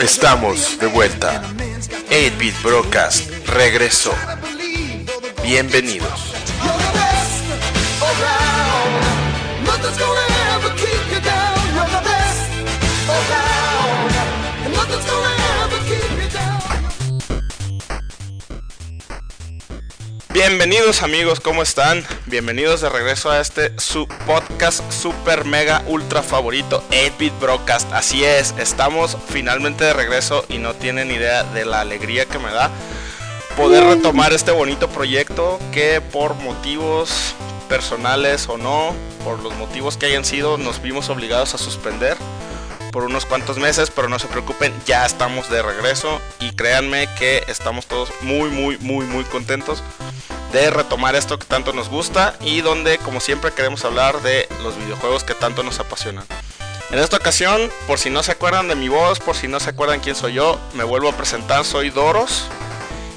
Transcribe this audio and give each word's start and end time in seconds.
Estamos 0.00 0.78
de 0.80 0.86
vuelta. 0.86 1.42
8-Bit 2.08 2.62
Broadcast 2.62 3.30
regresó. 3.46 4.14
Bienvenidos. 5.42 6.32
Bienvenidos 20.40 21.02
amigos, 21.02 21.38
¿cómo 21.38 21.62
están? 21.62 22.02
Bienvenidos 22.24 22.80
de 22.80 22.88
regreso 22.88 23.30
a 23.30 23.40
este 23.40 23.78
su 23.78 24.08
podcast 24.26 24.90
super 24.90 25.44
mega 25.44 25.82
ultra 25.86 26.22
favorito 26.22 26.82
8-Bit 26.92 27.38
Broadcast. 27.38 27.92
Así 27.92 28.24
es, 28.24 28.54
estamos 28.58 29.18
finalmente 29.28 29.84
de 29.84 29.92
regreso 29.92 30.46
y 30.48 30.56
no 30.56 30.72
tienen 30.72 31.10
idea 31.10 31.44
de 31.44 31.66
la 31.66 31.82
alegría 31.82 32.24
que 32.24 32.38
me 32.38 32.50
da 32.50 32.70
poder 33.54 33.84
retomar 33.84 34.32
este 34.32 34.50
bonito 34.50 34.88
proyecto 34.88 35.60
que 35.72 36.00
por 36.00 36.34
motivos 36.36 37.34
personales 37.68 38.48
o 38.48 38.56
no, 38.56 38.94
por 39.22 39.40
los 39.40 39.54
motivos 39.56 39.98
que 39.98 40.06
hayan 40.06 40.24
sido, 40.24 40.56
nos 40.56 40.80
vimos 40.80 41.10
obligados 41.10 41.54
a 41.54 41.58
suspender 41.58 42.16
por 42.92 43.04
unos 43.04 43.26
cuantos 43.26 43.58
meses, 43.58 43.92
pero 43.94 44.08
no 44.08 44.18
se 44.18 44.26
preocupen, 44.26 44.72
ya 44.86 45.04
estamos 45.04 45.50
de 45.50 45.60
regreso 45.60 46.18
y 46.40 46.52
créanme 46.52 47.08
que 47.18 47.44
estamos 47.46 47.84
todos 47.86 48.10
muy, 48.22 48.48
muy, 48.48 48.78
muy, 48.78 49.04
muy 49.04 49.24
contentos 49.24 49.82
de 50.52 50.70
retomar 50.70 51.14
esto 51.14 51.38
que 51.38 51.46
tanto 51.46 51.72
nos 51.72 51.88
gusta 51.88 52.36
y 52.40 52.60
donde 52.60 52.98
como 52.98 53.20
siempre 53.20 53.52
queremos 53.52 53.84
hablar 53.84 54.20
de 54.22 54.48
los 54.62 54.76
videojuegos 54.76 55.24
que 55.24 55.34
tanto 55.34 55.62
nos 55.62 55.78
apasionan. 55.80 56.24
En 56.90 56.98
esta 56.98 57.16
ocasión, 57.16 57.70
por 57.86 57.98
si 57.98 58.10
no 58.10 58.22
se 58.22 58.32
acuerdan 58.32 58.66
de 58.66 58.74
mi 58.74 58.88
voz, 58.88 59.20
por 59.20 59.36
si 59.36 59.46
no 59.46 59.60
se 59.60 59.70
acuerdan 59.70 60.00
quién 60.00 60.16
soy 60.16 60.34
yo, 60.34 60.58
me 60.74 60.82
vuelvo 60.82 61.08
a 61.08 61.16
presentar, 61.16 61.64
soy 61.64 61.90
Doros 61.90 62.46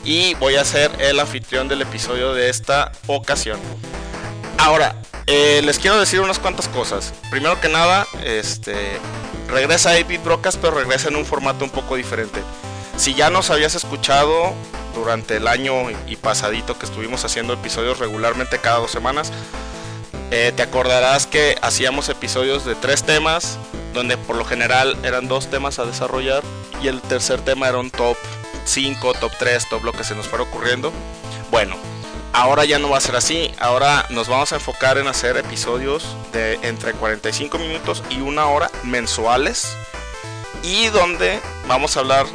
y 0.03 0.35
voy 0.35 0.55
a 0.55 0.65
ser 0.65 0.91
el 0.99 1.19
anfitrión 1.19 1.67
del 1.67 1.81
episodio 1.81 2.33
de 2.33 2.49
esta 2.49 2.91
ocasión. 3.07 3.59
Ahora, 4.59 5.01
eh, 5.25 5.61
les 5.63 5.79
quiero 5.79 5.99
decir 5.99 6.19
unas 6.19 6.39
cuantas 6.39 6.67
cosas. 6.67 7.13
Primero 7.31 7.59
que 7.59 7.69
nada, 7.69 8.05
este 8.23 8.99
regresa 9.47 9.91
a 9.91 9.95
8 9.95 10.21
Brocas, 10.23 10.57
pero 10.57 10.75
regresa 10.75 11.09
en 11.09 11.15
un 11.15 11.25
formato 11.25 11.65
un 11.65 11.71
poco 11.71 11.95
diferente. 11.95 12.41
Si 12.97 13.13
ya 13.15 13.29
nos 13.29 13.49
habías 13.49 13.75
escuchado 13.75 14.53
durante 14.93 15.37
el 15.37 15.47
año 15.47 15.89
y 16.07 16.15
pasadito 16.15 16.77
que 16.77 16.85
estuvimos 16.85 17.25
haciendo 17.25 17.53
episodios 17.53 17.99
regularmente 17.99 18.59
cada 18.59 18.79
dos 18.79 18.91
semanas, 18.91 19.31
eh, 20.31 20.51
te 20.55 20.63
acordarás 20.63 21.27
que 21.27 21.57
hacíamos 21.61 22.09
episodios 22.09 22.65
de 22.65 22.75
tres 22.75 23.03
temas, 23.03 23.59
donde 23.93 24.17
por 24.17 24.35
lo 24.35 24.45
general 24.45 24.97
eran 25.03 25.27
dos 25.27 25.49
temas 25.49 25.79
a 25.79 25.85
desarrollar 25.85 26.43
y 26.81 26.87
el 26.87 27.01
tercer 27.01 27.41
tema 27.41 27.69
era 27.69 27.77
un 27.77 27.91
top 27.91 28.17
5, 28.65 29.13
top 29.13 29.31
3, 29.37 29.69
top 29.69 29.83
lo 29.83 29.91
que 29.91 30.03
se 30.03 30.15
nos 30.15 30.27
fuera 30.27 30.43
ocurriendo. 30.43 30.91
Bueno, 31.51 31.75
ahora 32.33 32.65
ya 32.65 32.79
no 32.79 32.89
va 32.89 32.97
a 32.97 33.01
ser 33.01 33.15
así, 33.15 33.53
ahora 33.59 34.07
nos 34.09 34.27
vamos 34.27 34.51
a 34.51 34.55
enfocar 34.55 34.97
en 34.97 35.07
hacer 35.07 35.37
episodios 35.37 36.17
de 36.31 36.55
entre 36.63 36.93
45 36.93 37.57
minutos 37.59 38.03
y 38.09 38.21
una 38.21 38.47
hora 38.47 38.71
mensuales 38.83 39.77
y 40.63 40.87
donde 40.87 41.39
vamos 41.67 41.95
a 41.95 41.99
hablar 41.99 42.25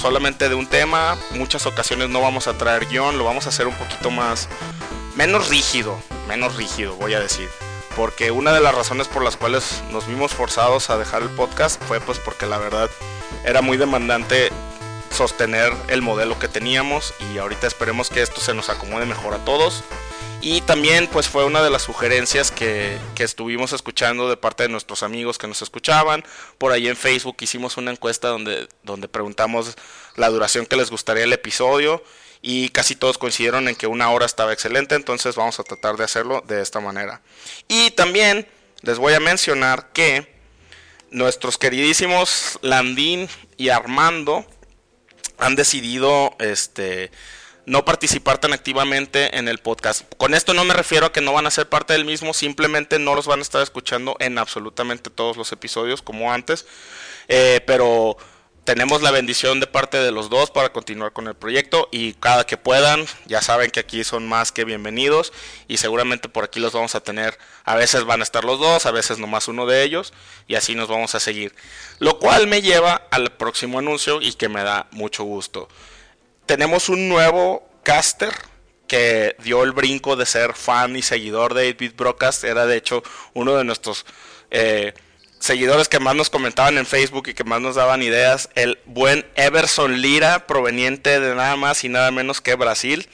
solamente 0.00 0.48
de 0.48 0.54
un 0.54 0.66
tema. 0.66 1.16
Muchas 1.32 1.66
ocasiones 1.66 2.08
no 2.08 2.20
vamos 2.20 2.48
a 2.48 2.56
traer 2.56 2.86
guion, 2.86 3.18
lo 3.18 3.24
vamos 3.24 3.46
a 3.46 3.50
hacer 3.50 3.66
un 3.66 3.74
poquito 3.74 4.10
más, 4.10 4.48
menos 5.14 5.48
rígido, 5.48 6.00
menos 6.26 6.56
rígido, 6.56 6.96
voy 6.96 7.14
a 7.14 7.20
decir. 7.20 7.48
Porque 7.96 8.30
una 8.30 8.52
de 8.52 8.60
las 8.60 8.74
razones 8.74 9.08
por 9.08 9.22
las 9.22 9.36
cuales 9.36 9.82
nos 9.90 10.06
vimos 10.06 10.32
forzados 10.32 10.90
a 10.90 10.96
dejar 10.96 11.22
el 11.22 11.30
podcast 11.30 11.82
fue 11.84 12.00
pues 12.00 12.18
porque 12.18 12.46
la 12.46 12.58
verdad 12.58 12.88
era 13.44 13.62
muy 13.62 13.76
demandante 13.76 14.50
sostener 15.10 15.72
el 15.88 16.02
modelo 16.02 16.38
que 16.38 16.48
teníamos 16.48 17.12
y 17.32 17.38
ahorita 17.38 17.66
esperemos 17.66 18.08
que 18.08 18.22
esto 18.22 18.40
se 18.40 18.54
nos 18.54 18.70
acomode 18.70 19.06
mejor 19.06 19.34
a 19.34 19.44
todos. 19.44 19.84
Y 20.42 20.62
también 20.62 21.06
pues 21.06 21.28
fue 21.28 21.44
una 21.44 21.62
de 21.62 21.68
las 21.68 21.82
sugerencias 21.82 22.50
que, 22.50 22.98
estuvimos 23.18 23.74
escuchando 23.74 24.30
de 24.30 24.38
parte 24.38 24.62
de 24.62 24.70
nuestros 24.70 25.02
amigos 25.02 25.36
que 25.36 25.46
nos 25.46 25.60
escuchaban. 25.60 26.24
Por 26.56 26.72
ahí 26.72 26.88
en 26.88 26.96
Facebook 26.96 27.36
hicimos 27.40 27.76
una 27.76 27.90
encuesta 27.90 28.28
donde, 28.28 28.66
donde 28.82 29.08
preguntamos 29.08 29.76
la 30.16 30.30
duración 30.30 30.64
que 30.64 30.76
les 30.76 30.90
gustaría 30.90 31.24
el 31.24 31.32
episodio 31.34 32.02
y 32.40 32.70
casi 32.70 32.96
todos 32.96 33.18
coincidieron 33.18 33.68
en 33.68 33.76
que 33.76 33.86
una 33.86 34.10
hora 34.10 34.24
estaba 34.24 34.54
excelente, 34.54 34.94
entonces 34.94 35.36
vamos 35.36 35.60
a 35.60 35.64
tratar 35.64 35.98
de 35.98 36.04
hacerlo 36.04 36.42
de 36.48 36.62
esta 36.62 36.80
manera. 36.80 37.20
Y 37.68 37.90
también 37.90 38.48
les 38.80 38.96
voy 38.96 39.12
a 39.12 39.20
mencionar 39.20 39.92
que 39.92 40.26
nuestros 41.10 41.58
queridísimos 41.58 42.58
Landín 42.62 43.28
y 43.58 43.68
Armando 43.68 44.46
han 45.36 45.56
decidido 45.56 46.34
este 46.38 47.10
no 47.70 47.84
participar 47.84 48.38
tan 48.38 48.52
activamente 48.52 49.38
en 49.38 49.46
el 49.46 49.58
podcast. 49.58 50.02
Con 50.16 50.34
esto 50.34 50.54
no 50.54 50.64
me 50.64 50.74
refiero 50.74 51.06
a 51.06 51.12
que 51.12 51.20
no 51.20 51.32
van 51.32 51.46
a 51.46 51.52
ser 51.52 51.68
parte 51.68 51.92
del 51.92 52.04
mismo, 52.04 52.34
simplemente 52.34 52.98
no 52.98 53.14
los 53.14 53.28
van 53.28 53.38
a 53.38 53.42
estar 53.42 53.62
escuchando 53.62 54.16
en 54.18 54.38
absolutamente 54.38 55.08
todos 55.08 55.36
los 55.36 55.52
episodios 55.52 56.02
como 56.02 56.32
antes, 56.32 56.66
eh, 57.28 57.60
pero 57.68 58.16
tenemos 58.64 59.02
la 59.02 59.12
bendición 59.12 59.60
de 59.60 59.68
parte 59.68 59.98
de 59.98 60.10
los 60.10 60.30
dos 60.30 60.50
para 60.50 60.72
continuar 60.72 61.12
con 61.12 61.28
el 61.28 61.36
proyecto 61.36 61.88
y 61.92 62.14
cada 62.14 62.44
que 62.44 62.56
puedan, 62.56 63.04
ya 63.26 63.40
saben 63.40 63.70
que 63.70 63.78
aquí 63.78 64.02
son 64.02 64.28
más 64.28 64.50
que 64.50 64.64
bienvenidos 64.64 65.32
y 65.68 65.76
seguramente 65.76 66.28
por 66.28 66.42
aquí 66.42 66.58
los 66.58 66.72
vamos 66.72 66.96
a 66.96 67.04
tener, 67.04 67.38
a 67.64 67.76
veces 67.76 68.02
van 68.02 68.18
a 68.18 68.24
estar 68.24 68.42
los 68.42 68.58
dos, 68.58 68.84
a 68.84 68.90
veces 68.90 69.18
nomás 69.18 69.46
uno 69.46 69.66
de 69.66 69.84
ellos 69.84 70.12
y 70.48 70.56
así 70.56 70.74
nos 70.74 70.88
vamos 70.88 71.14
a 71.14 71.20
seguir. 71.20 71.54
Lo 72.00 72.18
cual 72.18 72.48
me 72.48 72.62
lleva 72.62 73.06
al 73.12 73.30
próximo 73.36 73.78
anuncio 73.78 74.20
y 74.20 74.32
que 74.32 74.48
me 74.48 74.64
da 74.64 74.88
mucho 74.90 75.22
gusto 75.22 75.68
tenemos 76.50 76.88
un 76.88 77.08
nuevo 77.08 77.64
caster 77.84 78.34
que 78.88 79.36
dio 79.38 79.62
el 79.62 79.70
brinco 79.70 80.16
de 80.16 80.26
ser 80.26 80.54
fan 80.54 80.96
y 80.96 81.02
seguidor 81.02 81.54
de 81.54 81.72
8-Bit 81.76 81.94
Broadcast. 81.96 82.42
Era 82.42 82.66
de 82.66 82.76
hecho 82.76 83.04
uno 83.34 83.54
de 83.54 83.62
nuestros 83.62 84.04
eh, 84.50 84.92
seguidores 85.38 85.88
que 85.88 86.00
más 86.00 86.16
nos 86.16 86.28
comentaban 86.28 86.76
en 86.76 86.86
Facebook 86.86 87.28
y 87.28 87.34
que 87.34 87.44
más 87.44 87.60
nos 87.60 87.76
daban 87.76 88.02
ideas. 88.02 88.48
El 88.56 88.80
buen 88.84 89.24
Everson 89.36 90.00
Lira, 90.00 90.48
proveniente 90.48 91.20
de 91.20 91.36
nada 91.36 91.54
más 91.54 91.84
y 91.84 91.88
nada 91.88 92.10
menos 92.10 92.40
que 92.40 92.56
Brasil, 92.56 93.08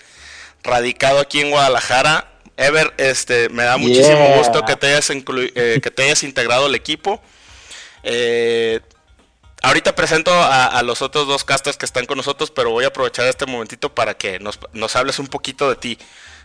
radicado 0.63 1.21
aquí 1.21 1.43
en 1.43 1.51
Guadalajara. 1.51 2.33
Ever, 2.57 2.95
este, 2.97 3.51
me 3.51 3.65
da 3.65 3.77
muchísimo 3.77 4.39
gusto 4.39 4.65
que 4.65 4.77
te 4.77 4.87
hayas, 4.87 5.11
eh, 5.11 5.81
que 5.83 5.91
te 5.91 6.05
hayas 6.05 6.23
integrado 6.23 6.65
al 6.65 6.75
equipo. 6.75 7.21
Eh, 8.03 8.81
Ahorita 9.67 9.97
presento 9.97 10.31
a, 10.33 10.81
los 10.85 11.03
otros 11.03 11.27
dos 11.27 11.43
casters 11.43 11.77
que 11.77 11.87
están 11.87 12.07
con 12.07 12.17
nosotros, 12.17 12.53
pero 12.53 12.71
voy 12.71 12.85
a 12.85 12.89
aprovechar 12.89 13.27
este 13.27 13.47
momentito 13.47 13.93
para 13.93 14.15
que 14.15 14.39
nos, 14.39 14.95
hables 14.95 15.19
un 15.19 15.27
poquito 15.27 15.69
de 15.69 15.75
ti. 15.75 15.99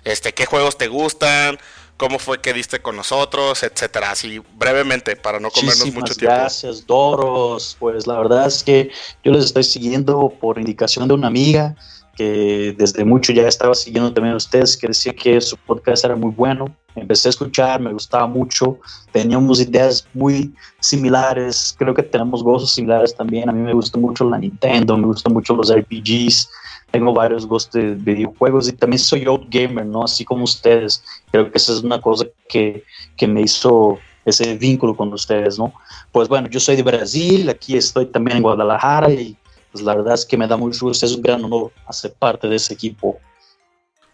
Este, 0.04 0.34
qué 0.34 0.48
juegos 0.48 0.76
te 0.76 0.88
gustan, 0.88 1.60
cómo 1.98 2.18
fue 2.18 2.42
que 2.42 2.52
diste 2.52 2.82
con 2.82 2.96
nosotros, 2.96 3.62
etcétera. 3.62 4.10
Así 4.10 4.42
brevemente, 4.56 5.16
para 5.16 5.40
no 5.40 5.52
comernos 5.52 5.94
mucho 5.94 6.16
tiempo. 6.16 6.36
Gracias, 6.36 6.88
Doros. 6.88 7.78
Pues 7.80 8.08
la 8.08 8.18
verdad 8.18 8.48
es 8.48 8.64
que 8.64 8.90
yo 9.24 9.32
les 9.32 9.46
estoy 9.46 9.66
siguiendo 9.66 10.34
por 10.42 10.58
indicación 10.58 11.08
de 11.08 11.14
una 11.14 11.28
amiga 11.28 11.76
que 12.16 12.74
desde 12.76 13.06
mucho 13.06 13.34
ya 13.34 13.48
estaba 13.48 13.76
siguiendo 13.76 14.12
también 14.12 14.34
a 14.34 14.38
ustedes, 14.38 14.76
que 14.76 14.88
decía 14.88 15.14
que 15.14 15.40
su 15.42 15.58
podcast 15.58 16.06
era 16.06 16.16
muy 16.16 16.32
bueno. 16.32 16.76
Empecé 16.96 17.30
a 17.30 17.32
escuchar, 17.32 17.80
me 17.80 17.94
gustaba 17.94 18.28
mucho, 18.28 18.78
teníamos 19.12 19.62
ideas 19.62 20.06
muy 20.14 20.54
similares, 20.80 21.74
creo 21.78 21.94
que 21.94 22.04
tenemos 22.04 22.44
gustos 22.44 22.74
similares 22.74 23.16
también. 23.16 23.50
A 23.50 23.54
mí 23.54 23.62
me 23.62 23.74
gusta 23.74 23.98
mucho 23.98 24.30
la 24.30 24.38
Nintendo, 24.38 24.98
me 24.98 25.08
gustan 25.08 25.34
mucho 25.34 25.56
los 25.56 25.74
RPGs, 25.74 26.50
tengo 26.92 27.14
varios 27.14 27.46
gustos 27.46 27.74
de 27.82 27.96
videojuegos 27.96 28.68
y 28.68 28.74
también 28.74 29.00
soy 29.00 29.26
old 29.26 29.48
gamer, 29.50 29.86
¿no? 29.86 30.04
Así 30.04 30.26
como 30.26 30.44
ustedes. 30.44 31.04
Creo 31.32 31.50
que 31.50 31.58
esa 31.58 31.74
es 31.74 31.82
una 31.82 32.02
cosa 32.02 32.26
que, 32.50 32.84
que 33.16 33.28
me 33.28 33.42
hizo 33.42 33.98
ese 34.26 34.56
vínculo 34.56 34.96
con 34.96 35.12
ustedes, 35.14 35.58
¿no? 35.58 35.74
Pues 36.12 36.28
bueno, 36.28 36.50
yo 36.50 36.60
soy 36.60 36.76
de 36.76 36.84
Brasil, 36.84 37.50
aquí 37.50 37.78
estoy 37.78 38.06
también 38.08 38.38
en 38.38 38.44
Guadalajara 38.44 39.10
y 39.12 39.38
pues 39.72 39.84
la 39.84 39.96
verdad 39.96 40.16
es 40.16 40.26
que 40.26 40.38
me 40.38 40.48
da 40.48 40.58
mucho 40.58 40.86
gusto, 40.86 41.06
es 41.06 41.16
un 41.16 41.22
gran 41.22 41.44
honor 41.44 41.72
hacer 41.88 42.14
parte 42.14 42.48
de 42.48 42.58
ese 42.58 42.74
equipo. 42.74 43.18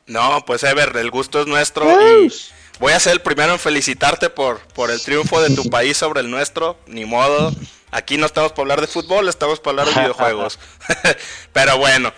No, 0.06 0.44
pues 0.46 0.63
Ever, 0.63 0.96
el 0.96 1.12
gusto 1.12 1.42
es 1.42 1.48
nuestro 1.48 1.86
y 1.86 2.31
voy 2.79 2.94
a 2.94 3.00
ser 3.00 3.13
el 3.13 3.21
primero 3.21 3.53
en 3.53 3.59
felicitarte 3.59 4.29
por, 4.29 4.59
por 4.74 4.91
el 4.91 5.01
triunfo 5.01 5.41
de 5.41 5.56
tu 5.56 5.69
país 5.69 5.97
sobre 5.97 6.21
el 6.21 6.29
nuestro, 6.29 6.77
ni 6.88 7.06
modo. 7.06 7.51
Aquí 7.91 8.18
no 8.18 8.25
estamos 8.25 8.51
para 8.51 8.63
hablar 8.63 8.81
de 8.81 8.88
fútbol, 8.88 9.29
estamos 9.29 9.59
para 9.59 9.81
hablar 9.81 9.95
de 9.95 10.01
videojuegos. 10.01 10.59
Pero 11.53 11.77
bueno, 11.77 12.13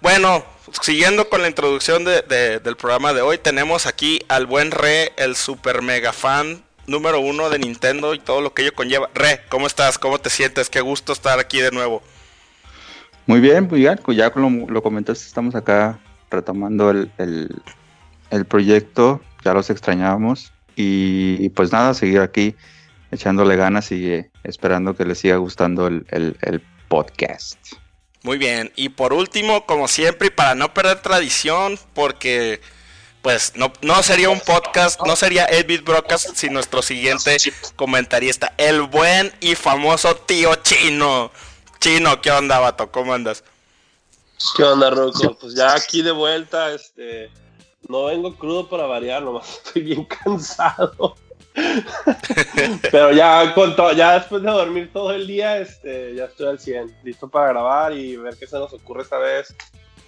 bueno, 0.00 0.44
siguiendo 0.82 1.28
con 1.28 1.42
la 1.42 1.48
introducción 1.48 2.04
del 2.04 2.76
programa 2.76 3.12
de 3.12 3.22
hoy, 3.22 3.38
tenemos 3.38 3.86
aquí 3.86 4.20
al 4.28 4.46
buen 4.46 4.70
Re, 4.70 5.12
el 5.16 5.36
super 5.36 5.82
mega 5.82 6.12
fan 6.12 6.62
número 6.88 7.20
uno 7.20 7.50
de 7.50 7.58
Nintendo 7.58 8.14
y 8.14 8.18
todo 8.18 8.40
lo 8.40 8.54
que 8.54 8.62
ello 8.62 8.74
conlleva. 8.74 9.10
Re, 9.14 9.42
¿cómo 9.48 9.66
estás? 9.66 9.98
¿Cómo 9.98 10.18
te 10.18 10.30
sientes? 10.30 10.70
Qué 10.70 10.80
gusto 10.80 11.12
estar 11.12 11.38
aquí 11.38 11.60
de 11.60 11.70
nuevo. 11.70 12.02
Muy 13.26 13.40
bien, 13.40 13.68
pues 13.68 13.82
ya, 13.82 13.96
ya 14.08 14.32
lo, 14.34 14.48
lo 14.48 14.82
comentaste, 14.82 15.26
estamos 15.26 15.54
acá 15.54 15.98
retomando 16.30 16.90
el, 16.90 17.10
proyecto, 18.48 19.20
ya 19.48 19.54
los 19.54 19.70
extrañábamos 19.70 20.52
y, 20.76 21.48
pues 21.50 21.72
nada, 21.72 21.94
seguir 21.94 22.20
aquí 22.20 22.54
echándole 23.10 23.56
ganas 23.56 23.90
y 23.90 24.06
eh, 24.12 24.30
esperando 24.44 24.94
que 24.94 25.06
les 25.06 25.18
siga 25.18 25.36
gustando 25.36 25.86
el, 25.86 26.62
Podcast. 26.88 27.58
Muy 28.22 28.38
bien, 28.38 28.72
y 28.76 28.88
por 28.88 29.12
último, 29.12 29.66
como 29.66 29.88
siempre, 29.88 30.28
y 30.28 30.30
para 30.30 30.54
no 30.54 30.72
perder 30.72 31.02
tradición, 31.02 31.78
porque 31.92 32.62
pues 33.20 33.52
no, 33.56 33.70
no 33.82 34.02
sería 34.02 34.30
un 34.30 34.40
podcast, 34.40 34.98
no 35.06 35.16
sería 35.16 35.44
Edbit 35.44 35.84
Broadcast 35.84 36.34
sin 36.34 36.54
nuestro 36.54 36.80
siguiente 36.80 37.36
comentarista, 37.76 38.54
el 38.56 38.82
buen 38.82 39.32
y 39.40 39.54
famoso 39.54 40.14
tío 40.16 40.54
Chino. 40.56 41.30
Chino, 41.78 42.22
¿qué 42.22 42.30
onda, 42.30 42.58
vato? 42.58 42.90
¿Cómo 42.90 43.12
andas? 43.12 43.44
¿Qué 44.56 44.62
onda, 44.62 44.88
Rocco? 44.88 45.36
Pues 45.38 45.54
ya 45.54 45.74
aquí 45.74 46.00
de 46.00 46.12
vuelta, 46.12 46.72
este, 46.72 47.30
no 47.88 48.04
vengo 48.04 48.34
crudo 48.36 48.68
para 48.68 48.84
variar, 48.84 49.22
nomás 49.22 49.48
estoy 49.64 49.82
bien 49.82 50.04
cansado. 50.04 51.16
Pero 52.92 53.12
ya 53.12 53.52
con 53.54 53.74
ya 53.96 54.14
después 54.14 54.42
de 54.42 54.50
dormir 54.50 54.90
todo 54.92 55.12
el 55.12 55.26
día, 55.26 55.58
este, 55.58 56.14
ya 56.14 56.26
estoy 56.26 56.46
al 56.46 56.60
100, 56.60 56.98
listo 57.02 57.28
para 57.28 57.48
grabar 57.48 57.92
y 57.92 58.16
ver 58.16 58.36
qué 58.36 58.46
se 58.46 58.58
nos 58.58 58.72
ocurre 58.72 59.02
esta 59.02 59.18
vez, 59.18 59.54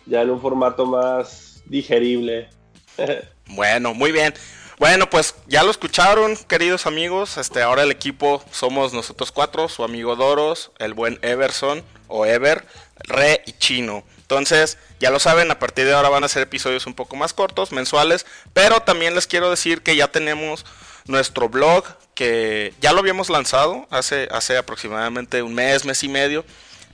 ya 0.06 0.22
en 0.22 0.30
un 0.30 0.40
formato 0.40 0.86
más 0.86 1.62
digerible. 1.66 2.48
bueno, 3.48 3.94
muy 3.94 4.12
bien. 4.12 4.32
Bueno, 4.78 5.10
pues 5.10 5.34
ya 5.46 5.62
lo 5.62 5.70
escucharon, 5.70 6.36
queridos 6.48 6.86
amigos. 6.86 7.36
Este, 7.36 7.60
ahora 7.62 7.82
el 7.82 7.90
equipo 7.90 8.42
somos 8.50 8.94
nosotros 8.94 9.30
cuatro, 9.32 9.68
su 9.68 9.84
amigo 9.84 10.16
Doros, 10.16 10.70
el 10.78 10.94
buen 10.94 11.18
Everson 11.20 11.82
o 12.08 12.24
Ever, 12.24 12.64
Re 12.96 13.42
y 13.46 13.52
Chino. 13.52 14.04
Entonces, 14.22 14.78
ya 15.00 15.10
lo 15.10 15.18
saben, 15.18 15.50
a 15.50 15.58
partir 15.58 15.86
de 15.86 15.94
ahora 15.94 16.10
van 16.10 16.24
a 16.24 16.28
ser 16.28 16.42
episodios 16.42 16.86
un 16.86 16.94
poco 16.94 17.16
más 17.16 17.32
cortos, 17.32 17.72
mensuales, 17.72 18.26
pero 18.52 18.80
también 18.80 19.14
les 19.14 19.26
quiero 19.26 19.50
decir 19.50 19.82
que 19.82 19.96
ya 19.96 20.08
tenemos 20.08 20.66
nuestro 21.06 21.48
blog 21.48 21.84
que 22.14 22.74
ya 22.82 22.92
lo 22.92 23.00
habíamos 23.00 23.30
lanzado 23.30 23.88
hace, 23.90 24.28
hace 24.30 24.58
aproximadamente 24.58 25.42
un 25.42 25.54
mes, 25.54 25.86
mes 25.86 26.04
y 26.04 26.08
medio, 26.08 26.44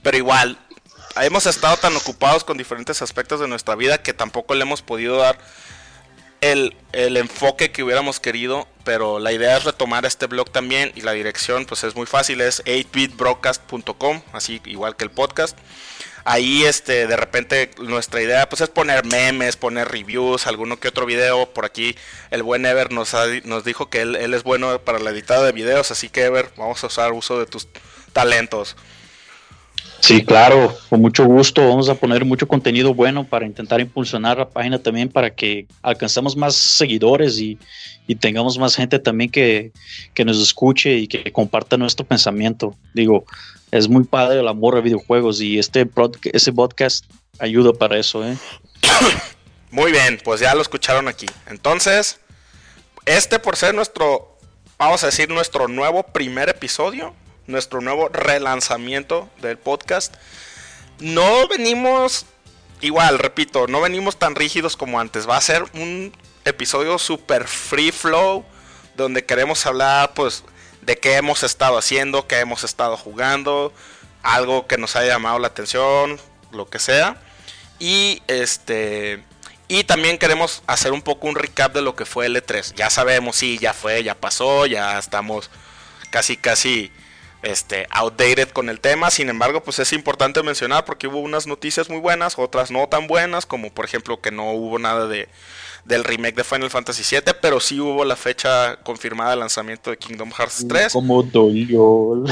pero 0.01 0.17
igual 0.17 0.57
hemos 1.21 1.45
estado 1.47 1.75
tan 1.75 1.95
ocupados 1.97 2.45
con 2.45 2.57
diferentes 2.57 3.01
aspectos 3.01 3.41
de 3.41 3.47
nuestra 3.49 3.75
vida 3.75 4.01
que 4.01 4.13
tampoco 4.13 4.55
le 4.55 4.61
hemos 4.61 4.81
podido 4.81 5.17
dar 5.17 5.37
el, 6.39 6.77
el, 6.93 7.17
enfoque 7.17 7.71
que 7.71 7.83
hubiéramos 7.83 8.21
querido, 8.21 8.67
pero 8.85 9.19
la 9.19 9.33
idea 9.33 9.57
es 9.57 9.65
retomar 9.65 10.05
este 10.05 10.27
blog 10.27 10.49
también 10.49 10.93
y 10.95 11.01
la 11.01 11.11
dirección 11.11 11.65
pues 11.65 11.83
es 11.83 11.95
muy 11.95 12.05
fácil, 12.05 12.39
es 12.39 12.63
8bitbroadcast.com, 12.63 14.21
así 14.31 14.61
igual 14.65 14.95
que 14.95 15.03
el 15.03 15.11
podcast. 15.11 15.57
Ahí 16.29 16.63
este 16.63 17.07
de 17.07 17.15
repente 17.15 17.71
nuestra 17.79 18.21
idea 18.21 18.49
pues 18.49 18.59
es 18.59 18.67
poner 18.67 19.05
memes, 19.05 19.55
poner 19.55 19.87
reviews, 19.87 20.45
alguno 20.45 20.77
que 20.77 20.89
otro 20.89 21.05
video. 21.05 21.53
Por 21.53 21.63
aquí 21.63 21.95
el 22.31 22.43
buen 22.43 22.65
Ever 22.65 22.91
nos, 22.91 23.15
nos 23.45 23.63
dijo 23.63 23.89
que 23.89 24.01
él, 24.01 24.33
es 24.33 24.43
bueno 24.43 24.77
para 24.81 24.99
la 24.99 25.11
editada 25.11 25.45
de 25.45 25.53
videos, 25.53 25.89
así 25.89 26.09
que 26.09 26.25
Ever, 26.25 26.49
vamos 26.57 26.83
a 26.83 26.87
usar 26.87 27.13
uso 27.13 27.39
de 27.39 27.45
tus 27.45 27.69
talentos. 28.11 28.75
Sí, 30.01 30.25
claro, 30.25 30.75
con 30.89 30.99
mucho 30.99 31.25
gusto. 31.25 31.65
Vamos 31.65 31.87
a 31.87 31.95
poner 31.95 32.25
mucho 32.25 32.45
contenido 32.45 32.93
bueno 32.93 33.23
para 33.23 33.45
intentar 33.45 33.79
impulsionar 33.79 34.37
la 34.37 34.49
página 34.49 34.79
también 34.79 35.07
para 35.07 35.33
que 35.33 35.65
alcancemos 35.81 36.35
más 36.35 36.55
seguidores 36.55 37.39
y, 37.39 37.57
tengamos 38.19 38.57
más 38.57 38.75
gente 38.75 38.99
también 38.99 39.29
que, 39.29 39.71
nos 40.25 40.41
escuche 40.41 40.97
y 40.97 41.07
que 41.07 41.31
comparta 41.31 41.77
nuestro 41.77 42.05
pensamiento. 42.05 42.75
Digo, 42.93 43.25
es 43.77 43.87
muy 43.87 44.03
padre 44.03 44.39
el 44.39 44.47
amor 44.47 44.75
a 44.75 44.81
videojuegos 44.81 45.39
y 45.41 45.59
este 45.59 45.87
ese 46.33 46.53
podcast 46.53 47.05
ayuda 47.39 47.73
para 47.73 47.97
eso. 47.97 48.25
¿eh? 48.25 48.37
Muy 49.71 49.91
bien, 49.91 50.19
pues 50.23 50.39
ya 50.39 50.55
lo 50.55 50.61
escucharon 50.61 51.07
aquí. 51.07 51.25
Entonces, 51.47 52.19
este 53.05 53.39
por 53.39 53.55
ser 53.55 53.75
nuestro, 53.75 54.37
vamos 54.77 55.03
a 55.03 55.07
decir, 55.07 55.29
nuestro 55.29 55.67
nuevo 55.67 56.03
primer 56.03 56.49
episodio, 56.49 57.13
nuestro 57.45 57.81
nuevo 57.81 58.09
relanzamiento 58.09 59.29
del 59.41 59.57
podcast. 59.57 60.15
No 60.99 61.47
venimos, 61.47 62.25
igual, 62.81 63.19
repito, 63.19 63.67
no 63.67 63.81
venimos 63.81 64.17
tan 64.17 64.35
rígidos 64.35 64.75
como 64.75 64.99
antes. 64.99 65.29
Va 65.29 65.37
a 65.37 65.41
ser 65.41 65.63
un 65.73 66.11
episodio 66.45 66.97
super 66.97 67.47
free 67.47 67.91
flow, 67.91 68.45
donde 68.95 69.25
queremos 69.25 69.65
hablar, 69.65 70.13
pues, 70.13 70.43
de 70.87 70.97
qué 70.97 71.17
hemos 71.17 71.43
estado 71.43 71.77
haciendo, 71.77 72.27
qué 72.27 72.39
hemos 72.39 72.63
estado 72.63 72.95
jugando, 72.95 73.73
algo 74.23 74.67
que 74.67 74.77
nos 74.77 74.95
haya 74.95 75.09
llamado 75.09 75.37
la 75.37 75.47
atención, 75.47 76.17
lo 76.51 76.67
que 76.69 76.79
sea. 76.79 77.17
Y 77.77 78.23
este. 78.27 79.21
Y 79.67 79.83
también 79.83 80.17
queremos 80.17 80.63
hacer 80.65 80.93
un 80.93 81.01
poco 81.01 81.27
un 81.27 81.35
recap 81.35 81.73
de 81.73 81.81
lo 81.81 81.93
que 81.97 82.05
fue 82.05 82.27
el 82.27 82.37
E3. 82.37 82.73
Ya 82.75 82.89
sabemos, 82.89 83.35
sí, 83.35 83.57
ya 83.59 83.73
fue, 83.73 84.01
ya 84.01 84.15
pasó, 84.15 84.65
ya 84.65 84.97
estamos 84.97 85.51
casi, 86.09 86.37
casi 86.37 86.89
este, 87.41 87.85
outdated 87.89 88.47
con 88.51 88.69
el 88.69 88.79
tema. 88.79 89.11
Sin 89.11 89.27
embargo, 89.27 89.61
pues 89.61 89.79
es 89.79 89.91
importante 89.91 90.41
mencionar 90.41 90.85
porque 90.85 91.07
hubo 91.07 91.19
unas 91.19 91.47
noticias 91.47 91.89
muy 91.89 91.99
buenas, 91.99 92.39
otras 92.39 92.71
no 92.71 92.87
tan 92.87 93.07
buenas, 93.07 93.45
como 93.45 93.73
por 93.73 93.83
ejemplo 93.83 94.21
que 94.21 94.31
no 94.31 94.51
hubo 94.53 94.79
nada 94.79 95.05
de 95.05 95.27
del 95.87 96.03
remake 96.03 96.35
de 96.35 96.43
Final 96.43 96.69
Fantasy 96.69 97.03
VII, 97.15 97.33
pero 97.41 97.59
sí 97.59 97.79
hubo 97.79 98.03
la 98.03 98.15
fecha 98.15 98.77
confirmada 98.83 99.31
de 99.31 99.37
lanzamiento 99.37 99.89
de 99.89 99.97
Kingdom 99.97 100.31
Hearts 100.31 100.65
3. 100.67 100.93
Como 100.93 101.23
dolió. 101.23 102.23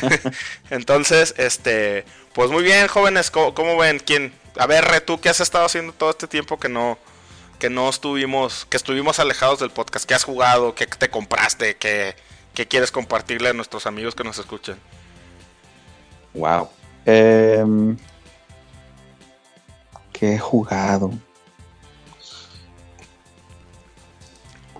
Entonces, 0.70 1.34
este, 1.38 2.04
pues 2.32 2.50
muy 2.50 2.62
bien, 2.62 2.88
jóvenes, 2.88 3.30
¿cómo, 3.30 3.76
ven? 3.76 4.00
¿Quién? 4.04 4.32
A 4.58 4.66
ver, 4.66 5.00
tú, 5.02 5.20
¿qué 5.20 5.28
has 5.28 5.40
estado 5.40 5.64
haciendo 5.64 5.92
todo 5.92 6.10
este 6.10 6.26
tiempo 6.26 6.58
que 6.58 6.68
no 6.68 6.98
que 7.58 7.70
no 7.70 7.88
estuvimos 7.88 8.66
que 8.66 8.76
estuvimos 8.76 9.18
alejados 9.18 9.60
del 9.60 9.70
podcast? 9.70 10.04
¿Qué 10.04 10.14
has 10.14 10.24
jugado? 10.24 10.74
¿Qué 10.74 10.86
te 10.86 11.08
compraste? 11.08 11.76
¿Qué 11.76 12.14
¿Qué 12.58 12.66
quieres 12.66 12.90
compartirle 12.90 13.50
a 13.50 13.52
nuestros 13.52 13.86
amigos 13.86 14.16
que 14.16 14.24
nos 14.24 14.36
escuchen? 14.36 14.76
Wow. 16.34 16.68
Em, 17.06 17.96
¿Qué 20.12 20.34
he 20.34 20.38
jugado? 20.40 21.12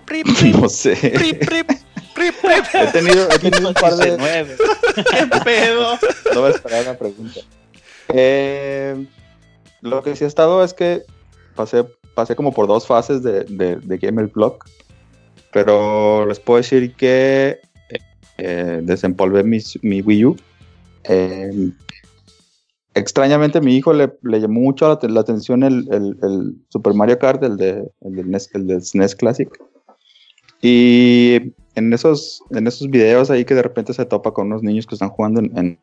no 0.61 0.69
sé. 0.69 0.93
he 1.01 2.87
tenido, 2.91 3.29
he 3.29 3.39
tenido 3.39 3.67
un 3.69 3.73
par 3.73 3.95
de. 3.95 4.17
nueve. 4.17 4.55
¿Qué 4.95 5.27
pedo? 5.43 5.97
No 6.33 6.41
voy 6.41 6.51
a 6.51 6.55
esperar 6.55 6.83
una 6.83 6.97
pregunta. 6.97 7.39
Eh, 8.09 9.05
lo 9.81 10.03
que 10.03 10.15
sí 10.15 10.23
ha 10.23 10.27
estado 10.27 10.63
es 10.63 10.73
que 10.73 11.03
pasé, 11.55 11.85
pasé 12.15 12.35
como 12.35 12.53
por 12.53 12.67
dos 12.67 12.87
fases 12.87 13.23
de, 13.23 13.43
de, 13.45 13.75
de 13.77 13.97
Gamer 13.97 14.27
Blog. 14.27 14.59
Pero 15.51 16.25
les 16.25 16.39
puedo 16.39 16.57
decir 16.57 16.93
que 16.95 17.59
eh, 18.37 18.79
desempolvé 18.83 19.43
mi, 19.43 20.01
Wii 20.01 20.25
U. 20.25 20.37
Eh, 21.03 21.71
extrañamente 22.93 23.59
mi 23.61 23.75
hijo 23.75 23.93
le, 23.93 24.11
llamó 24.23 24.61
mucho 24.61 24.87
la, 25.01 25.19
atención 25.19 25.63
el, 25.63 26.55
Super 26.69 26.93
Mario 26.93 27.19
Kart, 27.19 27.43
el, 27.43 27.57
de, 27.57 27.91
el, 28.01 28.15
del 28.15 28.31
NES, 28.31 28.49
el 28.53 28.81
SNES 28.81 29.15
Classic. 29.15 29.49
Y 30.61 31.53
en 31.75 31.93
esos, 31.93 32.43
en 32.51 32.67
esos 32.67 32.89
videos 32.89 33.29
ahí 33.29 33.45
que 33.45 33.55
de 33.55 33.61
repente 33.61 33.93
se 33.93 34.05
topa 34.05 34.31
con 34.31 34.47
unos 34.47 34.63
niños 34.63 34.85
que 34.85 34.95
están 34.95 35.09
jugando 35.09 35.41
en, 35.41 35.79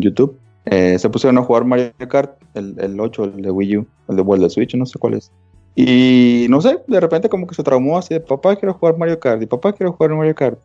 YouTube, 0.00 0.36
eh, 0.64 0.98
se 0.98 1.08
pusieron 1.08 1.38
a 1.38 1.42
jugar 1.42 1.64
Mario 1.64 1.92
Kart, 2.08 2.32
el, 2.54 2.98
8, 2.98 3.24
el 3.24 3.42
de 3.42 3.50
Wii 3.50 3.76
U, 3.78 3.86
el 4.08 4.16
de, 4.16 4.22
el 4.22 4.40
de 4.40 4.50
Switch, 4.50 4.74
no 4.74 4.86
sé 4.86 4.98
cuál 4.98 5.14
es. 5.14 5.30
Y 5.76 6.46
no 6.48 6.60
sé, 6.60 6.78
de 6.86 7.00
repente 7.00 7.28
como 7.28 7.46
que 7.46 7.54
se 7.54 7.62
traumó 7.62 7.98
así 7.98 8.14
de 8.14 8.20
papá 8.20 8.56
quiero 8.56 8.72
jugar 8.72 8.96
Mario 8.96 9.20
Kart 9.20 9.42
y 9.42 9.46
papá 9.46 9.74
quiero 9.74 9.92
jugar 9.92 10.16
Mario 10.16 10.34
Kart. 10.34 10.58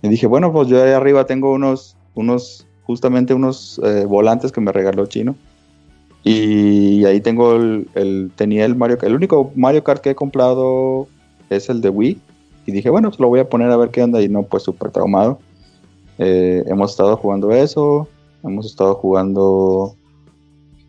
Y 0.00 0.08
dije, 0.08 0.26
bueno, 0.26 0.52
pues 0.52 0.68
yo 0.68 0.82
ahí 0.82 0.92
arriba 0.92 1.26
tengo 1.26 1.52
unos, 1.52 1.96
unos 2.14 2.66
justamente 2.84 3.34
unos 3.34 3.80
eh, 3.84 4.04
volantes 4.06 4.52
que 4.52 4.60
me 4.60 4.72
regaló 4.72 5.06
Chino. 5.06 5.34
Y 6.22 7.04
ahí 7.04 7.20
tengo 7.20 7.56
el, 7.56 8.30
tenía 8.36 8.64
el 8.64 8.76
Mario 8.76 8.96
Kart. 8.96 9.08
El 9.08 9.16
único 9.16 9.52
Mario 9.56 9.82
Kart 9.82 10.02
que 10.02 10.10
he 10.10 10.14
comprado 10.14 11.08
es 11.50 11.68
el 11.68 11.80
de 11.80 11.88
Wii. 11.88 12.20
Y 12.68 12.72
dije, 12.72 12.90
bueno, 12.90 13.08
pues 13.08 13.18
lo 13.18 13.28
voy 13.28 13.40
a 13.40 13.48
poner 13.48 13.70
a 13.70 13.76
ver 13.76 13.90
qué 13.90 14.02
onda. 14.02 14.20
Y 14.20 14.28
no, 14.28 14.42
pues 14.42 14.62
súper 14.62 14.90
traumado. 14.90 15.38
Eh, 16.18 16.62
hemos 16.66 16.90
estado 16.90 17.16
jugando 17.16 17.50
eso. 17.50 18.08
Hemos 18.44 18.66
estado 18.66 18.94
jugando 18.94 19.94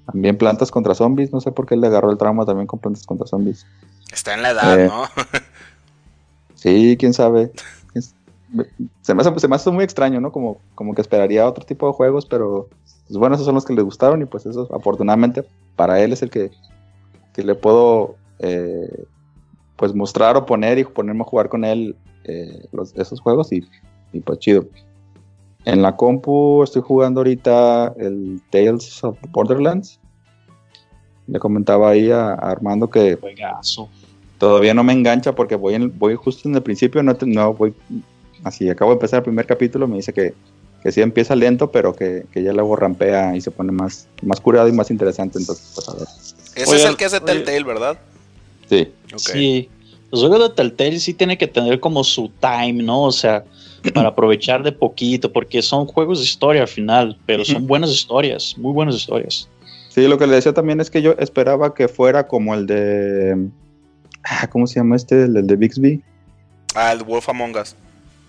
también 0.06 0.38
Plantas 0.38 0.72
contra 0.72 0.94
Zombies. 0.94 1.32
No 1.32 1.40
sé 1.40 1.52
por 1.52 1.66
qué 1.66 1.78
le 1.78 1.88
agarró 1.88 2.12
el 2.12 2.18
trauma 2.18 2.46
también 2.46 2.68
con 2.68 2.80
Plantas 2.80 3.06
contra 3.06 3.28
Zombies. 3.28 3.66
Está 4.12 4.34
en 4.34 4.42
la 4.42 4.52
edad, 4.52 4.80
eh, 4.80 4.88
¿no? 4.88 5.04
sí, 6.56 6.98
quién 7.00 7.14
sabe 7.14 7.52
se 9.02 9.14
me, 9.14 9.22
hace, 9.22 9.40
se 9.40 9.48
me 9.48 9.56
hace 9.56 9.72
muy 9.72 9.84
extraño, 9.84 10.20
¿no? 10.20 10.32
Como, 10.32 10.60
como 10.76 10.96
que 10.96 11.02
esperaría 11.02 11.48
otro 11.48 11.66
tipo 11.66 11.88
de 11.88 11.94
juegos, 11.94 12.26
pero 12.26 12.68
pues 13.08 13.18
bueno, 13.18 13.36
esos 13.36 13.46
son 13.46 13.56
los 13.56 13.66
que 13.66 13.74
le 13.74 13.82
gustaron 13.82 14.22
y 14.22 14.26
pues 14.26 14.46
eso 14.46 14.68
afortunadamente 14.74 15.46
para 15.76 16.02
él 16.02 16.14
es 16.14 16.22
el 16.22 16.30
que, 16.30 16.52
le 17.36 17.56
puedo 17.56 18.16
eh, 18.40 19.06
pues 19.80 19.96
mostrar 19.96 20.36
o 20.36 20.46
poner 20.46 20.78
y 20.78 20.84
ponerme 20.84 21.22
a 21.22 21.24
jugar 21.24 21.48
con 21.48 21.64
él 21.64 21.96
eh, 22.26 22.68
esos 22.96 23.22
juegos 23.22 23.50
y, 23.54 23.66
pues 24.26 24.40
chido. 24.40 24.66
En 25.64 25.82
la 25.82 25.96
compu 25.96 26.64
estoy 26.64 26.82
jugando 26.82 27.22
ahorita 27.22 27.94
el 27.98 28.42
Tales 28.50 29.04
of 29.04 29.18
Borderlands. 29.32 30.00
Le 31.28 31.40
comentaba 31.40 31.92
ahí 31.92 32.12
a, 32.12 32.34
Armando 32.34 32.90
que 32.90 33.18
todavía 34.38 34.74
no 34.74 34.84
me 34.84 34.92
engancha 34.92 35.34
porque 35.34 35.56
voy, 35.56 35.78
voy 35.96 36.16
justo 36.16 36.50
en 36.50 36.56
el 36.56 36.64
principio, 36.64 37.02
no, 37.02 37.16
no 37.22 37.54
voy 37.54 37.74
así 38.44 38.70
acabo 38.70 38.92
de 38.92 38.96
empezar 38.96 39.20
el 39.20 39.24
primer 39.24 39.46
capítulo, 39.46 39.88
me 39.88 39.98
dice 39.98 40.12
que, 40.12 40.34
que 40.84 40.92
sí 40.92 41.02
empieza 41.02 41.36
lento, 41.36 41.72
pero 41.72 41.94
que, 41.94 42.26
que, 42.32 42.44
ya 42.44 42.52
luego 42.52 42.76
rampea 42.76 43.36
y 43.36 43.42
se 43.42 43.52
pone 43.52 43.72
más, 43.72 44.08
más 44.24 44.42
curado 44.42 44.68
y 44.68 44.72
más 44.72 44.92
interesante. 44.92 45.40
Entonces, 45.40 45.72
pues 45.76 45.90
a 45.90 45.94
ver. 45.94 46.08
Ese 46.56 46.76
es 46.76 46.86
el 46.86 46.98
que 46.98 47.06
es 47.06 47.12
de 47.12 47.20
Telltale, 47.22 47.64
¿verdad? 47.64 47.98
Sí. 48.70 48.88
Sí. 49.18 49.70
Los 50.12 50.22
juegos 50.22 50.40
de 50.40 50.56
Telltale 50.56 51.00
sí 51.00 51.14
tienen 51.14 51.38
que 51.38 51.48
tener 51.48 51.80
como 51.80 52.04
su 52.04 52.32
time, 52.40 52.84
¿no? 52.84 53.04
O 53.04 53.12
sea, 53.12 53.44
para 53.94 54.10
aprovechar 54.10 54.64
de 54.64 54.72
poquito, 54.72 55.32
porque 55.32 55.62
son 55.62 55.86
juegos 55.86 56.20
de 56.20 56.26
historia 56.26 56.62
al 56.62 56.68
final, 56.68 57.18
pero 57.26 57.46
son 57.46 57.68
buenas 57.68 57.92
historias, 57.92 58.56
muy 58.58 58.74
buenas 58.74 58.96
historias. 58.96 59.48
Sí, 59.90 60.08
lo 60.08 60.18
que 60.18 60.28
le 60.28 60.36
decía 60.36 60.54
también 60.54 60.80
es 60.80 60.90
que 60.90 61.02
yo 61.02 61.16
esperaba 61.18 61.74
que 61.74 61.88
fuera 61.88 62.28
como 62.28 62.54
el 62.54 62.68
de. 62.68 63.50
Ah, 64.24 64.48
¿Cómo 64.48 64.68
se 64.68 64.76
llama 64.76 64.96
este? 64.96 65.24
El, 65.24 65.48
de 65.48 65.56
Bixby. 65.56 66.02
Ah, 66.76 66.92
el 66.92 67.00
de 67.00 67.04
Wolf 67.06 67.28
Among 67.30 67.56
Us. 67.56 67.76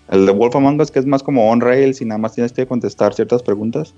El 0.09 0.25
de 0.25 0.31
Wolf 0.31 0.55
Among 0.55 0.81
Us, 0.81 0.89
que 0.89 0.99
es 0.99 1.05
más 1.05 1.21
como 1.21 1.49
on 1.49 1.61
rails 1.61 2.01
y 2.01 2.05
nada 2.05 2.17
más 2.17 2.33
tienes 2.33 2.51
que 2.51 2.65
contestar 2.65 3.13
ciertas 3.13 3.43
preguntas. 3.43 3.93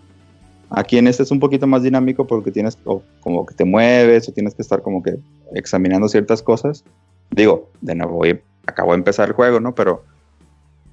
Aquí 0.75 0.97
en 0.97 1.05
este 1.05 1.21
es 1.21 1.29
un 1.29 1.39
poquito 1.39 1.67
más 1.67 1.83
dinámico 1.83 2.25
porque 2.25 2.51
tienes 2.51 2.79
como 3.19 3.45
que 3.45 3.53
te 3.53 3.63
mueves 3.63 4.27
o 4.27 4.31
tienes 4.31 4.55
que 4.55 4.63
estar 4.63 4.81
como 4.81 5.03
que 5.03 5.17
examinando 5.53 6.09
ciertas 6.09 6.41
cosas. 6.41 6.83
Digo, 7.29 7.69
de 7.81 7.93
nuevo, 7.93 8.23
acabo 8.65 8.91
de 8.93 8.97
empezar 8.97 9.27
el 9.27 9.35
juego, 9.35 9.59
¿no? 9.59 9.75
Pero 9.75 10.03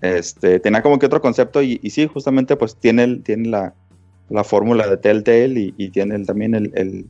este, 0.03 0.61
tenía 0.61 0.83
como 0.83 0.99
que 0.99 1.07
otro 1.07 1.23
concepto 1.23 1.63
y, 1.63 1.79
sí, 1.89 2.07
justamente 2.07 2.57
pues 2.57 2.77
tiene, 2.77 3.17
tiene 3.21 3.49
la, 3.49 3.75
la 4.29 4.45
fórmula 4.45 4.87
de 4.87 4.99
Telltale 4.99 5.73
y, 5.75 5.89
tiene 5.89 6.23
también 6.27 6.55
el, 6.55 7.07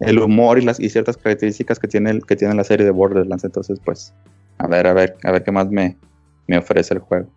el, 0.00 0.18
humor 0.18 0.58
y, 0.58 0.62
las, 0.62 0.80
y 0.80 0.88
ciertas 0.88 1.18
características 1.18 1.78
que 1.78 1.86
tiene, 1.86 2.18
que 2.22 2.34
tiene 2.34 2.54
la 2.54 2.64
serie 2.64 2.86
de 2.86 2.92
Borderlands. 2.92 3.44
Entonces, 3.44 3.78
pues, 3.84 4.14
a 4.56 4.66
ver, 4.66 4.86
a 4.86 4.94
ver, 4.94 5.18
a 5.22 5.32
ver 5.32 5.44
qué 5.44 5.52
más 5.52 5.68
me, 5.68 5.98
me 6.46 6.56
ofrece 6.56 6.94
el 6.94 7.00
juego. 7.00 7.28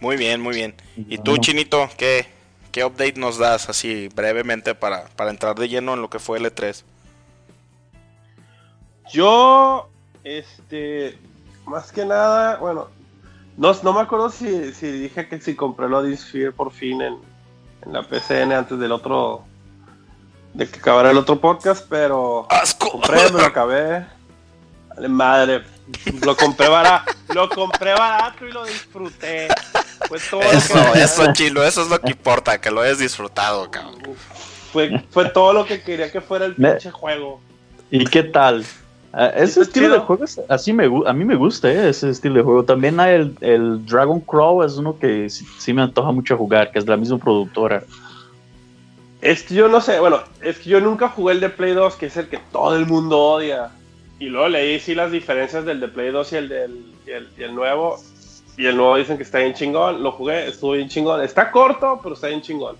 Muy 0.00 0.16
bien, 0.16 0.40
muy 0.40 0.54
bien. 0.54 0.74
¿Y 0.96 1.18
tú, 1.18 1.36
Chinito, 1.36 1.88
qué, 1.98 2.26
qué 2.74 2.84
update 2.84 3.14
nos 3.20 3.38
das 3.38 3.68
así 3.68 4.08
brevemente 4.16 4.74
para, 4.74 5.04
para 5.14 5.30
entrar 5.30 5.54
de 5.54 5.68
lleno 5.68 5.94
en 5.94 6.02
lo 6.02 6.10
que 6.10 6.18
fue 6.18 6.38
el 6.38 6.46
E3? 6.46 6.82
Yo, 9.12 9.88
este, 10.24 11.16
más 11.66 11.92
que 11.92 12.04
nada, 12.04 12.56
bueno, 12.56 12.88
no, 13.56 13.72
no 13.84 13.92
me 13.92 14.00
acuerdo 14.00 14.28
si, 14.28 14.72
si 14.72 14.90
dije 14.90 15.28
que 15.28 15.40
si 15.40 15.54
compré 15.54 15.88
lo 15.88 16.04
Sphere 16.16 16.50
por 16.50 16.72
fin 16.72 17.00
en, 17.00 17.16
en 17.86 17.92
la 17.92 18.02
PCN 18.02 18.50
antes 18.52 18.76
del 18.76 18.90
otro. 18.90 19.44
de 20.52 20.68
que 20.68 20.80
acabara 20.80 21.12
el 21.12 21.16
otro 21.16 21.40
podcast, 21.40 21.86
pero. 21.88 22.48
¡Asco! 22.50 22.90
Compré, 22.90 23.30
me 23.30 23.40
lo 23.40 23.46
acabé. 23.46 24.04
madre. 25.08 25.62
Lo 26.24 26.36
compré 26.36 26.68
barato, 26.68 27.12
lo 27.34 27.48
compré 27.50 27.92
barato 27.92 28.48
y 28.48 28.50
lo 28.50 28.64
disfruté. 28.64 29.46
Fue 30.08 30.18
todo 30.30 30.42
eso, 30.42 30.76
lo 30.76 30.92
que 30.92 31.02
eso, 31.02 31.32
chilo, 31.32 31.64
eso 31.64 31.82
es 31.82 31.88
lo 31.88 32.00
que 32.00 32.10
importa, 32.10 32.60
que 32.60 32.70
lo 32.70 32.80
hayas 32.80 32.98
disfrutado, 32.98 33.70
cabrón. 33.70 34.02
Fue, 34.72 35.02
fue 35.10 35.30
todo 35.30 35.52
lo 35.52 35.64
que 35.64 35.82
quería 35.82 36.10
que 36.10 36.20
fuera 36.20 36.46
el 36.46 36.54
pinche 36.54 36.90
juego. 36.90 37.40
¿Y 37.90 38.04
qué 38.04 38.22
tal? 38.22 38.64
Ah, 39.16 39.28
ese 39.36 39.60
estilo 39.60 39.90
de 39.90 40.00
juego, 40.00 40.24
así 40.48 40.72
me, 40.72 40.90
a 41.06 41.12
mí 41.12 41.24
me 41.24 41.36
gusta 41.36 41.70
eh, 41.70 41.88
ese 41.88 42.10
estilo 42.10 42.34
de 42.34 42.42
juego. 42.42 42.64
También 42.64 42.98
hay 42.98 43.14
el, 43.14 43.36
el 43.40 43.86
Dragon 43.86 44.20
Crow, 44.20 44.64
es 44.64 44.76
uno 44.76 44.98
que 44.98 45.30
sí, 45.30 45.72
me 45.72 45.82
antoja 45.82 46.10
mucho 46.10 46.36
jugar, 46.36 46.72
que 46.72 46.80
es 46.80 46.84
de 46.84 46.90
la 46.90 46.96
misma 46.96 47.18
productora. 47.18 47.84
Es 49.22 49.44
que 49.44 49.54
yo 49.54 49.68
no 49.68 49.80
sé, 49.80 50.00
bueno, 50.00 50.20
es 50.42 50.58
que 50.58 50.70
yo 50.70 50.80
nunca 50.80 51.08
jugué 51.08 51.34
el 51.34 51.40
de 51.40 51.48
Play 51.48 51.74
2, 51.74 51.94
que 51.94 52.06
es 52.06 52.16
el 52.16 52.28
que 52.28 52.40
todo 52.50 52.74
el 52.74 52.86
mundo 52.86 53.20
odia. 53.20 53.70
Y 54.18 54.26
luego 54.26 54.48
leí 54.48 54.80
sí 54.80 54.96
las 54.96 55.12
diferencias 55.12 55.64
del 55.64 55.78
de 55.78 55.88
Play 55.88 56.10
2 56.10 56.32
y 56.32 56.36
el 56.36 56.48
del 56.48 56.84
y 57.06 57.42
el, 57.42 57.54
nuevo. 57.54 57.98
Y 58.56 58.66
el 58.66 58.76
nuevo 58.76 58.96
dicen 58.96 59.16
que 59.16 59.22
está 59.22 59.38
bien 59.38 59.54
chingón. 59.54 60.02
Lo 60.02 60.12
jugué, 60.12 60.48
estuvo 60.48 60.72
bien 60.72 60.88
chingón. 60.88 61.22
Está 61.22 61.50
corto, 61.50 62.00
pero 62.02 62.14
está 62.14 62.28
bien 62.28 62.42
chingón. 62.42 62.76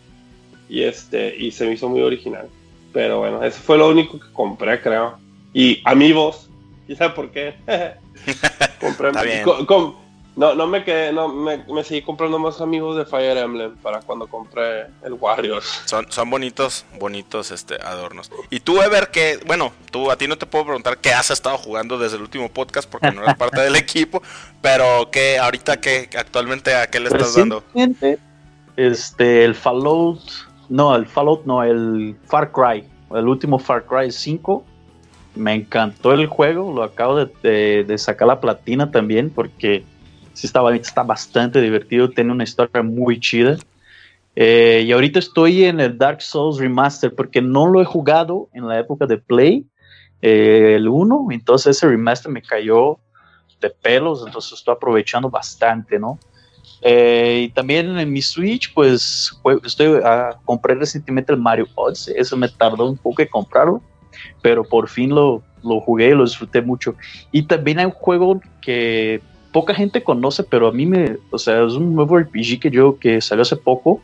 Y 0.68 0.82
este, 0.82 1.34
y 1.36 1.50
se 1.50 1.66
me 1.66 1.72
hizo 1.72 1.88
muy 1.88 2.00
original. 2.00 2.48
Pero 2.92 3.18
bueno, 3.18 3.42
ese 3.42 3.58
fue 3.60 3.76
lo 3.76 3.88
único 3.88 4.20
que 4.20 4.32
compré, 4.32 4.80
creo 4.80 5.24
y 5.54 5.80
amigos. 5.84 6.50
¿Y 6.86 6.96
sabes 6.96 7.14
por 7.14 7.30
qué? 7.30 7.54
Compré, 8.80 9.12
no, 10.36 10.54
no 10.54 10.66
me 10.66 10.84
quedé, 10.84 11.12
no, 11.12 11.28
me, 11.28 11.58
me, 11.64 11.84
seguí 11.84 12.02
comprando 12.02 12.38
más 12.38 12.60
amigos 12.60 12.96
de 12.96 13.04
Fire 13.04 13.36
Emblem 13.36 13.76
para 13.76 14.00
cuando 14.00 14.26
compré 14.26 14.86
el 15.04 15.12
Warriors. 15.12 15.82
Son, 15.84 16.06
son 16.10 16.28
bonitos, 16.28 16.84
bonitos 16.98 17.50
este 17.50 17.76
adornos. 17.80 18.30
Y 18.50 18.60
tú, 18.60 18.80
Ever, 18.80 19.10
que, 19.10 19.38
bueno, 19.46 19.72
tú 19.92 20.10
a 20.10 20.16
ti 20.16 20.26
no 20.26 20.36
te 20.36 20.46
puedo 20.46 20.64
preguntar 20.64 20.98
qué 20.98 21.12
has 21.12 21.30
estado 21.30 21.56
jugando 21.58 21.98
desde 21.98 22.16
el 22.16 22.22
último 22.22 22.48
podcast 22.48 22.88
porque 22.90 23.12
no 23.12 23.22
eres 23.22 23.36
parte 23.36 23.60
del 23.60 23.76
equipo, 23.76 24.22
pero 24.60 25.10
que 25.10 25.38
ahorita 25.38 25.80
que 25.80 26.08
actualmente 26.18 26.74
a 26.74 26.88
qué 26.88 27.00
le 27.00 27.08
estás 27.08 27.36
dando? 27.36 27.62
Este, 28.76 29.44
el 29.44 29.54
Fallout, 29.54 30.20
no, 30.68 30.96
el 30.96 31.06
Fallout 31.06 31.44
no, 31.44 31.62
el 31.62 32.16
Far 32.26 32.50
Cry, 32.50 32.84
el 33.14 33.28
último 33.28 33.58
Far 33.58 33.84
Cry 33.84 34.10
5 34.10 34.64
me 35.36 35.54
encantó 35.54 36.12
el 36.12 36.26
juego, 36.26 36.72
lo 36.72 36.82
acabo 36.82 37.24
de, 37.24 37.94
sacar 37.98 38.28
la 38.28 38.40
platina 38.40 38.90
también 38.90 39.30
porque 39.30 39.84
sí 40.34 40.46
está, 40.46 40.60
está 40.74 41.02
bastante 41.02 41.60
divertido, 41.60 42.10
tiene 42.10 42.32
una 42.32 42.44
historia 42.44 42.82
muy 42.82 43.18
chida. 43.18 43.56
Eh, 44.36 44.84
y 44.86 44.92
ahorita 44.92 45.20
estoy 45.20 45.64
en 45.64 45.80
el 45.80 45.96
Dark 45.96 46.20
Souls 46.20 46.58
Remaster 46.58 47.14
porque 47.14 47.40
no 47.40 47.66
lo 47.68 47.80
he 47.80 47.84
jugado 47.84 48.48
en 48.52 48.66
la 48.66 48.78
época 48.78 49.06
de 49.06 49.16
Play, 49.16 49.64
eh, 50.20 50.74
el 50.76 50.88
1, 50.88 51.28
entonces 51.30 51.76
ese 51.76 51.86
remaster 51.86 52.32
me 52.32 52.42
cayó 52.42 52.98
de 53.60 53.70
pelos, 53.70 54.24
entonces 54.26 54.54
estoy 54.54 54.74
aprovechando 54.74 55.30
bastante, 55.30 55.98
¿no? 55.98 56.18
Eh, 56.80 57.44
y 57.46 57.48
también 57.50 57.96
en 57.98 58.12
mi 58.12 58.22
Switch, 58.22 58.72
pues 58.74 59.32
estoy, 59.64 60.00
a 60.02 60.38
compré 60.44 60.74
recientemente 60.74 61.32
el 61.32 61.38
Mario 61.38 61.66
Odyssey, 61.74 62.14
eso 62.16 62.36
me 62.36 62.48
tardó 62.48 62.88
un 62.88 62.96
poco 62.96 63.22
en 63.22 63.28
comprarlo, 63.28 63.82
pero 64.42 64.64
por 64.64 64.88
fin 64.88 65.10
lo, 65.10 65.42
lo 65.62 65.80
jugué 65.80 66.08
y 66.08 66.14
lo 66.14 66.24
disfruté 66.24 66.60
mucho. 66.62 66.94
Y 67.30 67.44
también 67.44 67.78
hay 67.78 67.86
un 67.86 67.92
juego 67.92 68.40
que 68.60 69.20
poca 69.54 69.72
gente 69.72 70.02
conoce, 70.02 70.42
pero 70.42 70.66
a 70.66 70.72
mí 70.72 70.84
me, 70.84 71.16
o 71.30 71.38
sea, 71.38 71.64
es 71.64 71.74
un 71.74 71.94
nuevo 71.94 72.18
RPG 72.18 72.58
que 72.58 72.70
yo, 72.72 72.98
que 72.98 73.20
salió 73.20 73.42
hace 73.42 73.54
poco, 73.54 74.00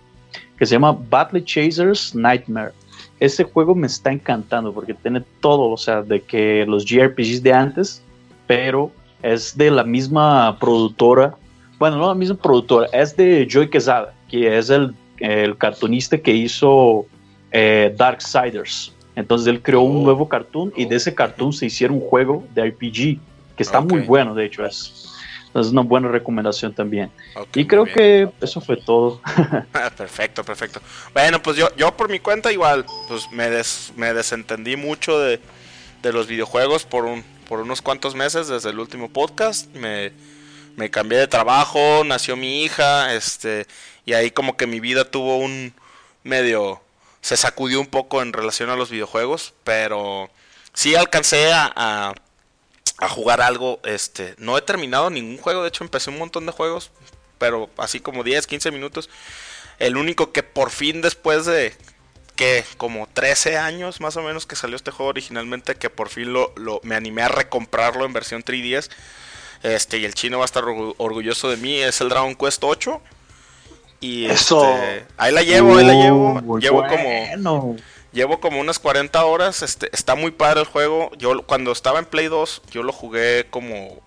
que 0.56 0.64
se 0.64 0.76
llama 0.76 0.96
Battle 1.10 1.42
Chasers 1.44 2.14
Nightmare. 2.14 2.70
Ese 3.18 3.42
juego 3.42 3.74
me 3.74 3.88
está 3.88 4.12
encantando 4.12 4.72
porque 4.72 4.94
tiene 4.94 5.24
todo, 5.40 5.68
o 5.70 5.76
sea, 5.76 6.02
de 6.02 6.20
que 6.20 6.64
los 6.68 6.84
JRPGs 6.84 7.42
de 7.42 7.52
antes, 7.52 8.00
pero 8.46 8.92
es 9.24 9.56
de 9.56 9.72
la 9.72 9.82
misma 9.82 10.56
productora, 10.60 11.34
bueno, 11.80 11.96
no 11.96 12.06
la 12.06 12.14
misma 12.14 12.36
productora, 12.36 12.86
es 12.92 13.16
de 13.16 13.44
Joy 13.50 13.70
Quesada, 13.70 14.14
que 14.28 14.56
es 14.56 14.70
el, 14.70 14.94
el 15.18 15.58
cartunista 15.58 16.16
que 16.16 16.32
hizo 16.32 17.06
eh, 17.50 17.92
Darksiders. 17.98 18.94
Entonces 19.16 19.48
él 19.48 19.60
creó 19.60 19.80
un 19.80 19.96
oh. 19.96 20.04
nuevo 20.04 20.28
cartoon 20.28 20.72
y 20.76 20.84
de 20.84 20.94
ese 20.94 21.12
cartoon 21.12 21.52
se 21.52 21.66
hicieron 21.66 21.96
un 21.96 22.04
juego 22.04 22.44
de 22.54 22.70
RPG 22.70 23.18
que 23.56 23.64
está 23.64 23.80
muy 23.80 24.02
bueno, 24.02 24.34
de 24.34 24.46
hecho, 24.46 24.64
es, 24.64 25.09
es 25.54 25.68
una 25.68 25.82
buena 25.82 26.08
recomendación 26.08 26.72
también. 26.74 27.10
y 27.54 27.66
creo 27.66 27.84
que 27.84 28.28
eso 28.40 28.60
fue 28.60 28.76
todo. 28.76 29.20
perfecto, 29.96 30.44
perfecto. 30.44 30.80
Bueno, 31.12 31.42
pues 31.42 31.56
yo, 31.56 31.74
yo 31.76 31.96
por 31.96 32.08
mi 32.08 32.20
cuenta 32.20 32.52
igual, 32.52 32.84
pues 33.08 33.30
me, 33.32 33.48
me 33.96 34.14
desentendí 34.14 34.76
mucho 34.76 35.18
de, 35.18 35.40
de 36.02 36.12
los 36.12 36.26
videojuegos 36.26 36.84
por, 36.84 37.04
un, 37.04 37.24
por 37.48 37.60
unos 37.60 37.82
cuantos 37.82 38.14
meses 38.14 38.48
desde 38.48 38.70
el 38.70 38.78
último 38.78 39.08
podcast. 39.08 39.66
Me, 39.74 40.12
me 40.76 40.90
cambié 40.90 41.18
de 41.18 41.26
trabajo, 41.26 42.02
nació 42.04 42.36
mi 42.36 42.62
hija, 42.62 43.14
este, 43.14 43.66
y 44.06 44.12
ahí 44.12 44.30
como 44.30 44.56
que 44.56 44.66
mi 44.66 44.80
vida 44.80 45.04
tuvo 45.04 45.38
un 45.38 45.72
medio 46.22 46.80
se 47.20 47.36
sacudió 47.36 47.80
un 47.80 47.86
poco 47.86 48.22
en 48.22 48.32
relación 48.32 48.70
a 48.70 48.76
los 48.76 48.90
videojuegos, 48.90 49.52
pero 49.64 50.30
sí 50.72 50.94
alcancé 50.94 51.52
a, 51.52 51.70
a, 51.74 52.14
jugar 53.08 53.40
algo. 53.40 53.80
Este, 53.84 54.34
no 54.38 54.56
he 54.58 54.62
terminado 54.62 55.10
ningún 55.10 55.38
juego, 55.38 55.62
de 55.62 55.68
hecho 55.68 55.84
empecé 55.84 56.10
un 56.10 56.18
montón 56.18 56.46
de 56.46 56.52
juegos, 56.52 56.90
pero 57.38 57.70
así 57.76 58.00
como 58.00 58.24
10, 58.24 58.46
15 58.46 58.70
minutos. 58.70 59.10
El 59.78 59.96
único 59.96 60.32
que 60.32 60.42
por 60.42 60.70
fin 60.70 61.00
después 61.00 61.46
de 61.46 61.74
que 62.36 62.64
como 62.76 63.06
13 63.06 63.58
años 63.58 64.00
más 64.00 64.16
o 64.16 64.22
menos 64.22 64.46
que 64.46 64.56
salió 64.56 64.76
este 64.76 64.90
juego 64.90 65.10
originalmente, 65.10 65.74
que 65.74 65.90
por 65.90 66.08
fin 66.08 66.32
lo, 66.32 66.52
lo 66.56 66.80
me 66.82 66.94
animé 66.94 67.22
a 67.22 67.28
recomprarlo 67.28 68.04
en 68.04 68.12
versión 68.12 68.42
3DS. 68.42 68.90
Este, 69.62 69.98
y 69.98 70.04
el 70.04 70.14
chino 70.14 70.38
va 70.38 70.44
a 70.44 70.46
estar 70.46 70.64
orgulloso 70.64 71.50
de 71.50 71.56
mí, 71.58 71.78
es 71.78 72.00
el 72.00 72.08
Dragon 72.08 72.34
Quest 72.34 72.64
8. 72.64 73.00
Y 74.00 74.26
Eso. 74.26 74.64
Este, 74.64 75.06
ahí 75.18 75.32
la 75.32 75.42
llevo, 75.42 75.76
ahí 75.76 75.84
la 75.84 75.92
llevo. 75.92 76.58
Llevo 76.58 76.86
como. 76.86 77.76
Llevo 78.12 78.40
como 78.40 78.60
unas 78.60 78.78
40 78.78 79.24
horas. 79.24 79.62
Este, 79.62 79.88
está 79.92 80.14
muy 80.14 80.30
padre 80.30 80.60
el 80.60 80.66
juego. 80.66 81.10
Yo 81.16 81.42
cuando 81.46 81.72
estaba 81.72 81.98
en 81.98 82.06
Play 82.06 82.28
2, 82.28 82.62
yo 82.70 82.82
lo 82.82 82.92
jugué 82.92 83.46
como. 83.50 84.02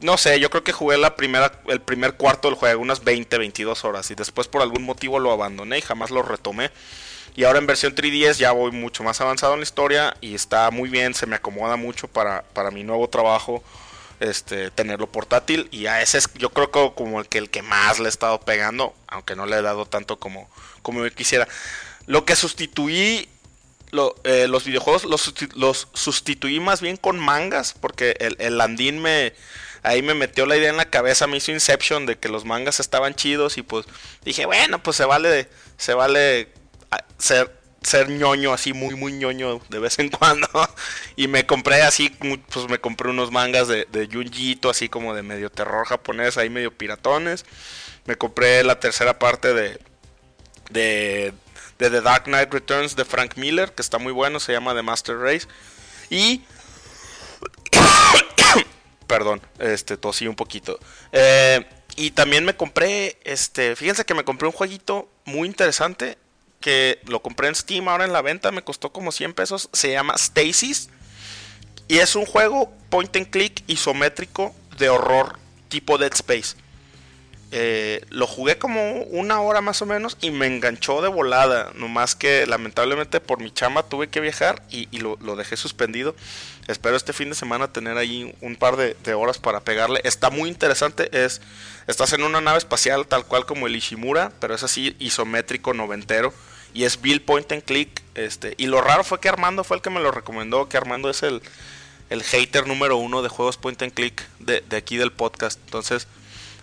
No 0.00 0.18
sé, 0.18 0.38
yo 0.40 0.50
creo 0.50 0.64
que 0.64 0.72
jugué 0.72 0.98
la 0.98 1.16
primera, 1.16 1.60
el 1.66 1.80
primer 1.80 2.14
cuarto 2.14 2.48
del 2.48 2.58
juego, 2.58 2.82
unas 2.82 3.04
20, 3.04 3.38
22 3.38 3.84
horas. 3.84 4.10
Y 4.10 4.14
después 4.14 4.48
por 4.48 4.62
algún 4.62 4.82
motivo 4.82 5.18
lo 5.18 5.32
abandoné 5.32 5.78
y 5.78 5.82
jamás 5.82 6.10
lo 6.10 6.22
retomé. 6.22 6.70
Y 7.36 7.44
ahora 7.44 7.58
en 7.58 7.66
versión 7.66 7.94
3DS 7.94 8.36
ya 8.36 8.52
voy 8.52 8.70
mucho 8.70 9.02
más 9.02 9.20
avanzado 9.20 9.54
en 9.54 9.60
la 9.60 9.64
historia 9.64 10.16
y 10.20 10.34
está 10.34 10.70
muy 10.70 10.88
bien, 10.88 11.14
se 11.14 11.26
me 11.26 11.34
acomoda 11.34 11.76
mucho 11.76 12.06
para, 12.06 12.42
para 12.52 12.70
mi 12.70 12.84
nuevo 12.84 13.08
trabajo 13.08 13.64
este, 14.20 14.70
tenerlo 14.70 15.08
portátil. 15.08 15.68
Y 15.72 15.86
a 15.86 16.00
ese 16.00 16.18
es 16.18 16.32
yo 16.34 16.50
creo 16.50 16.70
que 16.70 16.92
como 16.94 17.20
el 17.20 17.28
que, 17.28 17.38
el 17.38 17.50
que 17.50 17.62
más 17.62 17.98
le 17.98 18.06
he 18.06 18.08
estado 18.08 18.38
pegando, 18.40 18.94
aunque 19.08 19.34
no 19.34 19.46
le 19.46 19.56
he 19.56 19.62
dado 19.62 19.86
tanto 19.86 20.18
como, 20.18 20.48
como 20.82 21.04
yo 21.04 21.12
quisiera. 21.12 21.48
Lo 22.06 22.24
que 22.24 22.36
sustituí 22.36 23.28
eh, 24.24 24.48
los 24.48 24.64
videojuegos 24.64 25.04
los, 25.04 25.88
sustituí 25.92 26.58
más 26.58 26.80
bien 26.80 26.96
con 26.96 27.18
mangas, 27.18 27.74
porque 27.80 28.16
el, 28.18 28.36
el 28.40 28.58
Landín 28.58 29.00
me, 29.00 29.34
ahí 29.84 30.02
me 30.02 30.14
metió 30.14 30.46
la 30.46 30.56
idea 30.56 30.70
en 30.70 30.76
la 30.76 30.90
cabeza, 30.90 31.28
me 31.28 31.36
hizo 31.36 31.52
Inception 31.52 32.04
de 32.06 32.18
que 32.18 32.28
los 32.28 32.44
mangas 32.44 32.80
estaban 32.80 33.14
chidos 33.14 33.56
y 33.56 33.62
pues 33.62 33.86
dije, 34.24 34.46
bueno, 34.46 34.82
pues 34.82 34.96
se 34.96 35.04
vale, 35.04 35.48
se 35.76 35.94
vale 35.94 36.48
ah, 36.90 37.04
ser, 37.18 37.56
ser 37.82 38.08
ñoño 38.08 38.52
así, 38.52 38.72
muy, 38.72 38.96
muy 38.96 39.12
ñoño 39.12 39.60
de 39.68 39.78
vez 39.78 39.98
en 40.00 40.08
cuando. 40.18 40.48
y 41.14 41.28
me 41.28 41.46
compré 41.46 41.82
así, 41.82 42.10
pues 42.10 42.68
me 42.68 42.78
compré 42.78 43.10
unos 43.10 43.30
mangas 43.30 43.68
de, 43.68 43.86
de 43.92 44.08
Junjito, 44.12 44.70
así 44.70 44.88
como 44.88 45.14
de 45.14 45.22
medio 45.22 45.50
terror 45.50 45.86
japonés, 45.86 46.36
ahí 46.36 46.50
medio 46.50 46.76
piratones. 46.76 47.44
Me 48.06 48.16
compré 48.16 48.64
la 48.64 48.80
tercera 48.80 49.18
parte 49.18 49.54
de, 49.54 49.78
de 50.70 51.32
de 51.78 51.90
The 51.90 52.00
Dark 52.00 52.24
Knight 52.24 52.52
Returns 52.52 52.96
de 52.96 53.04
Frank 53.04 53.36
Miller, 53.36 53.72
que 53.72 53.82
está 53.82 53.98
muy 53.98 54.12
bueno, 54.12 54.40
se 54.40 54.52
llama 54.52 54.74
The 54.74 54.82
Master 54.82 55.18
Race. 55.18 55.46
Y... 56.10 56.42
Perdón, 59.06 59.42
este, 59.58 59.96
tosí 59.96 60.26
un 60.26 60.36
poquito. 60.36 60.78
Eh, 61.12 61.64
y 61.96 62.10
también 62.12 62.44
me 62.44 62.56
compré, 62.56 63.18
este, 63.24 63.76
fíjense 63.76 64.04
que 64.04 64.14
me 64.14 64.24
compré 64.24 64.48
un 64.48 64.52
jueguito 64.52 65.08
muy 65.24 65.46
interesante, 65.46 66.18
que 66.60 67.00
lo 67.06 67.20
compré 67.22 67.48
en 67.48 67.54
Steam 67.54 67.88
ahora 67.88 68.04
en 68.04 68.12
la 68.12 68.22
venta, 68.22 68.50
me 68.50 68.62
costó 68.62 68.90
como 68.90 69.12
100 69.12 69.34
pesos, 69.34 69.68
se 69.72 69.92
llama 69.92 70.16
Stasis. 70.16 70.88
Y 71.86 71.98
es 71.98 72.16
un 72.16 72.24
juego 72.24 72.72
point 72.88 73.14
and 73.16 73.28
click 73.28 73.62
isométrico 73.66 74.54
de 74.78 74.88
horror 74.88 75.38
tipo 75.68 75.98
Dead 75.98 76.12
Space. 76.14 76.56
Eh, 77.52 78.04
lo 78.10 78.26
jugué 78.26 78.58
como 78.58 79.02
una 79.02 79.40
hora 79.40 79.60
más 79.60 79.80
o 79.80 79.86
menos 79.86 80.16
y 80.20 80.30
me 80.30 80.46
enganchó 80.46 81.02
de 81.02 81.08
volada. 81.08 81.70
Nomás 81.74 82.16
que 82.16 82.46
lamentablemente 82.46 83.20
por 83.20 83.40
mi 83.40 83.52
chamba 83.52 83.84
tuve 83.84 84.08
que 84.08 84.20
viajar 84.20 84.62
y, 84.70 84.88
lo, 84.98 85.16
dejé 85.36 85.56
suspendido. 85.56 86.16
Espero 86.66 86.96
este 86.96 87.12
fin 87.12 87.28
de 87.28 87.34
semana 87.34 87.72
tener 87.72 87.96
ahí 87.96 88.34
un 88.40 88.56
par 88.56 88.76
de, 88.76 89.14
horas 89.14 89.38
para 89.38 89.60
pegarle. 89.60 90.00
Está 90.04 90.30
muy 90.30 90.48
interesante. 90.48 91.08
Es, 91.12 91.42
estás 91.86 92.12
en 92.12 92.24
una 92.24 92.40
nave 92.40 92.58
espacial 92.58 93.06
tal 93.06 93.24
cual 93.26 93.46
como 93.46 93.66
el 93.66 93.76
Ishimura, 93.76 94.32
pero 94.40 94.54
es 94.54 94.62
así 94.62 94.96
isométrico 94.98 95.74
noventero. 95.74 96.34
Y 96.72 96.82
es 96.82 97.00
Bill 97.00 97.22
Point 97.22 97.52
and 97.52 97.62
Click. 97.62 98.02
Este, 98.16 98.54
y 98.56 98.66
lo 98.66 98.80
raro 98.80 99.04
fue 99.04 99.20
que 99.20 99.28
Armando 99.28 99.62
fue 99.62 99.76
el 99.76 99.82
que 99.82 99.90
me 99.90 100.00
lo 100.00 100.10
recomendó. 100.10 100.68
Que 100.68 100.76
Armando 100.76 101.08
es 101.08 101.22
el, 101.22 101.40
el 102.10 102.24
hater 102.24 102.66
número 102.66 102.96
uno 102.96 103.22
de 103.22 103.28
juegos 103.28 103.58
Point 103.58 103.82
and 103.82 103.92
Click 103.92 104.26
de, 104.40 104.60
de 104.62 104.76
aquí 104.76 104.96
del 104.96 105.12
podcast. 105.12 105.60
Entonces 105.66 106.08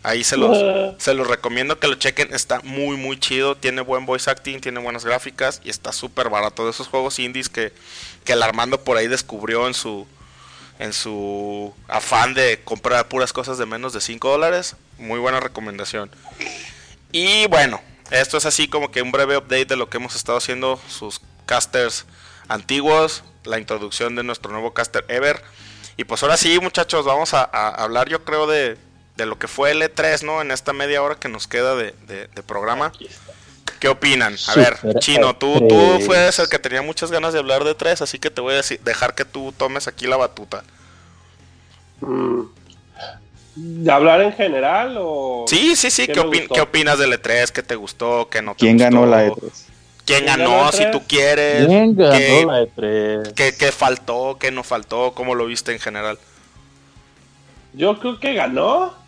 Ahí 0.03 0.23
se 0.23 0.37
los, 0.37 0.57
se 0.97 1.13
los 1.13 1.27
recomiendo 1.27 1.79
que 1.79 1.87
lo 1.87 1.95
chequen. 1.95 2.33
Está 2.33 2.61
muy, 2.61 2.97
muy 2.97 3.19
chido. 3.19 3.55
Tiene 3.55 3.81
buen 3.81 4.05
voice 4.05 4.29
acting, 4.29 4.59
tiene 4.59 4.79
buenas 4.79 5.05
gráficas 5.05 5.61
y 5.63 5.69
está 5.69 5.91
súper 5.91 6.29
barato. 6.29 6.65
De 6.65 6.71
esos 6.71 6.87
juegos 6.87 7.19
indies 7.19 7.49
que, 7.49 7.73
que 8.23 8.33
el 8.33 8.43
Armando 8.43 8.83
por 8.83 8.97
ahí 8.97 9.07
descubrió 9.07 9.67
en 9.67 9.73
su, 9.73 10.07
en 10.79 10.93
su 10.93 11.73
afán 11.87 12.33
de 12.33 12.61
comprar 12.63 13.07
puras 13.07 13.33
cosas 13.33 13.57
de 13.57 13.65
menos 13.65 13.93
de 13.93 14.01
5 14.01 14.29
dólares. 14.29 14.75
Muy 14.97 15.19
buena 15.19 15.39
recomendación. 15.39 16.09
Y 17.11 17.47
bueno, 17.47 17.81
esto 18.09 18.37
es 18.37 18.45
así 18.45 18.67
como 18.67 18.91
que 18.91 19.01
un 19.01 19.11
breve 19.11 19.37
update 19.37 19.65
de 19.65 19.75
lo 19.75 19.89
que 19.89 19.97
hemos 19.97 20.15
estado 20.15 20.37
haciendo. 20.37 20.79
Sus 20.87 21.21
casters 21.45 22.05
antiguos, 22.47 23.23
la 23.43 23.59
introducción 23.59 24.15
de 24.15 24.23
nuestro 24.23 24.51
nuevo 24.51 24.73
caster 24.73 25.05
Ever. 25.09 25.41
Y 25.97 26.05
pues 26.05 26.23
ahora 26.23 26.37
sí, 26.37 26.57
muchachos, 26.59 27.05
vamos 27.05 27.33
a 27.33 27.43
hablar 27.43 28.09
yo 28.09 28.23
creo 28.23 28.47
de 28.47 28.77
de 29.17 29.25
lo 29.25 29.37
que 29.37 29.47
fue 29.47 29.71
el 29.71 29.81
E3, 29.81 30.23
¿no? 30.23 30.41
En 30.41 30.51
esta 30.51 30.73
media 30.73 31.01
hora 31.01 31.15
que 31.15 31.29
nos 31.29 31.47
queda 31.47 31.75
de, 31.75 31.93
programa. 32.45 32.91
¿Qué 33.79 33.87
opinan? 33.87 34.35
A 34.47 34.55
ver, 34.55 34.77
Chino, 34.99 35.35
tú, 35.35 35.67
tú 35.67 35.99
fueres 36.05 36.37
el 36.39 36.49
que 36.49 36.59
tenía 36.59 36.81
muchas 36.81 37.11
ganas 37.11 37.33
de 37.33 37.39
hablar 37.39 37.63
de 37.63 37.75
E3, 37.75 38.01
así 38.01 38.19
que 38.19 38.29
te 38.29 38.41
voy 38.41 38.55
a 38.55 38.61
dejar 38.83 39.15
que 39.15 39.25
tú 39.25 39.53
tomes 39.57 39.87
aquí 39.87 40.05
la 40.05 40.17
batuta. 40.17 40.63
Mm. 41.99 42.41
¿De 43.55 43.91
hablar 43.91 44.21
en 44.21 44.33
general 44.33 44.95
o...? 44.97 45.45
Sí, 45.47 45.75
sí, 45.75 45.91
sí. 45.91 46.07
¿Qué, 46.07 46.19
opinas 46.61 46.99
del 46.99 47.11
E3? 47.13 47.49
¿Qué 47.49 47.63
te 47.63 47.75
gustó? 47.75 48.29
¿Qué 48.29 48.41
no 48.41 48.53
te 48.53 48.59
¿Quién 48.59 48.77
ganó 48.77 49.05
la 49.05 49.27
E3? 49.27 49.51
¿Quién, 50.05 50.25
ganó, 50.25 50.71
si 50.71 50.89
tú 50.91 51.01
quieres? 51.07 51.67
¿Quién 51.67 51.95
ganó 51.95 52.51
la 52.51 52.63
E3? 52.63 53.33
¿qué, 53.33 53.55
¿Qué 53.55 53.71
faltó? 53.71 54.37
¿Qué 54.39 54.51
no 54.51 54.63
faltó? 54.63 55.13
¿Cómo 55.13 55.35
lo 55.35 55.45
viste 55.45 55.73
en 55.73 55.79
general? 55.79 56.17
Yo 57.73 57.99
creo 57.99 58.19
que 58.19 58.33
ganó 58.33 59.00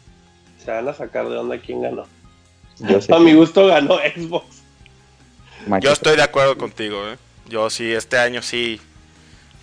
se 0.63 0.71
van 0.71 0.88
a 0.88 0.93
sacar 0.93 1.28
de 1.30 1.38
onda 1.38 1.58
quién 1.60 1.82
ganó. 1.82 2.06
a 3.15 3.19
mi 3.19 3.34
gusto 3.34 3.67
ganó 3.67 3.97
Xbox. 3.97 4.63
Yo 5.82 5.91
estoy 5.91 6.17
de 6.17 6.23
acuerdo 6.23 6.58
contigo, 6.58 7.08
¿eh? 7.08 7.17
Yo 7.47 7.69
sí, 7.69 7.91
este 7.91 8.17
año 8.17 8.41
sí. 8.41 8.80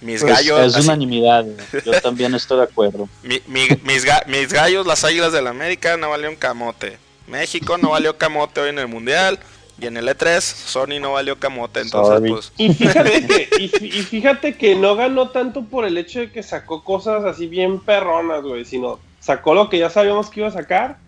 Mis 0.01 0.23
pues, 0.23 0.33
gallos. 0.33 0.77
Es 0.77 0.85
unanimidad, 0.85 1.45
yo 1.85 2.01
también 2.01 2.35
estoy 2.35 2.59
de 2.59 2.65
acuerdo. 2.65 3.09
mis, 3.47 4.53
gallos, 4.53 4.87
las 4.87 5.05
águilas 5.05 5.33
de 5.33 5.43
la 5.43 5.51
América, 5.51 5.97
no 5.97 6.11
valió 6.11 6.31
un 6.31 6.37
camote. 6.37 6.99
México 7.27 7.77
no 7.79 7.91
valió 7.91 8.17
camote 8.17 8.61
hoy 8.61 8.71
en 8.71 8.79
el 8.79 8.89
Mundial. 8.89 9.39
Y 9.79 9.87
en 9.87 9.97
el 9.97 10.09
E3, 10.09 10.41
Sony 10.41 11.01
no 11.01 11.13
valió 11.13 11.39
camote, 11.39 11.81
entonces 11.81 12.31
pues... 12.31 12.53
Y 12.59 12.75
fíjate, 12.75 13.27
que, 13.49 13.49
y, 13.59 13.69
fíjate 13.69 14.55
que 14.55 14.75
no 14.75 14.95
ganó 14.95 15.31
tanto 15.31 15.65
por 15.65 15.87
el 15.87 15.97
hecho 15.97 16.21
de 16.21 16.31
que 16.31 16.43
sacó 16.43 16.85
cosas 16.85 17.25
así 17.25 17.47
bien 17.47 17.81
perronas, 17.81 18.43
güey, 18.43 18.67
sino 18.67 18.99
sacó 19.21 19.55
lo 19.55 19.69
que 19.69 19.79
ya 19.79 19.91
sabíamos 19.91 20.31
que 20.31 20.41
iba 20.41 20.49
a 20.49 20.53
sacar. 20.53 20.99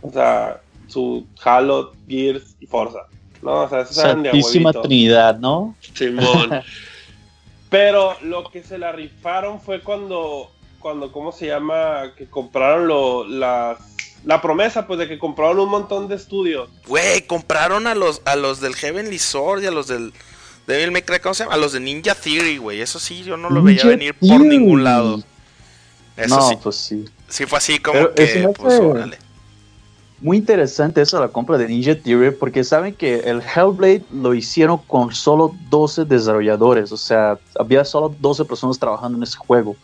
O 0.00 0.10
sea, 0.10 0.60
su 0.88 1.26
Halo, 1.44 1.92
Gears 2.08 2.56
y 2.60 2.66
Forza. 2.66 3.06
¿no? 3.42 3.62
O 3.62 3.68
sea, 3.68 3.80
esos 3.82 3.98
eran 3.98 4.22
de 4.22 4.30
Santísima 4.30 4.72
Trinidad, 4.72 5.38
¿no? 5.38 5.76
Simón. 5.94 6.62
Pero 7.70 8.16
lo 8.22 8.44
que 8.50 8.62
se 8.62 8.78
la 8.78 8.92
rifaron 8.92 9.60
fue 9.60 9.80
cuando, 9.80 10.50
cuando 10.78 11.10
¿cómo 11.10 11.32
se 11.32 11.46
llama? 11.46 12.12
Que 12.16 12.26
compraron 12.26 12.86
lo, 12.86 13.26
las 13.26 13.78
la 14.24 14.40
promesa, 14.40 14.86
pues, 14.86 14.98
de 14.98 15.08
que 15.08 15.18
compraron 15.18 15.58
un 15.58 15.68
montón 15.68 16.06
de 16.06 16.14
estudios. 16.14 16.68
Güey, 16.86 17.22
compraron 17.22 17.86
a 17.86 17.94
los, 17.94 18.22
a 18.24 18.36
los 18.36 18.60
del 18.60 18.76
Heavenly 18.76 19.18
Sword 19.18 19.62
y 19.62 19.66
a 19.66 19.70
los 19.70 19.88
del 19.88 20.12
Devil 20.66 20.92
May 20.92 21.02
Cry, 21.02 21.18
¿cómo 21.18 21.34
se 21.34 21.44
llama? 21.44 21.56
A 21.56 21.58
los 21.58 21.72
de 21.72 21.80
Ninja 21.80 22.14
Theory, 22.14 22.58
güey. 22.58 22.80
Eso 22.80 23.00
sí, 23.00 23.24
yo 23.24 23.36
no 23.36 23.50
lo 23.50 23.62
veía 23.62 23.84
venir 23.84 24.14
por 24.14 24.40
ningún 24.40 24.84
lado. 24.84 25.22
Eso 26.16 26.36
no, 26.36 26.60
pues 26.60 26.76
sí. 26.76 27.04
Sí 27.32 27.46
fue 27.46 27.56
así 27.56 27.78
como 27.78 28.12
que, 28.12 28.52
pues, 28.60 28.78
órale. 28.78 29.16
Muy 30.20 30.36
interesante 30.36 31.00
eso, 31.00 31.18
la 31.18 31.28
compra 31.28 31.56
de 31.56 31.66
Ninja 31.66 31.94
Theory, 31.94 32.32
porque 32.32 32.62
saben 32.62 32.94
que 32.94 33.20
el 33.20 33.40
Hellblade 33.40 34.04
lo 34.12 34.34
hicieron 34.34 34.76
con 34.86 35.14
solo 35.14 35.54
12 35.70 36.04
desarrolladores, 36.04 36.92
o 36.92 36.98
sea, 36.98 37.38
había 37.58 37.86
solo 37.86 38.14
12 38.20 38.44
personas 38.44 38.78
trabajando 38.78 39.16
en 39.16 39.22
ese 39.22 39.38
juego. 39.38 39.76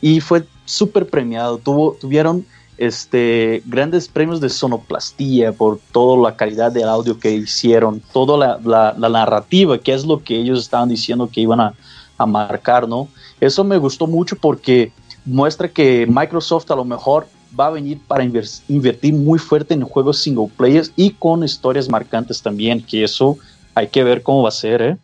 Y 0.00 0.20
fue 0.20 0.46
súper 0.64 1.06
premiado, 1.06 1.58
Tuvo, 1.58 1.92
tuvieron 1.92 2.46
este, 2.78 3.62
grandes 3.66 4.08
premios 4.08 4.40
de 4.40 4.48
sonoplastía 4.48 5.52
por 5.52 5.78
toda 5.92 6.30
la 6.30 6.36
calidad 6.36 6.72
del 6.72 6.88
audio 6.88 7.20
que 7.20 7.32
hicieron, 7.32 8.00
toda 8.14 8.58
la, 8.64 8.94
narrativa, 9.10 9.76
que 9.76 9.92
es 9.92 10.06
lo 10.06 10.24
que 10.24 10.36
ellos 10.36 10.58
estaban 10.58 10.88
diciendo 10.88 11.28
que 11.30 11.42
iban 11.42 11.60
a, 11.60 11.74
a 12.16 12.24
marcar, 12.24 12.88
¿no? 12.88 13.08
Eso 13.40 13.62
me 13.62 13.76
gustó 13.76 14.06
mucho 14.06 14.36
porque 14.36 14.90
muestra 15.24 15.68
que 15.68 16.06
Microsoft 16.06 16.70
a 16.70 16.76
lo 16.76 16.84
mejor 16.84 17.26
va 17.58 17.66
a 17.66 17.70
venir 17.70 17.98
para 18.06 18.24
invertir 18.24 19.14
muy 19.14 19.38
fuerte 19.38 19.74
en 19.74 19.82
juegos 19.82 20.18
single 20.20 20.48
players 20.56 20.92
y 20.96 21.12
con 21.12 21.44
historias 21.44 21.88
marcantes 21.88 22.42
también, 22.42 22.84
que 22.84 23.04
eso 23.04 23.38
hay 23.74 23.88
que 23.88 24.04
ver 24.04 24.22
cómo 24.22 24.42
va 24.42 24.48
a 24.48 24.52
ser, 24.52 24.82
¿eh? 24.82 24.96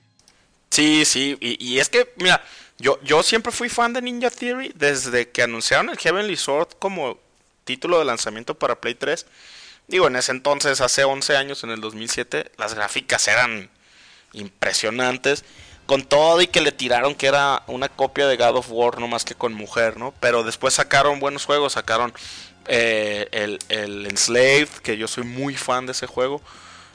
Sí, 0.70 1.04
sí, 1.04 1.36
y, 1.40 1.78
es 1.78 1.88
que, 1.88 2.12
mira, 2.16 2.42
yo, 2.78 3.00
yo 3.02 3.22
siempre 3.24 3.50
fui 3.50 3.68
fan 3.68 3.92
de 3.92 4.02
Ninja 4.02 4.30
Theory 4.30 4.72
desde 4.76 5.28
que 5.28 5.42
anunciaron 5.42 5.90
el 5.90 5.98
Heavenly 5.98 6.36
Sword 6.36 6.68
como 6.78 7.18
título 7.64 7.98
de 7.98 8.04
lanzamiento 8.04 8.54
para 8.54 8.80
Play 8.80 8.94
3. 8.94 9.26
Digo, 9.88 10.06
en 10.06 10.14
ese 10.14 10.30
entonces, 10.30 10.80
hace 10.80 11.02
11 11.02 11.36
años, 11.36 11.64
en 11.64 11.70
el 11.70 11.80
2007, 11.80 12.52
las 12.56 12.74
gráficas 12.74 13.26
eran 13.26 13.68
impresionantes 14.32 15.44
con 15.90 16.04
todo 16.04 16.40
y 16.40 16.46
que 16.46 16.60
le 16.60 16.70
tiraron 16.70 17.16
que 17.16 17.26
era 17.26 17.64
una 17.66 17.88
copia 17.88 18.28
de 18.28 18.36
God 18.36 18.58
of 18.58 18.68
War, 18.70 19.00
no 19.00 19.08
más 19.08 19.24
que 19.24 19.34
con 19.34 19.54
mujer, 19.54 19.96
¿no? 19.96 20.14
Pero 20.20 20.44
después 20.44 20.74
sacaron 20.74 21.18
buenos 21.18 21.46
juegos, 21.46 21.72
sacaron 21.72 22.14
eh, 22.68 23.26
el, 23.32 23.58
el, 23.68 24.06
Enslaved, 24.06 24.68
que 24.84 24.96
yo 24.96 25.08
soy 25.08 25.24
muy 25.24 25.56
fan 25.56 25.86
de 25.86 25.92
ese 25.92 26.06
juego. 26.06 26.40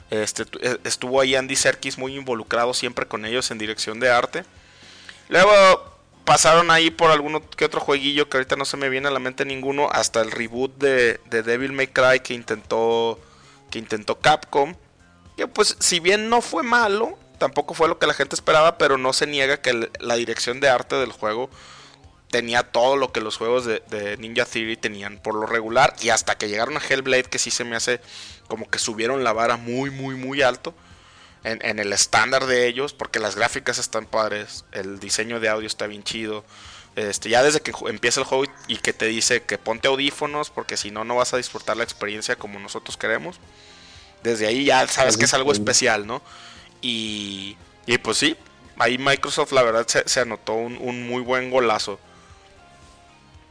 Este, 0.08 0.44
eh, 0.62 0.78
estuvo 0.84 1.20
ahí 1.20 1.34
Andy 1.34 1.56
Serkis 1.56 1.98
muy 1.98 2.16
involucrado 2.16 2.72
siempre 2.72 3.04
con 3.04 3.26
ellos 3.26 3.50
en 3.50 3.58
dirección 3.58 4.00
de 4.00 4.08
arte. 4.08 4.44
Luego 5.28 5.52
pasaron 6.24 6.70
ahí 6.70 6.90
por 6.90 7.10
alguno 7.10 7.42
que 7.50 7.66
otro 7.66 7.80
jueguillo 7.80 8.30
que 8.30 8.38
ahorita 8.38 8.56
no 8.56 8.64
se 8.64 8.78
me 8.78 8.88
viene 8.88 9.08
a 9.08 9.10
la 9.10 9.18
mente 9.18 9.44
ninguno, 9.44 9.90
hasta 9.92 10.22
el 10.22 10.30
reboot 10.30 10.74
de, 10.78 11.20
de 11.26 11.42
Devil 11.42 11.72
May 11.72 11.88
Cry 11.88 12.20
que 12.20 12.32
intentó, 12.32 13.20
que 13.70 13.78
intentó 13.78 14.20
Capcom. 14.20 14.74
Que 15.36 15.46
pues 15.46 15.76
si 15.80 16.00
bien 16.00 16.30
no 16.30 16.40
fue 16.40 16.62
malo, 16.62 17.18
tampoco 17.38 17.74
fue 17.74 17.88
lo 17.88 17.98
que 17.98 18.06
la 18.06 18.14
gente 18.14 18.34
esperaba, 18.34 18.78
pero 18.78 18.98
no 18.98 19.12
se 19.12 19.26
niega 19.26 19.60
que 19.60 19.90
la 20.00 20.16
dirección 20.16 20.60
de 20.60 20.68
arte 20.68 20.96
del 20.96 21.12
juego 21.12 21.50
tenía 22.30 22.64
todo 22.64 22.96
lo 22.96 23.12
que 23.12 23.20
los 23.20 23.36
juegos 23.36 23.64
de, 23.64 23.82
de, 23.88 24.16
Ninja 24.16 24.44
Theory 24.44 24.76
tenían 24.76 25.18
por 25.18 25.34
lo 25.34 25.46
regular. 25.46 25.94
Y 26.00 26.10
hasta 26.10 26.36
que 26.36 26.48
llegaron 26.48 26.76
a 26.76 26.80
Hellblade, 26.80 27.24
que 27.24 27.38
sí 27.38 27.50
se 27.50 27.64
me 27.64 27.76
hace 27.76 28.00
como 28.48 28.68
que 28.68 28.78
subieron 28.78 29.24
la 29.24 29.32
vara 29.32 29.56
muy, 29.56 29.90
muy, 29.90 30.14
muy 30.14 30.42
alto. 30.42 30.74
En, 31.44 31.64
en 31.64 31.78
el 31.78 31.92
estándar 31.92 32.46
de 32.46 32.66
ellos, 32.66 32.92
porque 32.92 33.20
las 33.20 33.36
gráficas 33.36 33.78
están 33.78 34.06
padres, 34.06 34.64
el 34.72 34.98
diseño 34.98 35.38
de 35.38 35.48
audio 35.48 35.68
está 35.68 35.86
bien 35.86 36.02
chido. 36.02 36.44
Este, 36.96 37.28
ya 37.28 37.42
desde 37.42 37.60
que 37.60 37.72
empieza 37.88 38.20
el 38.20 38.26
juego 38.26 38.44
y 38.68 38.78
que 38.78 38.94
te 38.94 39.04
dice 39.04 39.42
que 39.42 39.58
ponte 39.58 39.86
audífonos, 39.86 40.48
porque 40.48 40.78
si 40.78 40.90
no, 40.90 41.04
no 41.04 41.14
vas 41.14 41.34
a 41.34 41.36
disfrutar 41.36 41.76
la 41.76 41.84
experiencia 41.84 42.36
como 42.36 42.58
nosotros 42.58 42.96
queremos. 42.96 43.38
Desde 44.22 44.46
ahí 44.46 44.64
ya 44.64 44.88
sabes 44.88 45.18
que 45.18 45.26
es 45.26 45.34
algo 45.34 45.52
especial, 45.52 46.06
¿no? 46.06 46.22
Y, 46.80 47.56
y 47.86 47.98
pues 47.98 48.18
sí, 48.18 48.36
ahí 48.78 48.98
Microsoft 48.98 49.52
la 49.52 49.62
verdad 49.62 49.86
se, 49.86 50.08
se 50.08 50.20
anotó 50.20 50.54
un, 50.54 50.76
un, 50.76 51.08
muy 51.08 51.22
buen 51.22 51.50
golazo. 51.50 51.98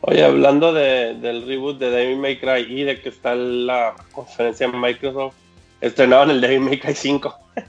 Oye, 0.02 0.24
hablando 0.24 0.72
de, 0.72 1.16
del 1.16 1.48
reboot 1.48 1.80
de 1.80 1.90
Devil 1.90 2.18
May 2.18 2.40
Cry 2.40 2.68
y 2.70 2.84
de 2.84 3.02
que 3.02 3.10
está 3.10 3.34
la 3.36 3.96
conferencia 4.12 4.68
en 4.68 4.80
Microsoft, 4.80 5.34
estrenaron 5.82 6.30
el 6.30 6.42
Devil 6.42 6.60
May 6.62 6.80
Cry 6.80 6.94
5. 6.94 7.36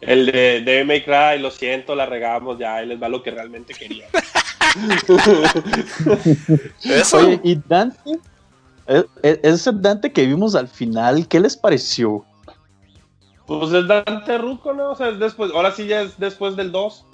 El 0.00 0.26
de 0.26 0.60
Devil 0.60 0.86
May 0.86 1.02
Cry, 1.02 1.40
lo 1.40 1.50
siento, 1.50 1.96
la 1.96 2.06
regamos, 2.06 2.56
ya, 2.56 2.76
ahí 2.76 2.86
les 2.86 3.02
va 3.02 3.08
lo 3.08 3.20
que 3.20 3.32
realmente 3.32 3.74
quería. 3.74 4.06
¿Eso? 6.84 7.16
Oye, 7.16 7.40
¿y 7.42 7.60
Dante? 7.66 8.12
E, 8.86 9.04
e, 9.24 9.40
ese 9.42 9.72
Dante 9.74 10.12
que 10.12 10.24
vimos 10.24 10.54
al 10.54 10.68
final, 10.68 11.26
¿qué 11.26 11.40
les 11.40 11.56
pareció? 11.56 12.24
Pues 13.48 13.72
el 13.72 13.88
Dante 13.88 14.36
Ruco, 14.36 14.74
¿no? 14.74 14.90
O 14.90 14.94
sea, 14.94 15.08
es 15.08 15.18
después, 15.18 15.50
ahora 15.54 15.72
sí 15.72 15.86
ya 15.86 16.02
es 16.02 16.18
después 16.18 16.54
del 16.54 16.70
2. 16.70 17.06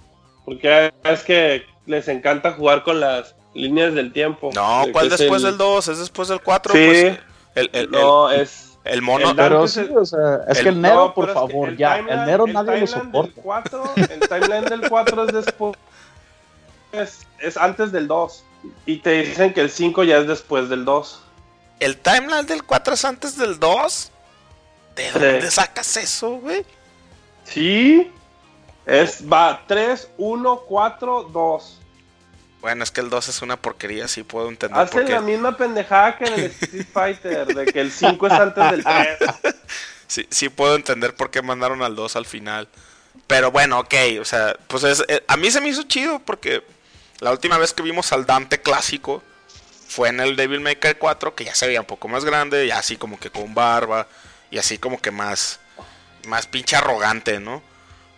Porque 0.45 0.93
es 1.05 1.23
que 1.23 1.65
les 1.87 2.09
encanta 2.09 2.53
jugar 2.53 2.83
con 2.83 2.99
las 2.99 3.37
líneas 3.55 3.95
del 3.95 4.13
tiempo. 4.13 4.51
No, 4.53 4.83
¿cuál 4.93 5.09
después 5.09 5.45
el... 5.45 5.51
del 5.51 5.59
2? 5.59 5.89
¿Es 5.89 5.99
después 6.01 6.29
del 6.29 6.41
4? 6.41 6.73
Sí. 6.73 6.79
Pues, 6.79 7.19
el, 7.55 7.71
el, 7.73 7.91
no, 7.91 8.31
el, 8.31 8.41
es. 8.41 8.77
El 8.83 9.01
mono. 9.01 9.31
El 9.31 9.37
pero 9.37 9.69
sí, 9.69 9.89
o 9.97 10.05
sea, 10.05 10.41
es 10.49 10.61
que 10.61 10.71
el 10.71 10.83
Nero, 10.83 10.97
no, 10.97 11.15
por 11.15 11.33
favor, 11.33 11.69
el 11.69 11.77
ya. 11.77 11.99
el 11.99 12.27
Nero 12.27 12.47
nadie 12.49 12.81
lo 12.81 12.87
soporta. 12.89 13.41
4, 13.41 13.85
el 13.97 14.21
timeline 14.29 14.65
del 14.65 14.89
4 14.91 15.25
es 15.27 15.33
después. 15.33 15.77
Es, 16.93 17.27
es 17.39 17.57
antes 17.57 17.93
del 17.93 18.09
2. 18.09 18.45
Y 18.87 18.97
te 18.99 19.23
dicen 19.23 19.55
que 19.55 19.61
el 19.61 19.71
5 19.71 20.03
ya 20.03 20.19
es 20.19 20.27
después 20.27 20.69
del 20.69 20.85
2. 20.85 21.23
¿El 21.79 21.97
timeline 21.97 22.47
del 22.47 22.65
4 22.65 22.95
es 22.95 23.05
antes 23.05 23.39
del 23.39 23.61
2? 23.61 24.11
¿De 24.95 25.11
dónde 25.11 25.51
sacas 25.51 25.97
eso, 25.97 26.31
güey? 26.37 26.65
Sí. 27.45 28.13
Es, 28.87 29.23
va 29.31 29.63
3, 29.67 30.09
1, 30.19 30.61
4, 30.69 31.23
2. 31.33 31.81
Bueno, 32.61 32.83
es 32.83 32.91
que 32.91 33.01
el 33.01 33.11
2 33.11 33.29
es 33.29 33.43
una 33.43 33.57
porquería, 33.57 34.09
sí 34.09 34.23
puedo 34.23 34.49
entender. 34.49 34.81
Hacen 34.81 34.93
por 34.93 35.07
qué. 35.07 35.13
la 35.13 35.21
misma 35.21 35.57
pendejada 35.57 36.17
que 36.17 36.25
en 36.25 36.35
el 36.35 36.45
Street 36.61 36.87
Fighter, 36.93 37.47
de 37.47 37.67
que 37.67 37.81
el 37.81 37.93
5 37.93 38.27
es 38.27 38.33
antes 38.33 38.71
del 38.71 38.85
3. 38.85 39.19
Sí, 40.07 40.29
sí 40.31 40.49
puedo 40.51 40.77
entender 40.77 41.17
por 41.17 41.31
qué 41.31 41.43
mandaron 41.43 41.83
al 41.83 41.97
2 41.97 42.15
al 42.15 42.27
final. 42.27 42.69
Pero 43.27 43.51
bueno, 43.51 43.81
ok, 43.81 43.95
o 44.21 44.25
sea, 44.25 44.55
pues 44.69 44.85
es, 44.85 45.03
eh, 45.09 45.25
a 45.27 45.37
mí 45.37 45.51
se 45.51 45.61
me 45.61 45.69
hizo 45.69 45.83
chido 45.85 46.21
porque 46.21 46.63
la 47.21 47.33
última 47.33 47.59
vez 47.59 47.73
que 47.73 47.83
vimos 47.83 48.13
al 48.13 48.27
Dante 48.27 48.61
clásico 48.61 49.23
fue 49.89 50.11
en 50.11 50.21
el 50.21 50.37
Devil 50.37 50.61
May 50.61 50.77
Cry 50.77 50.95
4, 50.95 51.35
que 51.35 51.45
ya 51.45 51.55
se 51.55 51.67
veía 51.67 51.81
un 51.81 51.87
poco 51.87 52.07
más 52.07 52.25
grande, 52.25 52.67
ya 52.67 52.79
así 52.79 52.97
como 52.97 53.19
que 53.19 53.31
con 53.31 53.55
barba, 53.55 54.07
y 54.55 54.59
así 54.59 54.79
como 54.79 55.01
que 55.01 55.11
más, 55.11 55.59
más 56.29 56.47
pinche 56.47 56.77
arrogante, 56.77 57.41
¿no? 57.41 57.61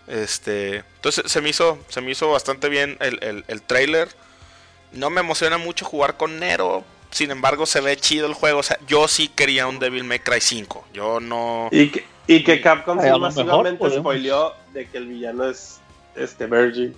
Este, 0.06 0.84
entonces 0.96 1.32
se 1.32 1.40
me 1.40 1.48
hizo, 1.48 1.78
se 1.88 2.02
me 2.02 2.10
hizo 2.10 2.30
bastante 2.30 2.68
bien 2.68 2.98
el, 3.00 3.18
el, 3.24 3.44
el 3.48 3.62
trailer. 3.62 4.08
No 4.92 5.08
me 5.08 5.20
emociona 5.20 5.56
mucho 5.56 5.86
jugar 5.86 6.18
con 6.18 6.38
Nero, 6.38 6.84
sin 7.10 7.30
embargo 7.30 7.64
se 7.64 7.80
ve 7.80 7.96
chido 7.96 8.26
el 8.26 8.34
juego. 8.34 8.58
O 8.60 8.62
sea, 8.62 8.78
yo 8.86 9.08
sí 9.08 9.28
quería 9.28 9.66
un 9.66 9.78
Devil 9.78 10.04
May 10.04 10.18
Cry 10.18 10.42
5. 10.42 10.88
Yo 10.92 11.20
no. 11.20 11.70
Y 11.72 11.88
que, 11.88 12.04
y 12.26 12.44
que 12.44 12.60
Capcom 12.60 13.00
sí 13.00 13.08
masivamente 13.18 13.90
spoileó 13.90 14.52
de 14.74 14.86
que 14.90 14.98
el 14.98 15.06
villano 15.06 15.48
es 15.48 15.80
este 16.16 16.46
Virgin. 16.46 16.94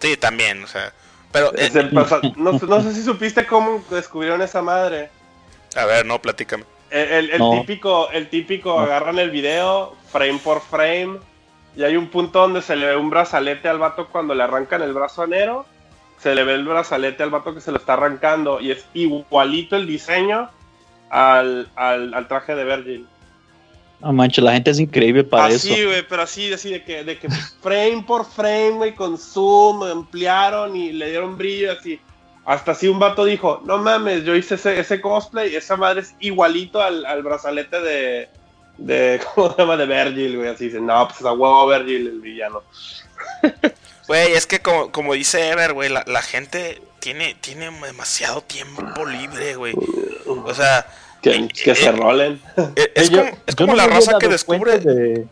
sí, 0.00 0.16
también, 0.16 0.64
o 0.64 0.66
sea. 0.66 0.90
Pero, 1.32 1.52
eh, 1.58 1.70
no, 1.92 2.52
no, 2.52 2.82
sé 2.82 2.94
si 2.94 3.02
supiste 3.02 3.44
cómo 3.44 3.84
descubrieron 3.90 4.40
esa 4.40 4.62
madre. 4.62 5.10
A 5.76 5.84
ver, 5.84 6.06
no, 6.06 6.22
platícame. 6.22 6.64
El, 6.90 7.08
el, 7.08 7.30
el 7.30 7.38
no. 7.38 7.60
típico, 7.60 8.10
el 8.10 8.28
típico, 8.28 8.70
no. 8.74 8.80
agarran 8.80 9.18
el 9.18 9.30
video, 9.30 9.94
frame 10.10 10.38
por 10.42 10.60
frame, 10.60 11.18
y 11.76 11.82
hay 11.82 11.96
un 11.96 12.08
punto 12.08 12.40
donde 12.40 12.62
se 12.62 12.76
le 12.76 12.86
ve 12.86 12.96
un 12.96 13.10
brazalete 13.10 13.68
al 13.68 13.78
vato 13.78 14.08
cuando 14.08 14.34
le 14.34 14.42
arrancan 14.42 14.82
el 14.82 14.92
brazo 14.92 15.22
a 15.22 15.26
Nero. 15.26 15.66
Se 16.20 16.34
le 16.34 16.44
ve 16.44 16.54
el 16.54 16.64
brazalete 16.64 17.22
al 17.22 17.30
vato 17.30 17.54
que 17.54 17.60
se 17.60 17.72
lo 17.72 17.78
está 17.78 17.94
arrancando, 17.94 18.60
y 18.60 18.70
es 18.70 18.86
igualito 18.94 19.76
el 19.76 19.86
diseño 19.86 20.48
al, 21.10 21.68
al, 21.74 22.14
al 22.14 22.28
traje 22.28 22.54
de 22.54 22.64
Virgil. 22.64 23.06
No 24.00 24.12
manches, 24.12 24.44
la 24.44 24.52
gente 24.52 24.70
es 24.70 24.80
increíble 24.80 25.24
para 25.24 25.46
así, 25.46 25.54
eso. 25.54 25.72
Así, 25.72 25.84
güey, 25.84 26.08
pero 26.08 26.22
así, 26.22 26.52
así 26.52 26.70
de 26.70 26.84
que, 26.84 27.04
de 27.04 27.18
que 27.18 27.28
frame 27.62 28.04
por 28.06 28.24
frame, 28.26 28.72
güey, 28.72 28.94
con 28.94 29.16
zoom, 29.16 29.82
ampliaron 29.82 30.76
y 30.76 30.92
le 30.92 31.10
dieron 31.10 31.36
brillo, 31.36 31.72
así. 31.72 31.98
Hasta 32.44 32.72
así 32.72 32.88
un 32.88 32.98
vato 32.98 33.24
dijo, 33.24 33.62
no 33.64 33.78
mames, 33.78 34.24
yo 34.24 34.34
hice 34.34 34.56
ese, 34.56 34.78
ese 34.78 35.00
cosplay, 35.00 35.54
esa 35.54 35.76
madre 35.76 36.02
es 36.02 36.14
igualito 36.20 36.82
al, 36.82 37.06
al, 37.06 37.22
brazalete 37.22 37.80
de, 37.80 38.28
de, 38.76 39.20
¿cómo 39.34 39.52
se 39.52 39.62
llama? 39.62 39.76
De 39.76 39.86
Virgil, 39.86 40.36
güey, 40.36 40.48
así 40.50 40.66
dicen, 40.66 40.86
no, 40.86 41.08
pues 41.08 41.22
a 41.22 41.32
huevo 41.32 41.66
Virgil, 41.68 42.06
el 42.06 42.20
villano. 42.20 42.62
Güey, 44.06 44.34
es 44.34 44.46
que 44.46 44.60
como, 44.60 44.92
como 44.92 45.14
dice 45.14 45.48
Ever, 45.48 45.72
güey, 45.72 45.88
la, 45.88 46.04
la 46.06 46.20
gente 46.20 46.82
tiene, 47.00 47.34
tiene 47.40 47.70
demasiado 47.70 48.42
tiempo 48.42 49.06
libre, 49.06 49.56
güey. 49.56 49.74
O 50.26 50.52
sea... 50.52 50.86
Que, 51.22 51.48
que 51.48 51.70
eh, 51.70 51.74
se 51.74 51.90
rolen. 51.90 52.38
Eh, 52.76 52.92
es 52.94 53.08
yo, 53.08 53.20
como, 53.24 53.38
es 53.46 53.56
como 53.56 53.74
la 53.74 53.86
raza 53.86 54.18
que 54.18 54.28
descubre. 54.28 54.78
De, 54.78 55.26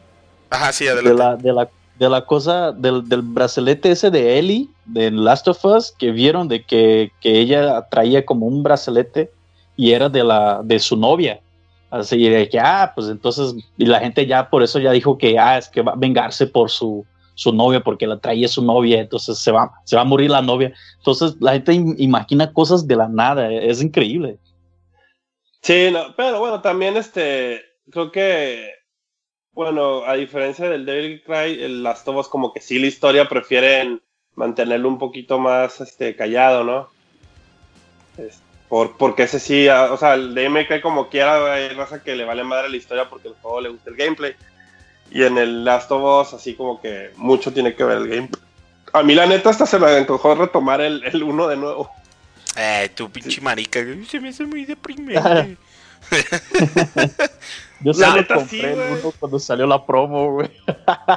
Ajá, 0.49 0.73
sí, 0.73 0.85
de, 0.85 0.91
adelante. 0.93 1.23
la, 1.23 1.37
de, 1.37 1.53
la, 1.53 1.69
de 1.99 2.09
la 2.09 2.25
cosa, 2.25 2.73
del, 2.73 3.09
del 3.09 3.23
brazalete 3.23 3.91
ese 3.91 4.11
de 4.11 4.39
Ellie, 4.39 4.69
de 4.87 5.11
Last 5.11 5.49
of 5.49 5.65
Us, 5.65 5.93
que 5.93 6.11
vieron 6.11 6.49
de 6.49 6.65
que, 6.65 7.13
que 7.21 7.39
ella 7.39 7.87
traía 7.91 8.25
como 8.25 8.47
un 8.47 8.63
brazalete 8.63 9.31
y 9.77 9.93
era 9.93 10.09
de, 10.09 10.25
la, 10.25 10.63
de 10.63 10.79
su 10.79 10.97
novia. 10.97 11.41
Así 11.91 12.29
de 12.29 12.49
que, 12.49 12.59
ah, 12.59 12.93
pues 12.95 13.09
entonces, 13.09 13.55
y 13.77 13.85
la 13.85 14.01
gente 14.01 14.27
ya 14.27 14.49
por 14.49 14.63
eso 14.63 14.79
ya 14.79 14.93
dijo 14.93 15.19
que, 15.19 15.39
ah, 15.39 15.59
es 15.59 15.69
que 15.69 15.83
va 15.83 15.93
a 15.93 15.97
vengarse 15.97 16.47
por 16.47 16.71
su, 16.71 17.05
su 17.35 17.53
novia, 17.53 17.81
porque 17.81 18.07
la 18.07 18.19
traía 18.19 18.49
su 18.49 18.65
novia, 18.65 19.01
entonces 19.01 19.39
se 19.39 19.53
va, 19.53 19.71
se 19.85 19.97
va 19.97 20.03
a 20.03 20.07
morir 20.07 20.31
la 20.31 20.43
novia. 20.43 20.73
Entonces 20.99 21.37
la 21.41 21.53
gente 21.53 21.75
imagina 21.75 22.53
cosas 22.53 22.87
de 22.87 22.97
la 22.97 23.09
nada, 23.09 23.53
es 23.53 23.83
increíble. 23.83 24.39
Sí, 25.61 25.93
pero 26.17 26.41
bueno, 26.41 26.61
también 26.61 26.97
este, 26.97 27.61
creo 27.91 28.11
que, 28.11 28.71
bueno, 29.55 30.05
a 30.05 30.15
diferencia 30.15 30.69
del 30.69 30.87
Devil 30.87 31.23
Cry, 31.23 31.63
el 31.63 31.83
Last 31.83 32.07
of 32.09 32.17
Us 32.17 32.29
como 32.29 32.53
que 32.53 32.61
sí 32.61 32.79
la 32.79 32.87
historia 32.87 33.29
prefieren 33.29 34.01
mantenerlo 34.35 34.89
un 34.89 34.99
poquito 34.99 35.39
más 35.39 35.81
este, 35.81 36.17
callado, 36.17 36.65
¿no? 36.65 36.89
Es, 38.17 38.41
por, 38.69 38.97
porque 38.97 39.25
ese 39.25 39.39
sí, 39.39 39.69
o 39.69 39.97
sea, 39.99 40.15
el 40.15 40.35
Cry 40.67 40.81
como 40.81 41.11
quiera, 41.11 41.53
hay 41.53 41.69
raza 41.71 42.03
que 42.03 42.17
le 42.17 42.25
vale 42.25 42.43
madre 42.43 42.71
la 42.71 42.77
historia 42.79 43.09
porque 43.11 43.29
el 43.29 43.35
juego 43.35 43.61
le 43.61 43.69
gusta 43.69 43.91
el 43.91 43.97
gameplay. 43.97 44.35
Y 45.11 45.25
en 45.25 45.37
el 45.37 45.63
Last 45.63 45.93
of 45.93 46.29
Us 46.29 46.33
así 46.33 46.55
como 46.55 46.81
que 46.81 47.11
mucho 47.17 47.53
tiene 47.53 47.75
que 47.75 47.85
ver 47.85 47.99
el 47.99 48.09
gameplay. 48.09 48.43
A 48.95 49.03
mí 49.03 49.15
la 49.15 49.27
neta 49.27 49.51
hasta 49.51 49.67
se 49.67 49.79
me 49.79 49.89
antojó 49.89 50.35
retomar 50.35 50.81
el, 50.81 51.05
el 51.05 51.23
uno 51.23 51.49
de 51.49 51.57
nuevo. 51.57 51.91
Eh, 52.57 52.91
tu 52.95 53.11
pinche 53.11 53.41
marica, 53.41 53.81
se 54.09 54.21
me 54.21 54.29
hace 54.29 54.45
muy 54.45 54.65
deprimente. 54.65 55.57
Yo 57.81 57.93
solo 57.93 58.17
neta, 58.17 58.37
compré 58.37 58.59
sí, 58.59 58.65
el 58.65 58.99
uno 58.99 59.13
cuando 59.19 59.39
salió 59.41 59.67
la 59.67 59.85
promo, 59.85 60.33
güey. 60.33 60.51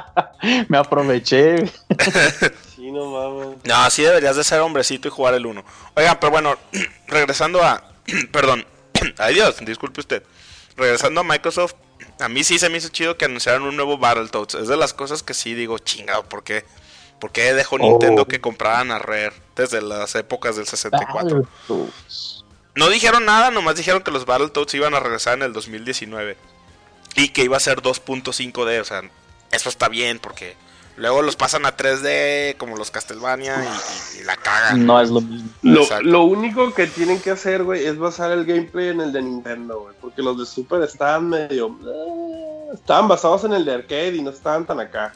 me 0.68 0.78
aproveché. 0.78 1.64
sí, 2.74 2.90
no 2.90 3.06
mames. 3.06 3.58
No, 3.64 3.90
sí 3.90 4.02
deberías 4.02 4.36
de 4.36 4.42
ser 4.42 4.60
hombrecito 4.60 5.06
y 5.06 5.10
jugar 5.10 5.34
el 5.34 5.46
uno. 5.46 5.64
Oigan, 5.94 6.18
pero 6.20 6.32
bueno, 6.32 6.56
regresando 7.06 7.62
a... 7.62 7.84
Perdón. 8.32 8.64
Adiós, 9.18 9.56
disculpe 9.64 10.00
usted. 10.00 10.22
Regresando 10.76 11.20
a 11.20 11.24
Microsoft, 11.24 11.74
a 12.18 12.28
mí 12.28 12.42
sí 12.42 12.58
se 12.58 12.68
me 12.68 12.78
hizo 12.78 12.88
chido 12.88 13.16
que 13.16 13.26
anunciaran 13.26 13.62
un 13.62 13.76
nuevo 13.76 13.98
Battletoads. 13.98 14.54
Es 14.54 14.68
de 14.68 14.76
las 14.76 14.92
cosas 14.92 15.22
que 15.22 15.34
sí 15.34 15.54
digo, 15.54 15.78
chingado, 15.78 16.24
¿por 16.24 16.42
qué? 16.42 16.64
¿Por 17.18 17.32
qué 17.32 17.54
dejó 17.54 17.78
Nintendo 17.78 18.22
oh. 18.22 18.26
que 18.26 18.40
compraran 18.40 18.90
a 18.90 18.98
Rare 18.98 19.32
desde 19.54 19.80
las 19.80 20.14
épocas 20.14 20.56
del 20.56 20.66
64? 20.66 21.46
No 22.74 22.90
dijeron 22.90 23.24
nada, 23.24 23.50
nomás 23.50 23.76
dijeron 23.76 24.02
que 24.02 24.10
los 24.10 24.26
Battletoads 24.26 24.74
iban 24.74 24.94
a 24.94 25.00
regresar 25.00 25.34
en 25.34 25.42
el 25.42 25.52
2019. 25.52 26.36
Y 27.16 27.30
que 27.30 27.44
iba 27.44 27.56
a 27.56 27.60
ser 27.60 27.80
2.5D, 27.80 28.80
o 28.80 28.84
sea, 28.84 29.02
eso 29.50 29.68
está 29.70 29.88
bien 29.88 30.18
porque 30.18 30.54
luego 30.96 31.22
los 31.22 31.36
pasan 31.36 31.64
a 31.64 31.74
3D 31.74 32.58
como 32.58 32.76
los 32.76 32.90
Castlevania 32.90 33.64
y, 33.64 34.18
y, 34.18 34.20
y 34.20 34.24
la 34.24 34.36
cagan. 34.36 34.84
No 34.84 35.00
es 35.00 35.08
lo 35.08 35.22
mismo. 35.22 35.48
Lo, 35.62 35.86
lo, 36.02 36.24
único 36.24 36.74
que 36.74 36.86
tienen 36.86 37.20
que 37.20 37.30
hacer, 37.30 37.64
güey, 37.64 37.86
es 37.86 37.96
basar 37.96 38.32
el 38.32 38.44
gameplay 38.44 38.88
en 38.88 39.00
el 39.00 39.12
de 39.12 39.22
Nintendo, 39.22 39.80
güey. 39.80 39.94
Porque 39.98 40.20
los 40.20 40.38
de 40.38 40.44
Super 40.44 40.82
estaban 40.82 41.30
medio... 41.30 41.68
Eh, 41.68 42.74
estaban 42.74 43.08
basados 43.08 43.44
en 43.44 43.54
el 43.54 43.64
de 43.64 43.72
arcade 43.72 44.16
y 44.16 44.22
no 44.22 44.30
estaban 44.30 44.66
tan 44.66 44.80
acá. 44.80 45.14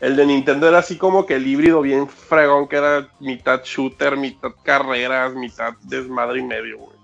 El 0.00 0.16
de 0.16 0.26
Nintendo 0.26 0.68
era 0.68 0.78
así 0.78 0.96
como 0.96 1.24
que 1.24 1.34
el 1.36 1.46
híbrido 1.46 1.80
bien 1.80 2.08
fregón, 2.08 2.68
que 2.68 2.76
era 2.76 3.08
mitad 3.20 3.62
shooter, 3.64 4.16
mitad 4.16 4.50
carreras, 4.62 5.34
mitad 5.34 5.74
desmadre 5.82 6.40
y 6.40 6.42
medio, 6.42 6.78
güey. 6.78 6.94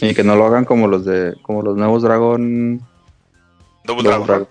Y 0.00 0.14
que 0.14 0.24
no 0.24 0.36
lo 0.36 0.46
hagan 0.46 0.64
como 0.64 0.86
los 0.86 1.04
de 1.04 1.34
como 1.42 1.62
los 1.62 1.76
nuevos 1.76 2.02
Dragon. 2.02 2.80
Double 3.84 4.02
Dragon. 4.02 4.48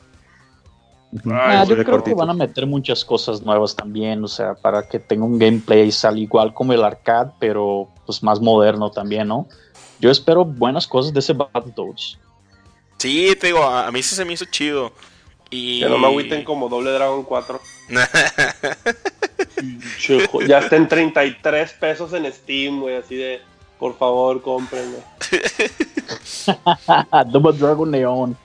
Ah, 1.25 1.61
Ay, 1.61 1.67
yo 1.67 1.75
creo 1.75 1.85
cortito. 1.85 2.15
que 2.15 2.19
van 2.19 2.29
a 2.29 2.33
meter 2.33 2.65
muchas 2.65 3.03
cosas 3.03 3.41
nuevas 3.41 3.75
también, 3.75 4.23
o 4.23 4.27
sea, 4.29 4.53
para 4.55 4.87
que 4.87 4.97
tenga 4.97 5.25
un 5.25 5.37
gameplay 5.37 5.91
sal 5.91 6.17
igual 6.17 6.53
como 6.53 6.71
el 6.71 6.83
arcade, 6.83 7.31
pero 7.37 7.89
pues 8.05 8.23
más 8.23 8.39
moderno 8.39 8.89
también, 8.91 9.27
¿no? 9.27 9.47
Yo 9.99 10.09
espero 10.09 10.45
buenas 10.45 10.87
cosas 10.87 11.13
de 11.13 11.19
ese 11.19 11.33
Battletoads. 11.33 12.17
Sí, 12.97 13.35
te 13.39 13.47
digo, 13.47 13.61
a, 13.63 13.87
a 13.87 13.91
mí 13.91 14.01
sí 14.01 14.15
se 14.15 14.23
me 14.23 14.33
hizo 14.33 14.45
chido. 14.45 14.93
Y... 15.51 15.81
Que 15.81 15.89
no 15.89 15.97
me 15.97 16.07
agüiten 16.07 16.43
como 16.43 16.69
Doble 16.69 16.91
Dragon 16.91 17.23
4. 17.23 17.61
Chujo, 19.99 20.41
ya 20.41 20.59
está 20.59 20.77
en 20.77 20.87
33 20.87 21.73
pesos 21.73 22.13
en 22.13 22.31
Steam, 22.31 22.79
güey, 22.79 22.95
así 22.95 23.15
de, 23.15 23.41
por 23.77 23.97
favor, 23.97 24.41
cómprenlo. 24.41 24.97
Double 27.27 27.57
Dragon 27.57 27.91
Neon. 27.91 28.37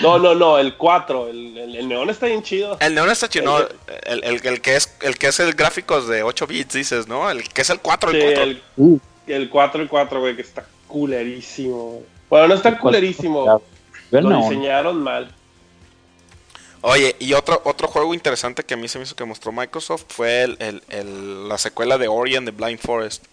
No, 0.00 0.18
no, 0.18 0.34
no, 0.34 0.58
el 0.58 0.76
4, 0.76 1.28
el, 1.28 1.58
el, 1.58 1.76
el 1.76 1.88
neón 1.88 2.08
está 2.08 2.26
bien 2.26 2.42
chido. 2.42 2.78
El 2.80 2.94
neón 2.94 3.10
está 3.10 3.28
chido, 3.28 3.44
no, 3.44 3.58
el, 4.06 4.24
el, 4.24 4.40
el 4.46 4.60
que 4.62 4.76
es 4.76 4.96
el 5.02 5.18
que 5.18 5.26
es 5.28 5.38
el 5.38 5.52
gráficos 5.52 6.08
de 6.08 6.22
8 6.22 6.46
bits, 6.46 6.74
dices, 6.74 7.06
¿no? 7.08 7.30
El 7.30 7.46
que 7.48 7.60
es 7.60 7.70
el 7.70 7.78
4, 7.80 8.10
Sí, 8.10 8.16
el 8.16 8.22
4. 8.34 8.42
el, 8.42 8.62
Uh, 8.78 8.98
el 9.26 9.50
4 9.50 9.82
y 9.82 9.86
4, 9.86 10.20
güey, 10.20 10.34
que 10.34 10.42
está 10.42 10.64
culerísimo. 10.88 12.00
Bueno, 12.30 12.48
no 12.48 12.54
está 12.54 12.78
culerísimo, 12.78 13.62
el 14.10 14.24
lo 14.24 14.38
diseñaron 14.38 15.02
mal. 15.02 15.30
Oye, 16.82 17.16
y 17.20 17.32
otro, 17.34 17.62
otro 17.64 17.88
juego 17.88 18.12
interesante 18.14 18.64
que 18.64 18.74
a 18.74 18.76
mí 18.76 18.88
se 18.88 18.98
me 18.98 19.04
hizo 19.04 19.14
que 19.16 19.24
mostró 19.24 19.52
Microsoft 19.52 20.04
fue 20.08 20.42
el, 20.42 20.56
el- 20.60 20.82
el- 20.88 21.48
la 21.48 21.56
secuela 21.58 21.96
de 21.98 22.08
Ori 22.08 22.36
and 22.36 22.46
the 22.46 22.52
Blind 22.52 22.80
Forest. 22.80 23.24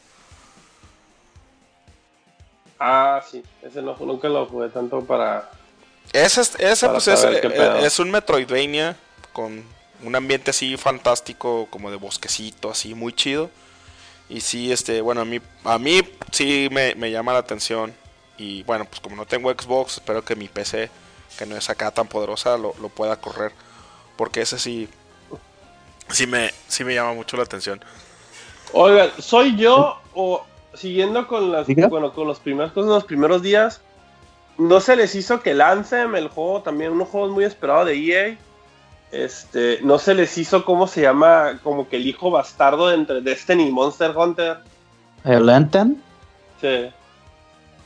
Ah, 2.80 3.22
sí, 3.30 3.44
ese 3.62 3.82
no, 3.82 3.96
nunca 4.00 4.30
lo 4.30 4.46
jugué 4.46 4.70
tanto 4.70 5.04
para... 5.04 5.50
Ese, 6.14 6.42
es- 6.42 6.56
ese 6.60 6.86
Para 6.88 6.94
pues 6.94 7.08
es, 7.08 7.24
es 7.24 8.00
un 8.00 8.12
Metroidvania 8.12 8.96
con 9.34 9.64
un 10.04 10.16
ambiente 10.16 10.52
así 10.52 10.78
fantástico, 10.78 11.68
como 11.70 11.92
de 11.92 11.98
bosquecito, 11.98 12.72
así 12.72 12.96
muy 12.96 13.14
chido. 13.14 13.52
Y 14.30 14.42
sí, 14.42 14.72
este, 14.72 15.02
bueno, 15.02 15.22
a 15.22 15.26
mí, 15.26 15.40
a 15.66 15.78
mí 15.80 16.02
sí 16.32 16.70
me, 16.72 16.96
me 16.96 17.12
llama 17.12 17.34
la 17.34 17.40
atención. 17.40 17.94
Y 18.38 18.64
bueno, 18.64 18.86
pues 18.86 19.02
como 19.02 19.16
no 19.16 19.26
tengo 19.26 19.52
Xbox, 19.52 19.96
espero 19.96 20.24
que 20.24 20.36
mi 20.36 20.48
PC, 20.48 20.90
que 21.38 21.46
no 21.46 21.56
es 21.56 21.70
acá 21.70 21.92
tan 21.92 22.08
poderosa, 22.08 22.58
lo, 22.58 22.74
lo 22.82 22.90
pueda 22.90 23.16
correr. 23.18 23.52
Porque 24.16 24.42
ese 24.42 24.60
sí, 24.60 24.90
sí 26.10 26.28
me, 26.28 26.52
sí 26.68 26.84
me 26.84 26.94
llama 26.94 27.14
mucho 27.14 27.38
la 27.38 27.44
atención. 27.44 27.82
Oigan, 28.74 29.10
¿soy 29.18 29.56
yo 29.56 30.00
o 30.14 30.44
siguiendo 30.74 31.28
con 31.28 31.52
las 31.52 31.68
bueno, 31.90 32.14
con 32.14 32.28
los 32.28 32.40
primeros 32.40 32.72
cosas, 32.72 32.90
los 32.90 33.04
primeros 33.06 33.42
días, 33.42 33.82
no 34.58 34.80
se 34.80 34.96
les 34.96 35.16
hizo 35.16 35.42
que 35.42 35.60
Anthem, 35.62 36.16
el 36.16 36.28
juego 36.28 36.62
también, 36.62 36.92
unos 36.92 37.10
juegos 37.10 37.32
muy 37.32 37.44
esperados 37.44 37.88
de 37.88 37.96
EA, 37.96 38.38
este, 39.12 39.80
no 39.82 39.98
se 39.98 40.14
les 40.14 40.38
hizo 40.38 40.66
cómo 40.66 40.88
se 40.88 41.02
llama, 41.02 41.60
como 41.64 41.90
que 41.90 41.96
el 41.96 42.06
hijo 42.06 42.30
bastardo 42.30 42.90
de 42.90 42.96
entre 42.96 43.22
Destiny 43.22 43.68
y 43.68 43.72
Monster 43.72 44.16
Hunter. 44.16 44.58
El 45.24 45.50
Anthem. 45.50 45.96
Sí. 46.62 46.90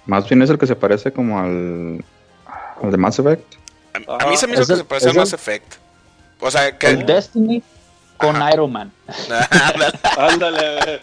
Más 0.05 0.27
bien 0.27 0.41
es 0.41 0.49
el 0.49 0.57
que 0.57 0.67
se 0.67 0.75
parece 0.75 1.13
como 1.13 1.39
al, 1.39 2.03
al 2.83 2.91
de 2.91 2.97
Mass 2.97 3.19
Effect. 3.19 3.55
A, 4.07 4.23
a 4.25 4.27
mí 4.27 4.37
se 4.37 4.47
me 4.47 4.53
hizo 4.53 4.61
Es 4.61 4.67
que 4.67 4.73
el- 4.73 4.79
se 4.79 4.85
parece 4.85 5.09
a 5.09 5.13
Mass 5.13 5.33
Effect. 5.33 5.73
O 6.39 6.51
sea, 6.51 6.77
que... 6.77 6.87
El 6.87 7.05
Destiny 7.05 7.63
con 8.17 8.35
Ajá. 8.35 8.53
Iron 8.53 8.71
Man. 8.71 8.91
Ándale. 10.17 10.99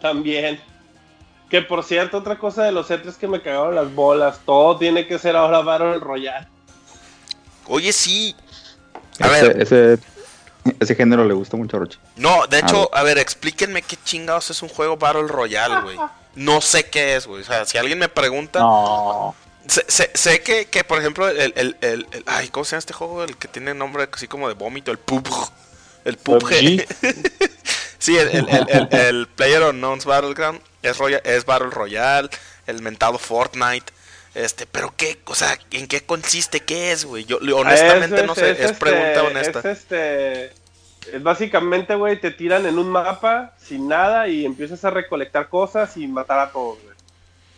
También. 0.00 0.60
Que 1.48 1.62
por 1.62 1.84
cierto, 1.84 2.18
otra 2.18 2.38
cosa 2.38 2.64
de 2.64 2.72
los 2.72 2.90
E3 2.90 3.14
que 3.16 3.28
me 3.28 3.42
cagaron 3.42 3.74
las 3.74 3.92
bolas. 3.94 4.40
Todo 4.44 4.78
tiene 4.78 5.06
que 5.06 5.18
ser 5.18 5.36
ahora 5.36 5.60
Battle 5.60 5.98
Royale. 5.98 6.46
Oye, 7.66 7.92
sí. 7.92 8.34
A 9.20 9.28
ver, 9.28 9.60
Ese, 9.60 9.98
ese, 10.80 10.94
género 10.94 11.24
le 11.24 11.34
gusta 11.34 11.56
mucho 11.56 11.76
a 11.76 11.80
Roche. 11.80 11.98
No, 12.16 12.46
de 12.46 12.58
hecho, 12.58 12.90
Ah, 12.92 13.00
a 13.00 13.02
ver, 13.02 13.18
explíquenme 13.18 13.82
qué 13.82 13.96
chingados 14.02 14.50
es 14.50 14.62
un 14.62 14.68
juego 14.70 14.96
Battle 14.96 15.28
Royale, 15.28 15.82
güey. 15.82 15.98
No 16.34 16.60
sé 16.62 16.88
qué 16.88 17.14
es, 17.16 17.26
güey. 17.26 17.42
O 17.42 17.44
sea, 17.44 17.64
si 17.66 17.76
alguien 17.78 17.98
me 17.98 18.08
pregunta, 18.08 18.58
No. 18.60 19.34
Sé, 19.68 19.84
sé- 19.88 20.10
sé 20.14 20.40
que, 20.42 20.66
que, 20.66 20.84
por 20.84 20.98
ejemplo, 20.98 21.28
el, 21.28 21.38
el, 21.56 21.76
el, 21.80 22.06
el- 22.12 22.22
Ay, 22.26 22.48
¿cómo 22.48 22.64
se 22.64 22.72
llama 22.72 22.78
este 22.80 22.92
juego? 22.92 23.24
El 23.24 23.36
que 23.36 23.48
tiene 23.48 23.74
nombre 23.74 24.08
así 24.12 24.28
como 24.28 24.48
de 24.48 24.54
vómito, 24.54 24.90
el 24.90 24.98
PUBG. 24.98 25.50
El 26.04 26.16
PUBG. 26.16 26.86
sí, 27.98 28.16
el, 28.16 29.28
Player 29.36 29.62
Unknown's 29.62 30.04
Battleground 30.04 30.60
es, 30.82 30.98
roya- 30.98 31.20
es 31.24 31.44
Battle 31.44 31.70
Royale. 31.70 32.28
El 32.66 32.82
mentado 32.82 33.18
Fortnite. 33.18 33.92
Este, 34.34 34.66
pero 34.66 34.94
qué, 34.96 35.20
o 35.26 35.34
sea, 35.34 35.58
¿en 35.72 35.86
qué 35.88 36.00
consiste? 36.02 36.60
¿Qué 36.60 36.92
es, 36.92 37.04
güey? 37.04 37.24
Yo 37.24 37.38
honestamente 37.56 38.20
Es- 38.20 38.26
no 38.26 38.34
sé, 38.34 38.50
es 38.52 38.58
es, 38.60 38.64
este- 38.66 38.78
pregunta 38.78 39.22
honesta. 39.24 39.58
Es 39.60 39.64
este. 39.66 40.44
Es 41.12 41.20
básicamente, 41.22 41.96
güey, 41.96 42.20
te 42.20 42.30
tiran 42.30 42.64
en 42.64 42.78
un 42.78 42.88
mapa 42.88 43.54
sin 43.60 43.88
nada 43.88 44.28
y 44.28 44.46
empiezas 44.46 44.84
a 44.84 44.90
recolectar 44.90 45.48
cosas 45.48 45.96
y 45.96 46.06
matar 46.06 46.38
a 46.38 46.50
todos, 46.52 46.78
güey. 46.80 46.91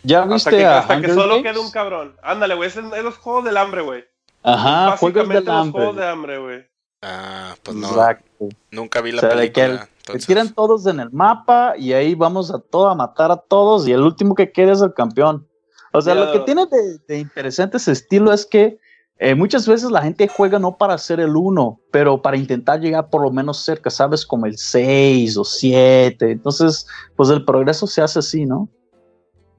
¿Ya 0.05 0.21
Hasta 0.23 0.33
viste 0.33 0.49
que, 0.51 0.65
a 0.65 0.79
hasta 0.79 1.01
que 1.01 1.13
solo 1.13 1.41
queda 1.43 1.59
un 1.59 1.71
cabrón. 1.71 2.15
Ándale, 2.23 2.55
güey, 2.55 2.69
es, 2.69 2.75
es 2.77 3.03
los 3.03 3.17
juegos 3.17 3.43
del 3.45 3.57
hambre, 3.57 3.81
güey. 3.81 4.03
Ajá, 4.43 4.97
juegos 4.97 5.01
Básicamente 5.01 5.33
del 5.35 5.45
los 5.45 5.55
hambre. 5.55 5.71
juegos 5.81 5.95
de 5.97 6.07
hambre, 6.07 6.37
güey. 6.39 6.65
Ah, 7.01 7.55
pues 7.63 7.77
no, 7.77 7.87
Exacto. 7.89 8.47
nunca 8.71 9.01
vi 9.01 9.11
la 9.11 9.17
O 9.17 9.21
sea, 9.21 9.29
película. 9.31 9.65
el- 9.65 9.71
entonces- 9.71 10.21
Se 10.23 10.27
tiran 10.27 10.53
todos 10.53 10.85
en 10.87 10.99
el 10.99 11.11
mapa 11.11 11.73
y 11.77 11.93
ahí 11.93 12.13
vamos 12.15 12.51
a 12.53 12.59
todo 12.59 12.87
a 12.89 12.95
matar 12.95 13.31
a 13.31 13.37
todos 13.37 13.87
y 13.87 13.91
el 13.91 14.01
último 14.01 14.35
que 14.35 14.51
quede 14.51 14.71
es 14.71 14.81
el 14.81 14.93
campeón. 14.93 15.47
O 15.93 16.01
sea, 16.01 16.13
lo 16.13 16.31
que 16.31 16.39
tiene 16.39 16.65
de, 16.65 16.97
de 17.07 17.19
interesante 17.19 17.77
ese 17.77 17.91
estilo 17.93 18.33
es 18.33 18.45
que 18.45 18.77
eh, 19.17 19.33
muchas 19.33 19.65
veces 19.65 19.89
la 19.91 20.01
gente 20.01 20.27
juega 20.27 20.59
no 20.59 20.77
para 20.77 20.97
ser 20.97 21.21
el 21.21 21.35
uno, 21.37 21.79
pero 21.89 22.21
para 22.21 22.35
intentar 22.37 22.81
llegar 22.81 23.09
por 23.09 23.21
lo 23.21 23.31
menos 23.31 23.63
cerca, 23.63 23.89
¿sabes? 23.89 24.25
Como 24.25 24.45
el 24.45 24.57
6 24.57 25.37
o 25.37 25.45
7. 25.45 26.31
Entonces, 26.31 26.85
pues 27.15 27.29
el 27.29 27.45
progreso 27.45 27.87
se 27.87 28.01
hace 28.01 28.19
así, 28.19 28.45
¿no? 28.45 28.67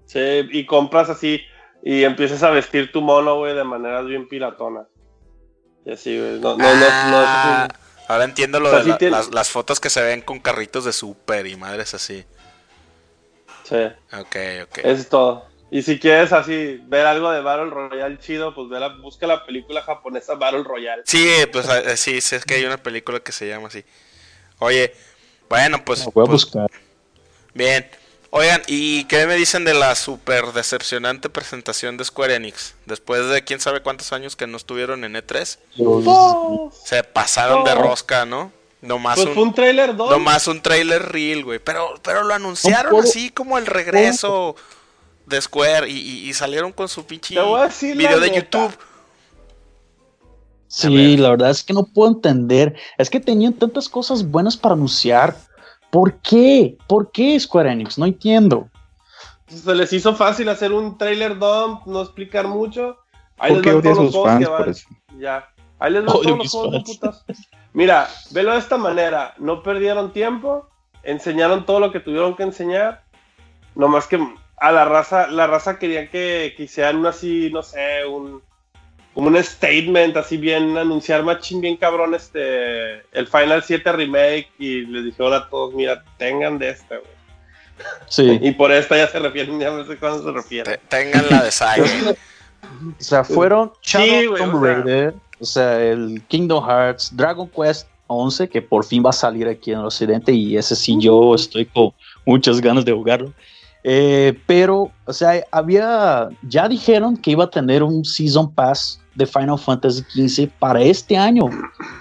Sí, 0.07 0.21
y 0.53 0.64
compras 0.66 1.11
así 1.11 1.42
y 1.83 2.05
empiezas 2.05 2.42
a 2.42 2.51
vestir 2.51 2.90
tu 2.92 3.01
mono, 3.01 3.37
güey, 3.38 3.55
de 3.55 3.64
maneras 3.64 4.07
bien 4.07 4.29
piratonas. 4.29 4.87
Y 5.85 5.92
así, 5.92 6.19
güey. 6.19 6.40
No, 6.40 6.57
no, 6.57 6.75
no, 6.75 6.90
no, 7.05 7.16
Ah, 7.19 7.69
ahora 8.09 8.25
entiendo 8.25 8.59
lo 8.61 8.69
O 8.69 8.71
sea, 8.71 8.79
de 8.79 8.85
sí 8.85 8.90
la- 8.90 8.99
tiene- 8.99 9.16
las, 9.16 9.33
las 9.33 9.51
fotos 9.51 9.79
que 9.81 9.90
se 9.90 10.03
ven 10.03 10.21
con 10.21 10.40
carritos 10.40 10.85
de 10.85 10.92
súper 10.92 11.47
y 11.47 11.57
madres 11.57 11.95
así. 11.95 12.25
Sí, 13.64 13.77
Ok, 14.12 14.37
ok. 14.64 14.79
eso 14.79 14.88
es 15.03 15.09
todo. 15.09 15.47
Y 15.71 15.83
si 15.83 15.99
quieres 15.99 16.33
así 16.33 16.81
ver 16.87 17.05
algo 17.07 17.31
de 17.33 17.40
Battle 17.40 17.71
Royale 17.71 18.19
chido, 18.19 18.55
pues 18.55 18.69
ve 18.69 18.79
la- 18.79 18.97
busca 19.01 19.27
la 19.27 19.45
película 19.45 19.83
japonesa 19.83 20.35
Battle 20.35 20.62
Royale. 20.62 21.03
Sí, 21.05 21.29
pues 21.53 21.69
eh, 21.69 21.97
sí, 21.97 22.21
sí, 22.21 22.37
es 22.37 22.45
que 22.45 22.55
hay 22.55 22.64
una 22.64 22.77
película 22.77 23.19
que 23.21 23.33
se 23.33 23.49
llama 23.49 23.66
así. 23.69 23.85
Oye, 24.61 24.95
bueno, 25.49 25.85
pues, 25.85 26.05
Lo 26.05 26.12
voy 26.12 26.23
a 26.23 26.27
pues, 26.27 26.45
buscar. 26.45 26.71
bien. 27.55 27.88
Oigan, 28.38 28.62
¿y 28.66 29.05
qué 29.05 29.27
me 29.27 29.35
dicen 29.37 29.64
de 29.64 29.72
la 29.75 29.94
súper 29.94 30.53
decepcionante 30.53 31.31
presentación 31.31 31.96
de 31.96 32.05
Square 32.05 32.35
Enix? 32.35 32.75
Después 32.85 33.29
de 33.29 33.42
quién 33.44 33.61
sabe 33.61 33.81
cuántos 33.83 34.12
años 34.12 34.37
que 34.37 34.46
no 34.46 34.57
estuvieron 34.57 35.05
en 35.05 35.14
E3, 35.14 35.59
se 36.85 37.03
pasaron 37.05 37.64
de 37.64 37.75
No. 37.75 37.83
rosca, 37.83 38.27
¿no? 38.27 38.53
Nomás 38.83 39.16
Pues 39.16 39.31
fue 39.35 39.42
un, 39.42 39.55
trailer 39.55 39.96
2. 39.96 40.11
nomás 40.11 40.46
un 40.49 40.61
trailer 40.61 41.03
reel, 41.11 41.44
güey. 41.44 41.59
Pero, 41.59 41.94
pero 42.03 42.25
lo 42.25 42.35
anunciaron 42.35 42.90
puedo- 42.92 43.05
así 43.05 43.31
como 43.31 43.57
el 43.59 43.64
regreso 43.66 44.55
de 45.25 45.40
Square 45.40 45.88
y, 45.88 45.96
y- 45.96 46.29
y 46.29 46.35
salieron 46.35 46.72
con 46.72 46.88
su 46.88 47.07
pinche 47.07 47.35
video 47.35 48.20
de 48.20 48.31
neta. 48.31 48.35
YouTube. 48.37 48.79
Sí, 50.68 50.94
ver. 50.94 51.20
la 51.20 51.31
verdad 51.31 51.51
es 51.51 51.62
que 51.62 51.72
no 51.72 51.85
puedo 51.85 52.11
entender. 52.12 52.77
Es 52.99 53.09
que 53.09 53.18
tenían 53.18 53.55
tantas 53.55 53.88
cosas 53.88 54.25
buenas 54.29 54.57
para 54.57 54.75
anunciar. 54.75 55.37
¿Por 55.90 56.14
qué? 56.20 56.77
¿Por 56.87 57.11
qué 57.11 57.38
Square 57.38 57.72
Enix? 57.72 57.99
No 57.99 58.07
entiendo. 58.07 58.68
Se 59.46 59.75
les 59.75 59.92
hizo 59.92 60.14
fácil 60.14 60.49
hacer 60.49 60.72
un 60.72 60.99
trailer 60.99 61.38
dump, 61.38 61.87
no 61.87 62.03
explicar 62.03 62.49
mucho. 62.49 62.99
Ahí 63.38 63.55
¿Por 63.55 63.62
qué 63.62 63.72
les 63.72 63.83
van 63.83 63.99
odia 63.99 64.01
a 64.01 64.05
los 64.05 64.25
fans 64.25 64.44
que 64.44 64.51
van. 64.51 64.59
por 64.59 64.68
eso? 64.68 64.88
Ya. 65.18 65.49
Ahí 65.79 65.92
les 65.92 66.05
van 66.05 66.16
Odio 66.16 66.22
todos 66.22 66.38
los 66.38 66.51
juegos 66.51 66.72
de 66.72 66.81
putas. 66.81 67.25
Mira, 67.72 68.09
velo 68.31 68.53
de 68.53 68.59
esta 68.59 68.77
manera. 68.77 69.35
No 69.38 69.62
perdieron 69.62 70.12
tiempo. 70.12 70.68
Enseñaron 71.03 71.64
todo 71.64 71.81
lo 71.81 71.92
que 71.92 72.01
tuvieron 72.01 72.35
que 72.35 72.42
enseñar. 72.42 73.05
Nomás 73.75 74.07
que 74.07 74.18
a 74.57 74.72
la 74.72 74.85
raza, 74.85 75.29
la 75.29 75.46
raza 75.46 75.79
quería 75.79 76.11
que, 76.11 76.55
que 76.57 76.64
hicieran 76.64 76.96
un 76.96 77.07
así, 77.07 77.51
no 77.53 77.62
sé, 77.62 78.07
un 78.07 78.42
como 79.16 79.29
un 79.29 79.42
statement, 79.42 80.14
así 80.18 80.37
bien, 80.37 80.76
anunciar 80.76 81.22
machín 81.22 81.62
bien 81.62 81.79
cabrón 81.79 82.14
este 82.14 82.96
el 83.18 83.26
Final 83.26 83.62
7 83.62 83.90
Remake 83.92 84.50
y 84.59 84.83
les 84.83 85.07
dijeron 85.07 85.33
a 85.33 85.48
todos, 85.48 85.72
mira, 85.72 86.05
tengan 86.18 86.59
de 86.59 86.68
este, 86.68 86.98
güey. 86.98 87.11
Sí. 88.09 88.38
Y 88.42 88.50
por 88.52 88.70
esta 88.70 88.94
ya 88.94 89.09
se 89.09 89.18
refieren, 89.18 89.59
ya 89.59 89.70
no 89.70 89.87
sé 89.87 89.96
cuándo 89.96 90.22
se 90.22 90.31
refieren. 90.33 90.74
Te- 90.74 90.81
tengan 90.88 91.24
la 91.31 91.44
de 91.44 91.50
Side. 91.50 92.16
O 92.98 93.02
sea, 93.02 93.24
fueron 93.24 93.72
Shadow 93.83 94.07
Sí, 94.07 94.26
güey, 94.26 94.42
Tomb 94.42 94.62
Raider, 94.62 95.14
O 95.40 95.44
sea, 95.44 95.81
el 95.83 96.20
Kingdom 96.29 96.62
Hearts, 96.68 97.16
Dragon 97.16 97.48
Quest 97.48 97.88
11, 98.09 98.48
que 98.48 98.61
por 98.61 98.85
fin 98.85 99.02
va 99.07 99.11
a 99.11 99.12
salir 99.14 99.48
aquí 99.48 99.70
en 99.72 99.79
el 99.79 99.87
occidente 99.87 100.33
y 100.33 100.59
ese 100.59 100.76
sí 100.76 100.96
yo 101.00 101.35
estoy 101.35 101.64
con 101.64 101.92
muchas 102.26 102.61
ganas 102.61 102.85
de 102.85 102.92
jugarlo. 102.92 103.33
Eh, 103.83 104.37
pero, 104.46 104.90
o 105.07 105.12
sea, 105.12 105.42
había, 105.52 106.29
ya 106.42 106.68
dijeron 106.68 107.16
que 107.16 107.31
iba 107.31 107.44
a 107.44 107.50
tener 107.50 107.83
un 107.83 108.05
Season 108.05 108.52
Pass 108.52 109.00
de 109.16 109.26
Final 109.26 109.59
Fantasy 109.59 110.02
XV 110.02 110.48
para 110.59 110.81
este 110.83 111.16
año. 111.16 111.44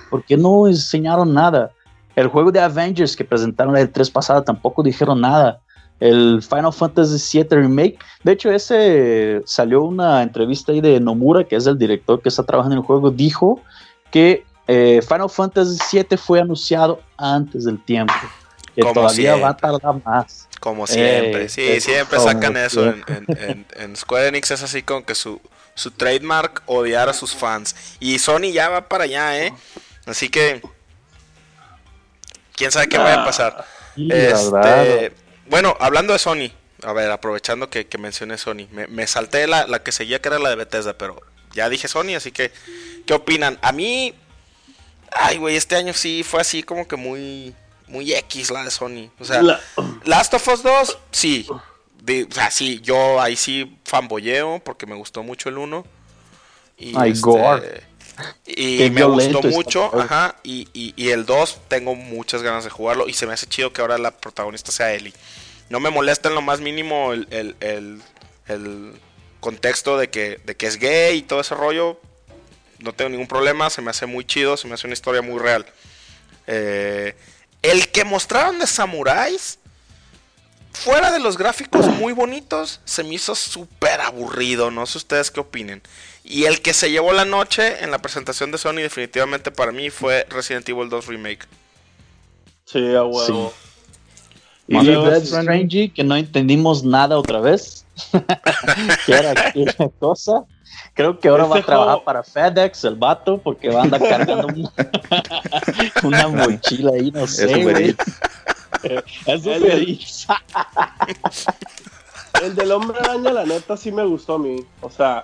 ¿Por 0.10 0.23
qué 0.23 0.38
no 0.38 0.67
enseñaron 0.67 1.34
nada? 1.34 1.71
El 2.15 2.28
juego 2.28 2.51
de 2.51 2.60
Avengers 2.60 3.15
que 3.15 3.25
presentaron 3.25 3.75
el 3.75 3.89
3 3.89 4.10
pasada 4.12 4.43
tampoco 4.43 4.84
dijeron 4.84 5.21
nada. 5.21 5.60
El 5.99 6.41
Final 6.41 6.73
Fantasy 6.73 7.39
VII 7.39 7.47
Remake, 7.51 7.97
de 8.23 8.32
hecho, 8.34 8.51
ese 8.51 9.41
salió 9.45 9.84
una 9.84 10.23
entrevista 10.23 10.73
ahí 10.73 10.82
de 10.82 10.99
Nomura, 10.99 11.45
que 11.45 11.56
es 11.56 11.67
el 11.67 11.78
director 11.78 12.21
que 12.21 12.28
está 12.28 12.43
trabajando 12.43 12.75
en 12.75 12.82
el 12.82 12.86
juego, 12.86 13.12
dijo 13.12 13.62
que 14.12 14.43
eh, 14.67 14.99
Final 15.08 15.30
Fantasy 15.30 15.78
VII 15.93 16.17
fue 16.17 16.41
anunciado 16.41 17.01
antes 17.17 17.63
del 17.63 17.82
tiempo, 17.84 18.13
que 18.75 18.82
todavía 18.82 19.38
va 19.38 19.49
a 19.49 19.58
tardar 19.58 20.04
más. 20.04 20.49
Como 20.60 20.86
siempre, 20.86 21.47
sí, 21.47 21.80
siempre 21.80 22.19
sacan 22.19 22.58
eso 22.58 22.84
en, 22.88 23.95
Square 23.95 24.30
Enix, 24.30 24.51
es 24.51 24.63
así 24.63 24.82
como 24.82 25.06
que 25.06 25.15
su, 25.15 25.39
su 25.76 25.92
trademark 25.92 26.64
odiar 26.66 27.10
a 27.10 27.14
sus 27.14 27.36
fans. 27.36 27.76
Y 28.00 28.18
Sony 28.20 28.52
ya 28.52 28.70
va 28.70 28.88
para 28.88 29.04
allá, 29.04 29.46
¿eh? 29.46 29.54
Así 30.06 30.30
que, 30.30 30.62
quién 32.56 32.72
sabe 32.72 32.90
qué 32.90 32.98
va 32.98 33.22
a 33.22 33.26
pasar. 33.26 33.66
Este, 33.98 35.14
bueno, 35.48 35.76
hablando 35.80 36.14
de 36.14 36.20
Sony, 36.20 36.52
a 36.84 36.94
ver, 36.94 37.12
aprovechando 37.12 37.70
que, 37.70 37.88
mencioné 38.00 38.38
Sony, 38.38 38.68
me, 38.72 39.08
salté 39.08 39.48
la, 39.48 39.68
la, 39.68 39.84
que 39.84 39.92
seguía 39.92 40.22
que 40.22 40.30
era 40.30 40.40
la 40.40 40.50
de 40.50 40.56
Bethesda, 40.56 40.98
pero 40.98 41.22
ya 41.54 41.70
dije 41.70 41.88
Sony, 41.88 42.16
así 42.16 42.32
que, 42.32 42.52
¿qué 43.06 43.14
opinan? 43.14 43.60
A 43.62 43.72
mí, 43.72 44.14
ay, 45.12 45.38
güey, 45.38 45.56
este 45.56 45.76
año 45.76 45.94
sí 45.94 46.24
fue 46.24 46.42
así 46.42 46.64
como 46.64 46.88
que 46.88 46.96
muy, 46.96 47.56
muy 47.88 48.14
X 48.14 48.52
la 48.52 48.64
de 48.64 48.72
Sony. 48.72 49.10
O 49.20 49.26
sea, 49.26 49.42
Last 50.04 50.34
of 50.34 50.48
Us 50.48 50.64
2, 50.64 50.98
sí. 51.12 51.48
O 52.08 52.34
sea, 52.34 52.52
sí, 52.52 52.82
yo 52.82 53.22
ahí 53.22 53.36
sí 53.36 53.78
fanboyeo 53.84 54.60
porque 54.63 54.86
me 54.86 54.96
gustó 54.96 55.24
mucho 55.24 55.50
el 55.50 55.58
1. 55.58 55.86
Y 56.78 56.94
Ay, 56.98 57.12
este, 57.12 57.84
Y 58.46 58.89
me 58.89 59.04
gustó 59.04 59.41
mucho, 59.44 59.98
ajá. 60.00 60.36
Y, 60.44 60.68
y, 60.74 61.10
el 61.10 61.26
2 61.26 61.62
tengo 61.68 61.96
muchas 61.96 62.44
ganas 62.44 62.63
de 62.63 62.70
jugarlo. 62.70 63.08
Y 63.08 63.13
se 63.13 63.26
me 63.26 63.34
hace 63.34 63.48
chido 63.48 63.72
que 63.74 63.82
ahora 63.82 63.98
la 63.98 64.12
protagonista 64.12 64.72
sea 64.72 64.94
Ellie. 64.94 65.13
No 65.70 65.80
me 65.80 65.89
molesta 65.89 66.30
en 66.30 66.36
lo 66.36 66.41
más 66.41 66.60
mínimo 66.60 67.13
el, 67.13 67.28
el, 67.32 68.02
el, 68.48 68.94
contexto 69.39 69.98
de 69.98 70.10
que, 70.10 70.39
de 70.44 70.56
que 70.56 70.68
es 70.68 70.78
gay 70.78 71.18
y 71.18 71.22
todo 71.22 71.41
ese 71.41 71.56
rollo. 71.56 72.00
No 72.80 72.94
tengo 72.94 73.10
ningún 73.10 73.28
problema, 73.28 73.70
se 73.70 73.82
me 73.82 73.89
hace 73.89 74.06
muy 74.06 74.26
chido, 74.26 74.58
se 74.58 74.68
me 74.68 74.74
hace 74.74 74.88
una 74.88 74.94
historia 74.94 75.22
muy 75.22 75.39
real. 75.39 75.65
Eh, 76.48 77.15
el 77.62 77.89
que 77.89 78.04
mostraron 78.04 78.60
de 78.60 78.68
samuráis, 78.68 79.60
fuera 80.76 81.12
de 81.12 81.20
los 81.20 81.38
gráficos 81.38 81.88
muy 81.88 82.14
bonitos, 82.14 82.82
se 82.86 83.04
me 83.04 83.16
hizo 83.16 83.34
súper 83.36 84.02
aburrido. 84.02 84.72
No 84.72 84.86
sé 84.86 84.98
ustedes 84.98 85.32
qué 85.32 85.40
opinen. 85.40 85.82
Y 86.24 86.46
el 86.46 86.62
que 86.62 86.74
se 86.74 86.92
llevó 86.92 87.14
la 87.14 87.26
noche 87.26 87.84
en 87.84 87.92
la 87.92 88.00
presentación 88.00 88.52
de 88.52 88.58
Sony, 88.58 88.78
definitivamente 88.78 89.52
para 89.52 89.72
mí, 89.72 89.90
fue 89.90 90.26
Resident 90.30 90.68
Evil 90.68 90.90
2 90.90 91.08
Remake. 91.08 91.46
Sí, 92.66 92.96
a 92.96 93.04
huevo. 93.04 93.54
Y 94.68 94.84
Death 94.84 95.26
Stranding, 95.26 95.92
que 95.92 96.04
no 96.04 96.16
entendimos 96.16 96.84
nada 96.84 97.18
otra 97.18 97.40
vez. 97.40 97.86
¿Qué 99.06 99.14
era 99.14 99.32
aquella 99.32 99.90
cosa? 100.00 100.44
Creo 100.96 101.20
que 101.20 101.28
ahora 101.28 101.46
va 101.46 101.58
a 101.60 101.62
trabajar 101.62 102.04
para 102.04 102.24
FedEx, 102.24 102.84
el 102.86 102.96
vato, 102.96 103.38
porque 103.38 103.70
va 103.70 103.82
a 103.82 103.84
andar 103.84 104.02
cargando 104.02 104.48
una, 106.04 106.28
mochila 106.28 106.92
ahí, 106.96 107.12
no 107.12 107.28
sé. 107.28 107.96
Es 109.26 109.45
El 112.43 112.56
del 112.56 112.71
hombre 112.71 113.00
araña, 113.00 113.32
la 113.32 113.45
neta, 113.45 113.78
sí 113.78 113.91
me 113.91 114.06
gustó 114.06 114.36
a 114.36 114.39
mí. 114.39 114.58
O 114.82 114.89
sea, 114.89 115.24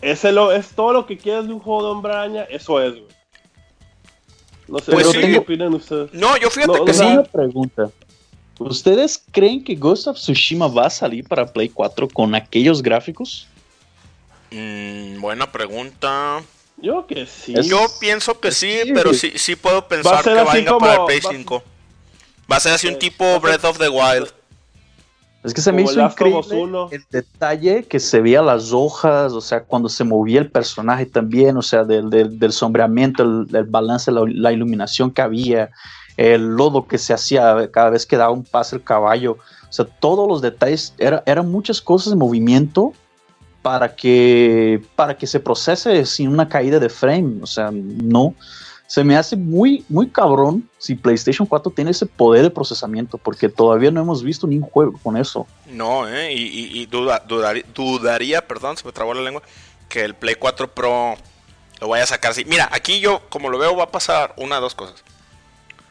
ese 0.00 0.32
lo, 0.32 0.52
es 0.52 0.70
todo 0.70 0.92
lo 0.92 1.06
que 1.06 1.18
quieres 1.18 1.48
de 1.48 1.52
un 1.52 1.60
juego 1.60 1.82
de 1.82 1.88
hombre 1.90 2.12
araña, 2.12 2.44
eso 2.44 2.80
es, 2.80 2.92
güey. 2.92 3.06
No 4.68 4.78
sé, 4.78 4.92
pues 4.92 5.08
¿qué 5.08 5.38
opinan 5.38 5.74
ustedes? 5.74 6.12
No, 6.12 6.36
yo 6.36 6.50
fíjate 6.50 6.84
que 6.84 6.94
sí. 6.94 7.02
Una 7.02 7.24
pregunta. 7.24 7.90
¿Ustedes 8.58 9.24
creen 9.30 9.64
que 9.64 9.74
Ghost 9.74 10.08
of 10.08 10.16
Tsushima 10.16 10.68
va 10.68 10.86
a 10.86 10.90
salir 10.90 11.26
para 11.26 11.46
Play 11.46 11.68
4 11.68 12.08
con 12.08 12.34
aquellos 12.34 12.82
gráficos? 12.82 13.48
Mm, 14.50 15.20
buena 15.20 15.50
pregunta. 15.50 16.42
Yo 16.76 17.06
que 17.06 17.26
sí. 17.26 17.54
Yo 17.64 17.86
pienso 17.98 18.38
que 18.38 18.52
sí, 18.52 18.80
pero 18.94 19.14
sí, 19.14 19.32
sí 19.36 19.56
puedo 19.56 19.88
pensar 19.88 20.22
que 20.22 20.30
venga 20.52 20.78
para 20.78 20.94
el 20.94 21.04
Play 21.06 21.20
5. 21.20 21.56
Va 21.56 21.77
a 22.56 22.60
ser 22.60 22.72
así 22.72 22.88
un 22.88 22.98
tipo 22.98 23.38
Breath 23.40 23.64
of 23.64 23.78
the 23.78 23.88
Wild. 23.88 24.32
Es 25.44 25.54
que 25.54 25.60
se 25.60 25.70
me 25.70 25.82
hizo 25.82 26.00
increíble 26.00 26.88
el 26.90 27.04
detalle 27.10 27.84
que 27.84 28.00
se 28.00 28.20
veía 28.20 28.42
las 28.42 28.72
hojas, 28.72 29.32
o 29.32 29.40
sea, 29.40 29.62
cuando 29.62 29.88
se 29.88 30.02
movía 30.02 30.40
el 30.40 30.50
personaje 30.50 31.06
también, 31.06 31.56
o 31.56 31.62
sea, 31.62 31.84
del, 31.84 32.10
del, 32.10 32.52
sombreamiento, 32.52 33.22
el, 33.22 33.64
balance, 33.64 34.10
la, 34.10 34.52
iluminación 34.52 35.12
que 35.12 35.22
había, 35.22 35.70
el 36.16 36.44
lodo 36.56 36.88
que 36.88 36.98
se 36.98 37.14
hacía 37.14 37.70
cada 37.70 37.90
vez 37.90 38.04
que 38.04 38.16
daba 38.16 38.32
un 38.32 38.44
paso 38.44 38.74
el 38.74 38.82
caballo, 38.82 39.38
o 39.68 39.72
sea, 39.72 39.84
todos 39.84 40.26
los 40.26 40.42
detalles, 40.42 40.92
era, 40.98 41.22
eran 41.24 41.50
muchas 41.50 41.80
cosas 41.80 42.10
de 42.10 42.16
movimiento 42.16 42.92
para 43.62 43.94
que, 43.94 44.82
para 44.96 45.16
que 45.16 45.28
se 45.28 45.38
procese 45.38 46.04
sin 46.04 46.30
una 46.30 46.48
caída 46.48 46.80
de 46.80 46.88
frame, 46.88 47.38
o 47.42 47.46
sea, 47.46 47.70
no 47.72 48.34
se 48.88 49.04
me 49.04 49.16
hace 49.16 49.36
muy, 49.36 49.84
muy 49.90 50.08
cabrón 50.08 50.68
si 50.78 50.94
PlayStation 50.94 51.46
4 51.46 51.70
tiene 51.72 51.90
ese 51.90 52.06
poder 52.06 52.42
de 52.42 52.50
procesamiento, 52.50 53.18
porque 53.18 53.50
todavía 53.50 53.90
no 53.90 54.00
hemos 54.00 54.22
visto 54.22 54.46
ningún 54.46 54.70
juego 54.70 54.98
con 55.02 55.18
eso. 55.18 55.46
No, 55.66 56.08
¿eh? 56.08 56.32
y, 56.32 56.86
duda, 56.86 57.22
dudaría, 57.26 58.48
perdón, 58.48 58.78
se 58.78 58.86
me 58.86 58.92
trabó 58.92 59.12
la 59.12 59.20
lengua, 59.20 59.42
que 59.90 60.04
el 60.04 60.14
Play 60.14 60.36
4 60.36 60.72
Pro 60.72 61.16
lo 61.82 61.88
vaya 61.88 62.04
a 62.04 62.06
sacar 62.06 62.30
así. 62.30 62.46
Mira, 62.46 62.66
aquí 62.72 62.98
yo, 62.98 63.20
como 63.28 63.50
lo 63.50 63.58
veo, 63.58 63.76
va 63.76 63.84
a 63.84 63.90
pasar 63.90 64.32
una 64.38 64.54
de 64.54 64.62
dos 64.62 64.74
cosas. 64.74 65.04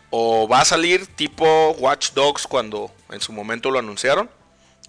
O 0.09 0.47
va 0.47 0.61
a 0.61 0.65
salir 0.65 1.05
tipo 1.05 1.75
Watch 1.77 2.13
Dogs 2.13 2.47
cuando 2.47 2.89
en 3.11 3.21
su 3.21 3.31
momento 3.31 3.69
lo 3.69 3.77
anunciaron, 3.77 4.27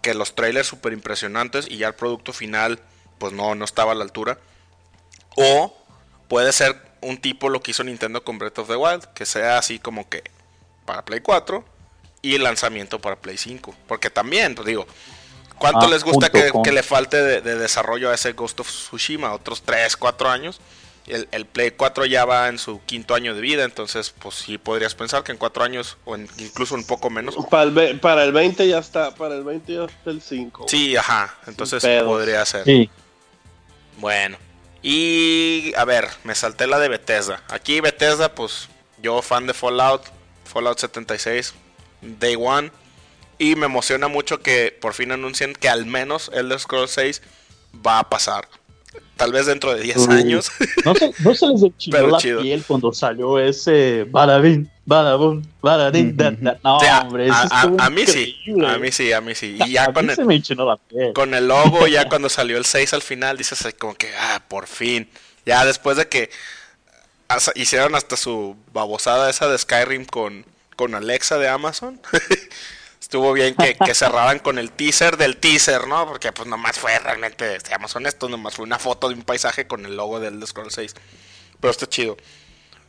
que 0.00 0.14
los 0.14 0.34
trailers 0.34 0.66
súper 0.66 0.94
impresionantes 0.94 1.70
y 1.70 1.76
ya 1.76 1.88
el 1.88 1.94
producto 1.94 2.32
final, 2.32 2.80
pues 3.18 3.34
no, 3.34 3.54
no 3.54 3.66
estaba 3.66 3.92
a 3.92 3.94
la 3.94 4.04
altura. 4.04 4.38
O 5.36 5.76
puede 6.28 6.52
ser 6.54 6.87
un 7.00 7.18
tipo 7.18 7.48
lo 7.48 7.60
que 7.60 7.70
hizo 7.70 7.84
Nintendo 7.84 8.22
con 8.24 8.38
Breath 8.38 8.58
of 8.58 8.68
the 8.68 8.76
Wild, 8.76 9.04
que 9.14 9.26
sea 9.26 9.58
así 9.58 9.78
como 9.78 10.08
que 10.08 10.22
para 10.84 11.04
Play 11.04 11.20
4 11.20 11.64
y 12.22 12.34
el 12.34 12.42
lanzamiento 12.42 13.00
para 13.00 13.16
Play 13.16 13.36
5. 13.36 13.74
Porque 13.86 14.10
también, 14.10 14.54
pues 14.54 14.66
digo, 14.66 14.86
¿cuánto 15.58 15.86
ah, 15.86 15.88
les 15.88 16.04
gusta 16.04 16.30
que, 16.30 16.72
le 16.72 16.82
falte 16.82 17.22
de, 17.22 17.56
desarrollo 17.56 18.10
a 18.10 18.14
ese 18.14 18.32
Ghost 18.32 18.60
of 18.60 18.68
Tsushima? 18.68 19.32
Otros 19.32 19.62
3, 19.62 19.96
4 19.96 20.30
años. 20.30 20.60
El, 21.06 21.46
Play 21.46 21.70
4 21.70 22.04
ya 22.04 22.26
va 22.26 22.48
en 22.48 22.58
su 22.58 22.82
quinto 22.84 23.14
año 23.14 23.34
de 23.34 23.40
vida, 23.40 23.64
entonces 23.64 24.10
pues 24.10 24.34
sí 24.34 24.58
podrías 24.58 24.94
pensar 24.94 25.22
que 25.22 25.32
en 25.32 25.38
4 25.38 25.64
años 25.64 25.96
o 26.04 26.16
incluso 26.16 26.74
un 26.74 26.84
poco 26.84 27.08
menos. 27.08 27.34
Para 27.48 27.62
el, 27.62 27.98
para 27.98 28.24
el 28.24 28.32
20 28.32 28.68
ya 28.68 28.78
está, 28.78 29.14
para 29.14 29.36
el 29.36 29.42
20 29.42 29.72
ya 29.72 29.84
está 29.84 30.10
el 30.10 30.20
5. 30.20 30.66
Sí, 30.68 30.96
ajá, 30.96 31.34
entonces 31.46 31.82
podría 32.04 32.44
ser. 32.44 32.90
Bueno, 33.96 34.36
y 34.82 35.72
a 35.76 35.84
ver, 35.84 36.08
me 36.24 36.34
salté 36.34 36.66
la 36.66 36.78
de 36.78 36.88
Bethesda. 36.88 37.42
Aquí 37.48 37.80
Bethesda, 37.80 38.34
pues 38.34 38.68
yo 39.02 39.22
fan 39.22 39.46
de 39.46 39.54
Fallout, 39.54 40.02
Fallout 40.44 40.78
76, 40.78 41.54
Day 42.00 42.36
One. 42.38 42.70
Y 43.38 43.54
me 43.54 43.66
emociona 43.66 44.08
mucho 44.08 44.40
que 44.40 44.76
por 44.80 44.94
fin 44.94 45.12
anuncien 45.12 45.54
que 45.54 45.68
al 45.68 45.86
menos 45.86 46.30
Elder 46.34 46.58
Scrolls 46.58 46.90
6 46.90 47.22
va 47.86 48.00
a 48.00 48.08
pasar. 48.08 48.48
Tal 49.18 49.32
vez 49.32 49.46
dentro 49.46 49.74
de 49.74 49.82
10 49.82 50.08
años. 50.08 50.50
No 50.84 50.94
se, 50.94 51.12
no 51.18 51.34
se 51.34 51.48
les 51.48 51.62
echó 51.64 52.06
la 52.06 52.18
piel 52.18 52.64
cuando 52.66 52.92
salió 52.92 53.38
ese 53.38 54.04
Badabin, 54.04 54.70
Badabun, 54.86 55.46
Badadin. 55.60 56.16
No, 56.62 56.78
hombre, 56.78 57.28
a, 57.30 57.90
mí 57.90 58.06
sí, 58.06 58.36
a 58.64 58.78
mí 58.78 58.92
sí, 58.92 59.12
a 59.12 59.20
mí 59.20 59.34
sí. 59.34 59.58
Y 59.66 59.72
ya 59.72 59.92
con, 59.92 60.08
el, 60.08 61.12
con 61.12 61.34
el 61.34 61.48
logo, 61.48 61.86
ya 61.88 62.08
cuando 62.08 62.28
salió 62.28 62.56
el 62.56 62.64
6 62.64 62.94
al 62.94 63.02
final, 63.02 63.36
dices 63.36 63.66
como 63.78 63.94
que, 63.94 64.08
ah, 64.16 64.40
por 64.46 64.66
fin. 64.68 65.08
Ya 65.44 65.64
después 65.64 65.96
de 65.96 66.08
que 66.08 66.30
hicieron 67.56 67.96
hasta 67.96 68.16
su 68.16 68.56
babosada 68.72 69.28
esa 69.28 69.48
de 69.48 69.58
Skyrim 69.58 70.04
con, 70.04 70.46
con 70.76 70.94
Alexa 70.94 71.38
de 71.38 71.48
Amazon. 71.48 72.00
estuvo 73.08 73.32
bien 73.32 73.54
que, 73.54 73.74
que, 73.74 73.94
cerraran 73.94 74.38
con 74.38 74.58
el 74.58 74.70
teaser 74.70 75.16
del 75.16 75.38
teaser, 75.38 75.88
¿no? 75.88 76.06
Porque 76.06 76.30
pues 76.30 76.46
nomás 76.46 76.78
fue 76.78 76.98
realmente, 76.98 77.58
seamos 77.60 77.96
honestos, 77.96 78.28
nomás 78.28 78.54
fue 78.54 78.66
una 78.66 78.78
foto 78.78 79.08
de 79.08 79.14
un 79.14 79.22
paisaje 79.22 79.66
con 79.66 79.86
el 79.86 79.96
logo 79.96 80.20
del 80.20 80.46
Scroll 80.46 80.70
6. 80.70 80.94
Pero 81.58 81.70
está 81.70 81.88
chido. 81.88 82.16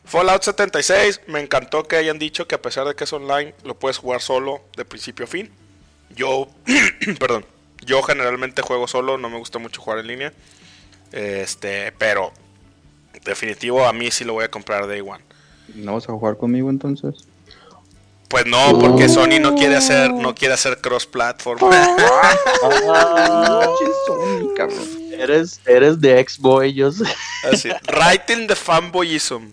Fallout 0.04 0.42
76, 0.42 1.22
me 1.26 1.40
encantó 1.40 1.84
que 1.84 1.96
hayan 1.96 2.18
dicho 2.18 2.46
que 2.46 2.54
a 2.54 2.62
pesar 2.62 2.86
de 2.86 2.94
que 2.94 3.04
es 3.04 3.12
online, 3.12 3.54
lo 3.64 3.78
puedes 3.78 3.98
jugar 3.98 4.20
solo 4.20 4.60
de 4.76 4.84
principio 4.84 5.24
a 5.24 5.28
fin. 5.28 5.50
Yo, 6.14 6.48
perdón, 7.18 7.46
yo 7.84 8.02
generalmente 8.02 8.62
juego 8.62 8.86
solo, 8.86 9.18
no 9.18 9.30
me 9.30 9.38
gusta 9.38 9.58
mucho 9.58 9.80
jugar 9.80 10.00
en 10.00 10.06
línea. 10.06 10.32
Este, 11.12 11.92
pero 11.92 12.32
Definitivo, 13.24 13.84
a 13.84 13.92
mí 13.92 14.10
sí 14.10 14.24
lo 14.24 14.34
voy 14.34 14.44
a 14.44 14.50
comprar 14.50 14.86
Day 14.86 15.00
One. 15.00 15.22
¿No 15.74 15.94
vas 15.94 16.08
a 16.08 16.12
jugar 16.12 16.36
conmigo 16.36 16.70
entonces? 16.70 17.26
Pues 18.30 18.46
no, 18.46 18.78
porque 18.78 19.08
Sony 19.08 19.40
no 19.40 19.56
quiere 19.56 19.74
hacer, 19.74 20.12
no 20.12 20.36
quiere 20.36 20.54
hacer 20.54 20.80
cross 20.80 21.04
platform. 21.04 21.58
Ah, 21.64 23.66
Sony, 24.06 24.54
cabrón. 24.54 24.88
eres, 25.12 25.60
eres 25.66 26.00
de 26.00 26.20
X-Boy, 26.20 26.72
yo 26.72 26.92
sé. 26.92 27.04
Así, 27.50 27.70
right 27.88 28.30
in 28.30 28.46
the 28.46 28.54
fanboyism. 28.54 29.50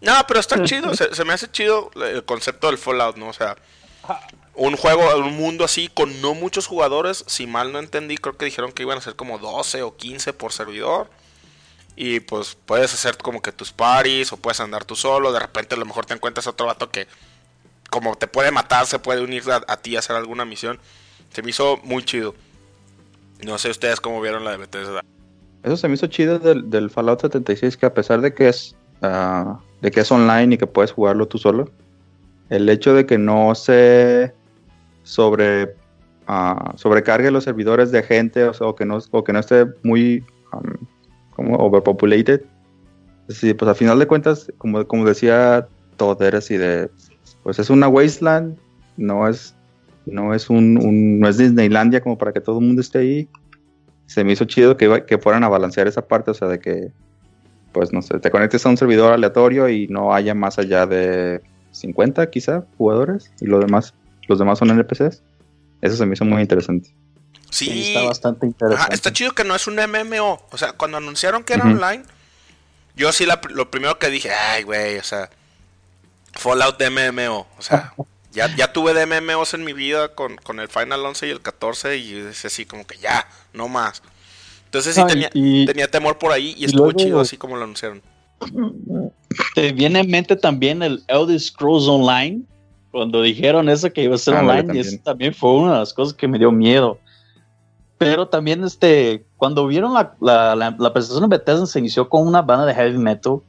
no, 0.00 0.14
pero 0.26 0.40
está 0.40 0.62
chido, 0.62 0.94
se, 0.94 1.14
se 1.14 1.24
me 1.24 1.34
hace 1.34 1.50
chido 1.50 1.90
el 1.96 2.24
concepto 2.24 2.68
del 2.68 2.78
Fallout, 2.78 3.16
¿no? 3.16 3.28
O 3.28 3.34
sea, 3.34 3.58
un 4.54 4.74
juego, 4.74 5.18
un 5.18 5.36
mundo 5.36 5.66
así 5.66 5.90
con 5.92 6.22
no 6.22 6.32
muchos 6.32 6.66
jugadores, 6.66 7.24
si 7.26 7.46
mal 7.46 7.72
no 7.72 7.78
entendí, 7.78 8.16
creo 8.16 8.38
que 8.38 8.46
dijeron 8.46 8.72
que 8.72 8.84
iban 8.84 8.96
a 8.96 9.02
ser 9.02 9.16
como 9.16 9.38
12 9.38 9.82
o 9.82 9.98
15 9.98 10.32
por 10.32 10.54
servidor. 10.54 11.10
Y 11.96 12.20
pues 12.20 12.56
puedes 12.66 12.92
hacer 12.92 13.16
como 13.16 13.40
que 13.40 13.52
tus 13.52 13.72
parties 13.72 14.32
o 14.32 14.36
puedes 14.36 14.60
andar 14.60 14.84
tú 14.84 14.94
solo, 14.94 15.32
de 15.32 15.40
repente 15.40 15.74
a 15.74 15.78
lo 15.78 15.86
mejor 15.86 16.04
te 16.04 16.12
encuentras 16.14 16.46
otro 16.46 16.66
vato 16.66 16.90
que 16.90 17.08
como 17.90 18.16
te 18.16 18.26
puede 18.26 18.50
matar, 18.50 18.86
se 18.86 18.98
puede 18.98 19.22
unir 19.22 19.42
a, 19.50 19.76
ti 19.78 19.96
a 19.96 20.00
hacer 20.00 20.16
alguna 20.16 20.44
misión. 20.44 20.78
Se 21.30 21.42
me 21.42 21.50
hizo 21.50 21.78
muy 21.82 22.04
chido. 22.04 22.34
No 23.44 23.56
sé 23.58 23.70
ustedes 23.70 24.00
cómo 24.00 24.20
vieron 24.20 24.44
la 24.44 24.50
de 24.50 24.56
Bethesda. 24.58 25.02
Eso 25.62 25.76
se 25.76 25.88
me 25.88 25.94
hizo 25.94 26.06
chido 26.06 26.38
del, 26.38 26.90
Fallout 26.90 27.22
76, 27.22 27.76
que 27.76 27.86
a 27.86 27.94
pesar 27.94 28.20
de 28.20 28.34
que 28.34 28.48
es 28.48 28.76
ah, 29.02 29.58
de 29.80 29.90
que 29.90 30.00
es 30.00 30.10
online 30.12 30.54
y 30.54 30.58
que 30.58 30.66
puedes 30.66 30.92
jugarlo 30.92 31.26
tú 31.26 31.38
solo, 31.38 31.70
el 32.50 32.68
hecho 32.68 32.94
de 32.94 33.06
que 33.06 33.18
no 33.18 33.54
se 33.54 34.32
sobre 35.02 35.74
ah, 36.26 36.74
sobrecargue 36.76 37.30
los 37.30 37.44
servidores 37.44 37.90
de 37.90 38.02
gente 38.02 38.44
o, 38.44 38.74
que 38.76 38.84
no 38.84 38.98
o 39.10 39.24
que 39.24 39.32
no 39.32 39.38
esté 39.38 39.66
muy 39.82 40.24
como 41.36 41.56
overpopulated. 41.56 42.42
Sí, 43.28 43.54
pues 43.54 43.70
a 43.70 43.74
final 43.74 43.98
de 43.98 44.06
cuentas, 44.06 44.50
como, 44.58 44.86
como 44.86 45.04
decía 45.04 45.68
Todd, 45.96 46.22
era 46.22 46.38
así 46.38 46.56
de 46.56 46.90
pues 47.42 47.60
es 47.60 47.70
una 47.70 47.86
wasteland, 47.86 48.56
no 48.96 49.28
es 49.28 49.54
no 50.06 50.34
es 50.34 50.48
un, 50.50 51.20
no 51.20 51.28
es 51.28 51.36
Disneylandia 51.36 52.00
como 52.00 52.16
para 52.16 52.32
que 52.32 52.40
todo 52.40 52.58
el 52.58 52.66
mundo 52.66 52.80
esté 52.80 52.98
ahí. 52.98 53.28
Se 54.06 54.24
me 54.24 54.32
hizo 54.32 54.44
chido 54.44 54.76
que, 54.76 55.04
que 55.04 55.18
fueran 55.18 55.44
a 55.44 55.48
balancear 55.48 55.88
esa 55.88 56.06
parte, 56.06 56.30
o 56.30 56.34
sea, 56.34 56.46
de 56.48 56.60
que, 56.60 56.92
pues 57.72 57.92
no 57.92 58.02
sé, 58.02 58.20
te 58.20 58.30
conectes 58.30 58.64
a 58.64 58.68
un 58.68 58.76
servidor 58.76 59.12
aleatorio 59.12 59.68
y 59.68 59.88
no 59.88 60.14
haya 60.14 60.34
más 60.34 60.58
allá 60.60 60.86
de 60.86 61.40
50 61.72 62.30
quizá 62.30 62.64
jugadores 62.78 63.32
y 63.40 63.46
los 63.46 63.64
demás, 63.64 63.94
los 64.28 64.38
demás 64.38 64.60
son 64.60 64.70
NPCs. 64.70 65.22
Eso 65.82 65.96
se 65.96 66.06
me 66.06 66.14
hizo 66.14 66.24
muy 66.24 66.40
interesante. 66.40 66.94
Sí, 67.56 67.66
Sí, 67.66 67.88
está 67.88 68.02
bastante 68.02 68.40
Ajá, 68.44 68.46
interesante. 68.48 68.94
está 68.94 69.12
chido 69.12 69.32
que 69.32 69.44
no 69.44 69.54
es 69.54 69.66
un 69.66 69.76
MMO. 69.78 70.42
O 70.50 70.58
sea, 70.58 70.72
cuando 70.72 70.98
anunciaron 70.98 71.42
que 71.42 71.54
era 71.54 71.64
Ujú. 71.64 71.72
online, 71.74 72.02
yo 72.96 73.12
sí 73.12 73.24
la- 73.24 73.40
lo 73.50 73.70
primero 73.70 73.98
que 73.98 74.10
dije, 74.10 74.30
ay, 74.32 74.62
güey, 74.64 74.98
o 74.98 75.02
sea, 75.02 75.30
Fallout 76.34 76.78
de 76.78 76.90
MMO. 76.90 77.46
O 77.58 77.62
sea, 77.62 77.94
ya, 78.32 78.54
ya 78.56 78.72
tuve 78.72 78.92
de 78.92 79.06
MMOs 79.06 79.54
en 79.54 79.64
mi 79.64 79.72
vida 79.72 80.14
con, 80.14 80.36
con 80.36 80.60
el 80.60 80.68
Final 80.68 81.00
11 81.04 81.28
y 81.28 81.30
el 81.30 81.40
14 81.40 81.96
y 81.96 82.14
es 82.18 82.44
así 82.44 82.66
como 82.66 82.86
que 82.86 82.98
ya, 82.98 83.26
no 83.54 83.68
más. 83.68 84.02
Entonces 84.66 84.94
sí 84.94 85.00
No, 85.00 85.06
y- 85.06 85.10
tenía, 85.12 85.30
y- 85.32 85.64
tenía 85.64 85.90
temor 85.90 86.18
por 86.18 86.32
ahí 86.32 86.54
y, 86.58 86.62
y 86.62 86.64
estuvo 86.66 86.84
luego- 86.90 86.98
chido 86.98 87.20
así 87.20 87.38
como 87.38 87.56
lo 87.56 87.64
anunciaron. 87.64 88.02
Te 89.54 89.72
viene 89.72 90.00
en 90.00 90.10
mente 90.10 90.36
también 90.36 90.82
el 90.82 91.02
Elder 91.08 91.40
Scrolls 91.40 91.86
Online, 91.88 92.42
cuando 92.90 93.22
dijeron 93.22 93.68
eso 93.68 93.90
que 93.92 94.02
iba 94.02 94.14
a 94.14 94.18
ser 94.18 94.34
Ándale, 94.36 94.60
online, 94.60 94.78
y 94.78 94.80
eso 94.82 94.96
también 95.02 95.34
fue 95.34 95.52
una 95.52 95.72
de 95.74 95.78
las 95.80 95.94
cosas 95.94 96.14
que 96.14 96.28
me 96.28 96.38
dio 96.38 96.50
miedo. 96.52 96.98
Pero 97.98 98.28
también, 98.28 98.62
este, 98.64 99.24
cuando 99.36 99.66
vieron 99.66 99.94
la, 99.94 100.14
la, 100.20 100.54
la, 100.54 100.76
la 100.78 100.92
presentación 100.92 101.28
de 101.28 101.38
Bethesda, 101.38 101.66
se 101.66 101.78
inició 101.78 102.08
con 102.08 102.26
una 102.26 102.42
banda 102.42 102.66
de 102.66 102.74
heavy 102.74 102.98
metal 102.98 103.40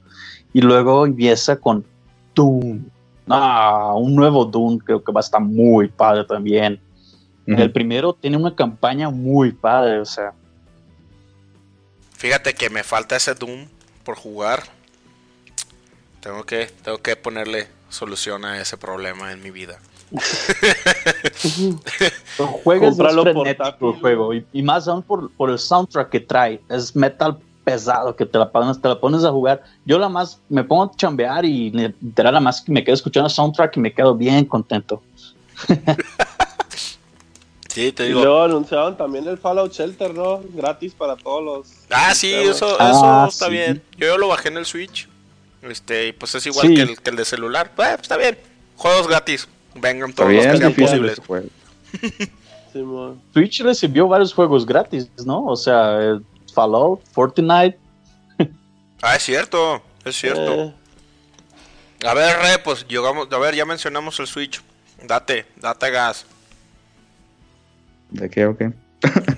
y 0.53 0.61
luego 0.61 1.05
empieza 1.05 1.57
con 1.57 1.85
Doom. 2.33 2.85
Ah, 3.27 3.93
un 3.97 4.15
nuevo 4.15 4.45
Doom, 4.45 4.77
creo 4.77 5.03
que 5.03 5.11
va 5.11 5.19
a 5.19 5.23
estar 5.23 5.41
muy 5.41 5.89
padre 5.89 6.23
también. 6.23 6.79
El 7.45 7.71
primero 7.71 8.13
tiene 8.13 8.35
una 8.35 8.53
campaña 8.53 9.09
muy 9.09 9.53
padre, 9.53 10.01
o 10.01 10.05
sea, 10.05 10.33
Fíjate 12.17 12.55
que 12.55 12.71
me 12.71 12.83
falta 12.83 13.15
ese 13.15 13.35
Doom 13.35 13.67
por 14.03 14.15
jugar. 14.15 14.63
Tengo 16.19 16.45
que, 16.45 16.65
tengo 16.65 16.97
que 16.97 17.15
ponerle 17.15 17.67
solución 17.89 18.43
a 18.43 18.59
ese 18.59 18.75
problema 18.75 19.31
en 19.31 19.41
mi 19.41 19.51
vida. 19.51 19.79
Los 22.39 22.49
juegos 22.63 22.89
es 22.91 22.97
Cómpralo 22.97 23.23
frenético 23.23 23.89
el 23.93 23.99
juego 23.99 24.33
y, 24.33 24.45
y 24.53 24.61
más 24.61 24.87
aún 24.87 25.03
por, 25.03 25.29
por 25.31 25.49
el 25.49 25.59
soundtrack 25.59 26.09
que 26.09 26.19
trae. 26.19 26.61
Es 26.69 26.95
metal 26.95 27.37
pesado 27.63 28.15
que 28.15 28.25
te 28.25 28.37
la 28.37 28.49
pones, 28.49 28.81
te 28.81 28.87
la 28.87 28.99
pones 28.99 29.23
a 29.25 29.31
jugar. 29.31 29.63
Yo 29.85 29.99
la 29.99 30.07
más 30.09 30.39
me 30.49 30.63
pongo 30.63 30.83
a 30.83 30.91
chambear 30.95 31.43
y 31.45 31.71
literal 31.71 32.33
la 32.33 32.39
más 32.39 32.61
que 32.61 32.71
me 32.71 32.83
quedo 32.83 32.93
escuchando 32.95 33.27
el 33.27 33.33
soundtrack 33.33 33.75
y 33.77 33.79
me 33.79 33.93
quedo 33.93 34.15
bien 34.15 34.45
contento. 34.45 35.01
Sí, 37.69 37.91
te 37.91 38.05
Y 38.05 38.07
digo. 38.07 38.21
luego 38.21 38.41
anunciaron 38.43 38.97
también 38.97 39.27
el 39.27 39.37
Fallout 39.37 39.71
Shelter, 39.71 40.11
¿no? 40.11 40.41
Gratis 40.55 40.95
para 40.95 41.15
todos 41.15 41.43
los. 41.43 41.67
Ah, 41.91 42.15
sí, 42.15 42.33
eso, 42.33 42.75
Ah, 42.79 42.89
eso 42.89 43.27
está 43.29 43.45
sí. 43.45 43.51
bien. 43.51 43.83
Yo, 43.99 44.07
yo 44.07 44.17
lo 44.17 44.29
bajé 44.29 44.47
en 44.47 44.57
el 44.57 44.65
Switch. 44.65 45.07
Este, 45.61 46.07
y 46.07 46.11
pues 46.11 46.33
es 46.33 46.43
igual 46.47 46.69
Sí. 46.69 46.73
que, 46.73 46.81
el, 46.81 46.99
que 46.99 47.09
el 47.11 47.15
de 47.17 47.23
celular. 47.25 47.71
Eh, 47.77 47.97
está 48.01 48.17
bien. 48.17 48.35
Juegos 48.77 49.07
gratis. 49.07 49.47
Vengan 49.79 50.13
todos 50.13 50.31
los 50.31 50.39
bien 50.43 50.51
que 50.51 50.57
sean 50.57 50.69
difícil 50.69 51.11
posibles. 51.15 52.21
Simón. 52.73 53.21
Switch 53.33 53.61
recibió 53.61 54.07
varios 54.07 54.33
juegos 54.33 54.65
gratis, 54.65 55.09
¿no? 55.25 55.45
O 55.45 55.55
sea, 55.55 55.97
el 55.99 56.25
Fallout, 56.53 57.01
Fortnite. 57.11 57.77
Ah, 59.01 59.15
es 59.15 59.23
cierto. 59.23 59.81
Es 60.03 60.15
cierto. 60.19 60.53
Eh, 60.53 60.73
A 62.03 62.13
ver, 62.15 62.35
Re, 62.37 62.57
pues 62.63 62.83
llegamos. 62.87 63.27
A 63.31 63.37
ver, 63.37 63.53
ya 63.53 63.63
mencionamos 63.63 64.19
el 64.19 64.25
Switch. 64.25 64.59
Date, 65.05 65.45
date 65.57 65.91
gas. 65.91 66.25
¿De 68.09 68.27
qué 68.29 68.47
o 68.47 68.57
qué? 68.57 68.71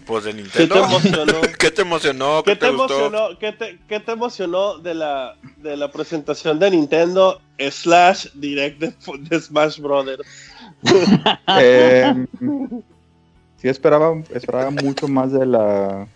Pues 0.05 0.23
de 0.23 0.31
¿Qué 0.31 0.41
Nintendo. 0.41 0.75
te 0.75 0.81
emocionó? 0.81 1.33
¿Qué 1.59 1.71
te 1.71 1.81
emocionó? 1.81 2.43
¿Qué 2.43 2.55
te 2.55 2.69
gustó? 2.71 3.05
emocionó? 3.05 3.39
¿Qué 3.39 3.51
te, 3.51 3.79
qué 3.87 3.99
te 3.99 4.11
emocionó 4.11 4.79
de 4.79 4.93
la, 4.95 5.35
de 5.57 5.77
la 5.77 5.91
presentación 5.91 6.59
de 6.59 6.71
Nintendo 6.71 7.41
slash 7.57 8.27
Direct 8.33 8.79
de, 8.79 8.93
de 9.29 9.39
Smash 9.39 9.79
Brothers? 9.79 10.23
Eh, 11.61 12.25
sí 13.57 13.67
esperaba, 13.67 14.13
esperaba 14.33 14.69
mucho 14.71 15.07
más 15.07 15.33
de 15.33 15.45
la 15.45 16.07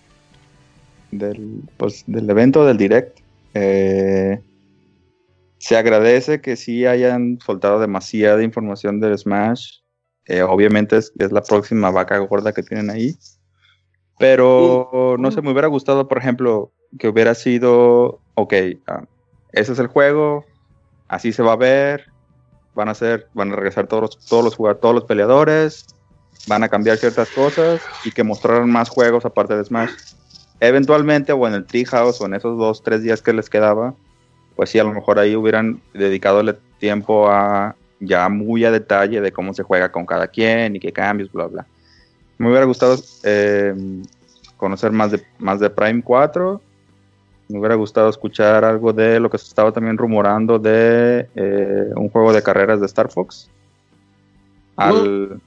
del, 1.12 1.62
pues, 1.78 2.04
del 2.08 2.30
evento 2.30 2.66
del 2.66 2.78
direct. 2.78 3.20
Eh, 3.54 4.41
se 5.58 5.78
agradece 5.78 6.41
que 6.41 6.56
sí 6.56 6.86
hayan 6.86 7.39
soltado 7.39 7.80
demasiada 7.80 8.44
información 8.44 9.00
del 9.00 9.18
Smash. 9.18 9.80
Eh, 10.26 10.42
obviamente 10.42 10.98
es, 10.98 11.12
es 11.20 11.32
la 11.32 11.42
próxima 11.42 11.92
vaca 11.92 12.18
gorda 12.20 12.54
que 12.54 12.64
tienen 12.64 12.90
ahí. 12.90 13.18
Pero 14.20 15.16
no 15.20 15.32
sé, 15.32 15.42
me 15.42 15.52
hubiera 15.52 15.68
gustado, 15.68 16.08
por 16.08 16.18
ejemplo, 16.18 16.72
que 16.98 17.08
hubiera 17.08 17.34
sido, 17.34 18.20
ok, 18.36 18.54
ah, 18.88 19.04
ese 19.52 19.74
es 19.74 19.80
el 19.80 19.88
juego, 19.88 20.46
así 21.08 21.34
se 21.34 21.44
va 21.44 21.54
a 21.54 21.58
ver, 21.58 22.06
van 22.76 22.90
a 22.90 22.94
ser, 22.94 23.28
van 23.34 23.52
a 23.52 23.56
regresar 23.56 23.88
todos 23.88 24.02
los, 24.02 24.26
todos 24.26 24.44
los 24.44 24.56
jugadores, 24.56 24.82
todos 24.82 24.96
los 24.96 25.04
peleadores, 25.06 25.86
van 26.48 26.64
a 26.64 26.70
cambiar 26.70 26.98
ciertas 26.98 27.30
cosas 27.30 27.82
y 28.04 28.12
que 28.12 28.24
mostraran 28.24 28.70
más 28.70 28.90
juegos 28.90 29.26
aparte 29.26 29.56
de 29.56 29.64
Smash. 29.64 29.92
Eventualmente, 30.60 31.34
o 31.34 31.48
en 31.48 31.56
el 31.56 31.66
Treehouse, 31.66 32.22
o 32.22 32.26
en 32.26 32.36
esos 32.36 32.58
dos, 32.58 32.84
tres 32.84 33.04
días 33.04 33.22
que 33.22 33.34
les 33.34 33.50
quedaba, 33.50 33.96
pues 34.56 34.70
sí, 34.70 34.80
a 34.80 34.84
lo 34.84 34.94
mejor 34.94 35.20
ahí 35.20 35.36
hubieran 35.36 35.82
dedicado 35.94 36.42
tiempo 36.80 37.30
a 37.30 37.76
ya 38.06 38.30
muy 38.30 38.66
a 38.66 38.72
detalle 38.72 39.22
de 39.22 39.32
cómo 39.32 39.54
se 39.54 39.64
juega 39.64 39.91
con 39.91 40.06
cada 40.06 40.28
quien 40.28 40.76
y 40.76 40.80
qué 40.80 40.91
cambios, 40.91 41.32
bla, 41.32 41.47
bla. 41.47 41.66
Me 42.38 42.49
hubiera 42.49 42.66
gustado 42.66 42.97
eh, 43.24 43.74
conocer 44.58 44.91
más 44.91 45.12
de, 45.12 45.24
más 45.39 45.60
de 45.60 45.70
Prime 45.70 46.01
4. 46.01 46.62
Me 47.49 47.60
hubiera 47.60 47.76
gustado 47.76 48.10
escuchar 48.10 48.66
algo 48.66 48.93
de 48.93 49.20
lo 49.20 49.30
que 49.30 49.38
se 49.38 49.47
estaba 49.47 49.72
también 49.72 49.97
rumorando 49.97 50.58
de 50.60 51.28
eh, 51.36 51.91
un 51.95 52.10
juego 52.10 52.34
de 52.34 52.41
carreras 52.41 52.80
de 52.80 52.86
Star 52.88 53.12
Fox. 53.12 53.49
Al, 54.76 55.39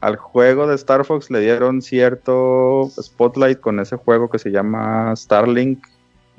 al 0.00 0.16
juego 0.16 0.68
de 0.68 0.76
Star 0.76 1.04
Fox 1.04 1.30
le 1.30 1.40
dieron 1.40 1.82
cierto 1.82 2.88
spotlight 3.00 3.58
con 3.58 3.80
ese 3.80 3.96
juego 3.96 4.30
que 4.30 4.38
se 4.38 4.50
llama 4.50 5.14
Starlink 5.16 5.84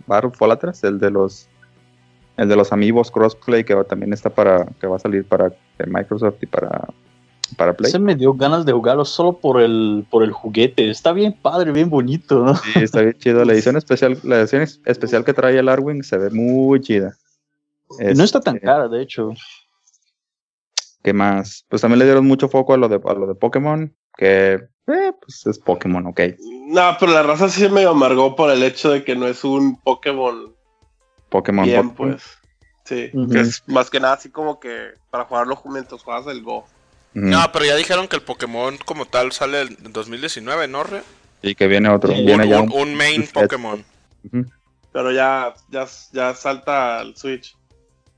Battle 0.08 0.32
Atlas, 0.52 0.84
el 0.84 1.00
de 1.00 1.12
los 1.12 1.49
el 2.40 2.50
de 2.50 2.56
los 2.56 2.72
amigos 2.72 3.12
crossplay 3.12 3.64
que 3.64 3.74
va- 3.74 3.84
también 3.84 4.14
está 4.14 4.30
para 4.30 4.66
que 4.80 4.88
va 4.88 4.96
a 4.96 5.00
salir 5.00 5.26
para 5.26 5.52
Microsoft 5.86 6.36
y 6.42 6.46
para 6.46 6.88
para 7.58 7.74
Play. 7.74 7.92
Se 7.92 7.98
me 7.98 8.16
dio 8.16 8.34
ganas 8.36 8.64
de 8.66 8.72
jugarlo 8.74 9.04
solo 9.06 9.34
por 9.40 9.60
el, 9.60 10.06
por 10.12 10.22
el 10.24 10.32
juguete. 10.32 10.88
Está 10.90 11.14
bien 11.14 11.34
padre, 11.34 11.72
bien 11.72 11.90
bonito, 11.90 12.44
¿no? 12.46 12.56
Sí, 12.56 12.74
está 12.76 13.02
bien 13.02 13.16
chido. 13.18 13.44
La 13.44 13.54
edición 13.54 13.76
especial, 13.76 14.20
la 14.24 14.40
edición 14.42 14.62
es- 14.62 14.80
especial 14.86 15.26
que 15.26 15.34
trae 15.34 15.58
el 15.58 15.68
Arwing 15.68 16.04
se 16.04 16.18
ve 16.20 16.30
muy 16.30 16.80
chida. 16.82 17.16
No 18.16 18.24
está 18.24 18.40
tan 18.40 18.56
Este, 18.58 18.66
cara, 18.68 18.88
de 18.88 19.02
hecho. 19.02 19.32
¿Qué 21.04 21.14
más? 21.14 21.66
Pues 21.70 21.82
también 21.82 22.00
le 22.00 22.06
dieron 22.06 22.28
mucho 22.28 22.50
foco 22.50 22.74
a 22.74 22.78
lo 22.78 22.88
de, 22.88 23.00
a 23.04 23.14
lo 23.14 23.26
de 23.26 23.36
Pokémon, 23.36 23.96
que 24.18 24.54
eh, 24.88 25.12
pues 25.20 25.48
es 25.48 25.58
Pokémon, 25.58 26.06
ok. 26.08 26.20
No, 26.68 26.96
pero 27.00 27.14
la 27.14 27.24
raza 27.24 27.50
sí 27.50 27.68
me 27.70 27.86
amargó 27.86 28.36
por 28.36 28.52
el 28.52 28.62
hecho 28.64 28.92
de 28.92 29.04
que 29.04 29.16
no 29.16 29.28
es 29.28 29.44
un 29.44 29.80
Pokémon 29.82 30.54
Pokémon. 31.30 31.66
bien, 31.66 31.90
Pokémon. 31.92 32.12
pues. 32.14 32.24
Sí, 32.86 33.12
que 33.32 33.40
es 33.42 33.64
más 33.68 33.90
que 33.90 34.00
nada 34.00 34.16
así 34.16 34.30
como 34.32 34.60
que 34.60 34.94
para 35.12 35.26
jugarlo 35.26 35.62
mientras 35.66 36.02
juegas 36.02 36.26
el 36.28 36.42
Go. 36.42 36.66
No, 37.14 37.40
pero 37.54 37.66
ya 37.66 37.76
dijeron 37.76 38.08
que 38.08 38.16
el 38.16 38.22
Pokémon 38.24 38.78
como 38.86 39.06
tal 39.06 39.32
sale 39.32 39.62
en 39.62 39.94
2019, 39.94 40.68
¿no? 40.68 40.84
Re? 40.84 41.02
Y 41.42 41.56
que 41.56 41.68
viene 41.68 41.90
otro. 41.90 42.14
Sí. 42.14 42.24
viene 42.24 42.44
Un, 42.46 42.50
ya 42.50 42.62
un- 42.62 42.72
un 42.74 42.96
main 42.96 43.24
set. 43.26 43.34
Pokémon. 43.34 43.84
Pero 44.92 45.12
ya, 45.12 45.54
ya, 45.70 45.86
ya 46.12 46.34
salta 46.34 47.00
al 47.00 47.16
Switch. 47.16 47.56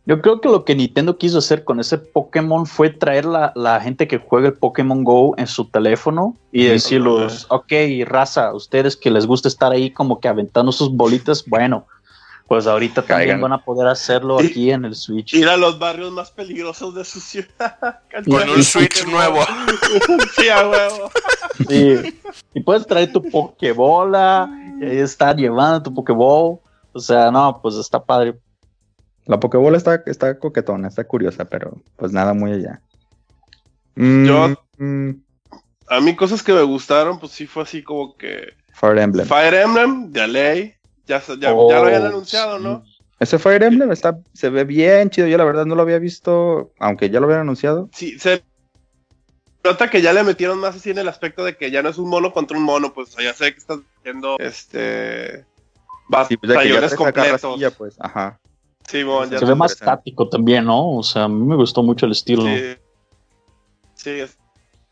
Yo 0.06 0.20
creo 0.22 0.42
que 0.42 0.50
lo 0.50 0.66
que 0.66 0.74
Nintendo 0.76 1.18
quiso 1.18 1.38
hacer 1.38 1.64
con 1.64 1.80
ese 1.80 1.98
Pokémon 2.00 2.66
fue 2.66 2.90
traer 2.90 3.26
la, 3.26 3.52
la 3.56 3.80
gente 3.82 4.08
que 4.08 4.18
juega 4.18 4.48
el 4.48 4.54
Pokémon 4.56 5.04
Go 5.04 5.36
en 5.38 5.46
su 5.48 5.66
teléfono 5.70 6.36
y 6.52 6.64
Ujú. 6.64 6.72
decirlos, 6.74 7.46
ok, 7.50 7.72
raza, 8.06 8.54
ustedes 8.54 8.98
que 8.98 9.12
les 9.12 9.28
gusta 9.28 9.48
estar 9.48 9.72
ahí 9.72 9.92
como 9.92 10.20
que 10.20 10.28
aventando 10.28 10.72
sus 10.72 10.92
bolitas, 10.92 11.46
bueno, 11.46 11.86
pues 12.52 12.68
ahorita 12.68 13.02
también 13.04 13.40
van 13.40 13.54
a 13.54 13.64
poder 13.64 13.88
hacerlo 13.88 14.38
aquí 14.38 14.72
en 14.72 14.84
el 14.84 14.94
Switch. 14.94 15.36
Ir 15.36 15.48
a 15.48 15.56
los 15.56 15.80
barrios 15.80 16.12
más 16.12 16.32
peligrosos 16.32 16.94
de 16.94 17.06
su 17.06 17.22
ciudad. 17.22 18.02
Con 18.30 18.50
un 18.50 18.62
Switch 18.62 19.08
nuevo. 19.08 19.40
sí, 20.36 20.50
a 20.50 20.68
huevo. 20.68 21.10
Sí. 21.70 22.14
Y 22.54 22.60
puedes 22.60 22.86
traer 22.86 23.10
tu 23.14 23.24
Pokébola, 23.24 24.50
y 24.82 24.84
ahí 24.84 24.98
estar 24.98 25.34
llevando 25.38 25.82
tu 25.82 25.94
Pokéball. 25.94 26.60
O 26.92 27.00
sea, 27.00 27.32
no, 27.32 27.58
pues 27.62 27.76
está 27.76 28.04
padre. 28.04 28.38
La 29.28 29.40
Pokébola 29.40 29.78
está, 29.78 30.04
está 30.06 30.38
coquetona, 30.38 30.90
está 30.90 31.06
curiosa, 31.06 31.46
pero 31.46 31.82
pues 31.96 32.12
nada 32.12 32.34
muy 32.34 32.52
allá. 32.52 32.82
Mm, 33.96 34.26
Yo- 34.26 34.56
mm, 34.78 35.12
A 35.88 36.02
mí 36.02 36.18
cosas 36.18 36.44
que 36.44 36.52
me 36.52 36.64
gustaron, 36.64 37.18
pues 37.18 37.32
sí 37.32 37.48
fue 37.48 37.64
así 37.64 37.82
como 37.82 38.18
que 38.18 38.50
Fire 38.74 38.98
Emblem. 38.98 39.26
Fire 39.26 39.54
Emblem, 39.54 40.12
de 40.12 40.28
ley. 40.28 40.74
Ya, 41.12 41.20
ya, 41.28 41.36
ya 41.36 41.52
Oh, 41.54 41.70
lo 41.70 41.78
habían 41.88 42.06
anunciado, 42.06 42.58
¿no? 42.58 42.86
Ese 43.20 43.38
Fire 43.38 43.62
Emblem 43.64 43.92
está, 43.92 44.18
se 44.34 44.50
ve 44.50 44.64
bien 44.64 45.10
chido. 45.10 45.28
Yo 45.28 45.38
la 45.38 45.44
verdad 45.44 45.66
no 45.66 45.76
lo 45.76 45.82
había 45.82 46.00
visto, 46.00 46.72
aunque 46.80 47.10
ya 47.10 47.20
lo 47.20 47.26
habían 47.26 47.42
anunciado. 47.42 47.90
Sí, 47.94 48.18
se 48.18 48.44
nota 49.64 49.90
que 49.90 50.02
ya 50.02 50.14
le 50.14 50.24
metieron 50.24 50.58
más 50.60 50.78
así 50.78 50.90
en 50.92 51.00
el 51.00 51.10
aspecto 51.10 51.44
de 51.44 51.58
que 51.58 51.70
ya 51.70 51.84
no 51.84 51.90
es 51.90 51.98
un 51.98 52.10
mono 52.10 52.32
contra 52.32 52.58
un 52.58 52.64
mono, 52.64 52.94
pues 52.94 53.14
ya 53.18 53.34
sé 53.34 53.52
que 53.52 53.60
estás 53.60 53.80
viendo 54.04 54.38
este 54.40 55.46
Sí, 56.30 56.38
pues 56.38 56.54
batallones 56.54 56.96
completos. 56.96 57.60
pues, 57.78 57.96
ajá. 58.00 58.40
Ya 59.30 59.40
Se 59.40 59.46
ve 59.46 59.56
más 59.56 59.78
táctico 59.78 60.30
también, 60.30 60.66
¿no? 60.66 60.96
O 60.98 61.04
sea, 61.04 61.26
a 61.26 61.28
mí 61.28 61.46
me 61.46 61.56
gustó 61.58 61.84
mucho 61.84 62.06
el 62.06 62.14
estilo. 62.14 62.44
Sí, 62.44 62.78
sí 63.96 64.10
es- 64.12 64.38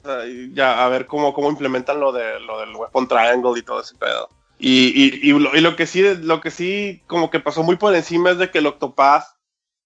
o 0.04 0.08
sea, 0.08 0.26
y 0.28 0.54
ya 0.54 0.84
a 0.86 0.90
ver 0.90 1.08
cómo, 1.08 1.34
cómo 1.34 1.50
implementan 1.50 2.00
lo 2.00 2.12
de 2.12 2.40
lo 2.42 2.60
del 2.60 2.76
weapon 2.76 3.08
triangle 3.08 3.58
y 3.58 3.64
todo 3.64 3.82
ese 3.82 3.96
pedo. 3.96 4.30
Y, 4.60 4.88
y, 4.88 5.30
y, 5.30 5.40
lo, 5.40 5.56
y 5.56 5.62
lo 5.62 5.76
que 5.76 5.88
sí, 5.88 6.04
lo 6.22 6.42
que 6.42 6.52
sí 6.52 7.02
como 7.08 7.30
que 7.32 7.40
pasó 7.40 7.64
muy 7.64 7.78
por 7.78 7.96
encima 7.96 8.32
es 8.32 8.38
de 8.38 8.52
que 8.52 8.58
el 8.58 8.68
Octopath 8.68 9.24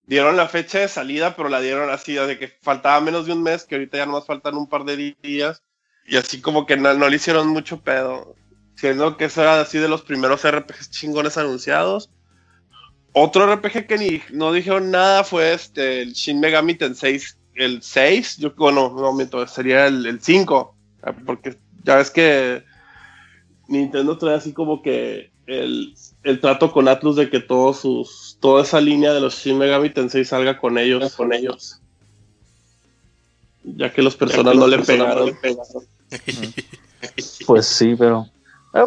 dieron 0.05 0.35
la 0.35 0.47
fecha 0.47 0.79
de 0.79 0.87
salida, 0.87 1.35
pero 1.35 1.47
la 1.47 1.61
dieron 1.61 1.89
así, 1.89 2.13
de 2.13 2.39
que 2.39 2.47
faltaba 2.61 2.99
menos 2.99 3.27
de 3.27 3.33
un 3.33 3.43
mes, 3.43 3.65
que 3.65 3.75
ahorita 3.75 3.97
ya 3.97 4.05
nomás 4.05 4.25
faltan 4.25 4.55
un 4.57 4.67
par 4.67 4.83
de 4.83 5.15
días. 5.21 5.63
Y 6.05 6.17
así 6.17 6.41
como 6.41 6.65
que 6.65 6.75
no, 6.75 6.93
no 6.93 7.07
le 7.07 7.15
hicieron 7.15 7.47
mucho 7.47 7.81
pedo. 7.81 8.35
Siendo 8.75 9.15
que 9.15 9.25
eso 9.25 9.41
era 9.41 9.61
así 9.61 9.77
de 9.77 9.87
los 9.87 10.01
primeros 10.01 10.45
RPGs 10.45 10.89
chingones 10.89 11.37
anunciados. 11.37 12.09
Otro 13.13 13.45
RPG 13.55 13.85
que 13.87 13.97
ni 13.97 14.21
no 14.31 14.51
dijeron 14.51 14.89
nada 14.89 15.23
fue 15.23 15.53
este 15.53 16.01
el 16.01 16.13
Shin 16.13 16.39
Megami 16.39 16.73
Tensei 16.73 17.21
el 17.55 17.83
6, 17.83 18.37
yo 18.37 18.53
bueno, 18.55 18.93
no 18.95 19.13
miento, 19.13 19.45
sería 19.47 19.85
el, 19.85 20.05
el 20.07 20.21
5, 20.21 20.75
ah, 21.03 21.13
porque 21.25 21.57
ya 21.83 21.97
ves 21.97 22.09
que 22.09 22.63
Nintendo 23.73 24.17
trae 24.17 24.35
así 24.35 24.53
como 24.53 24.81
que 24.81 25.31
el, 25.47 25.93
el 26.23 26.39
trato 26.39 26.71
con 26.71 26.87
Atlus 26.87 27.15
de 27.15 27.29
que 27.29 27.39
todos 27.39 27.79
sus 27.79 28.37
toda 28.39 28.63
esa 28.63 28.79
línea 28.79 29.13
de 29.13 29.19
los 29.19 29.35
Shin 29.35 29.57
Megami 29.57 29.89
Tensei 29.89 30.23
salga 30.23 30.57
con 30.57 30.77
ellos, 30.77 31.15
con 31.15 31.33
ellos. 31.33 31.81
Ya 33.63 33.91
que 33.91 34.01
los 34.01 34.15
personas 34.15 34.55
no 34.55 34.67
le 34.67 34.79
pegaron. 34.79 35.31
Pues 37.45 37.65
sí, 37.65 37.95
pero. 37.97 38.27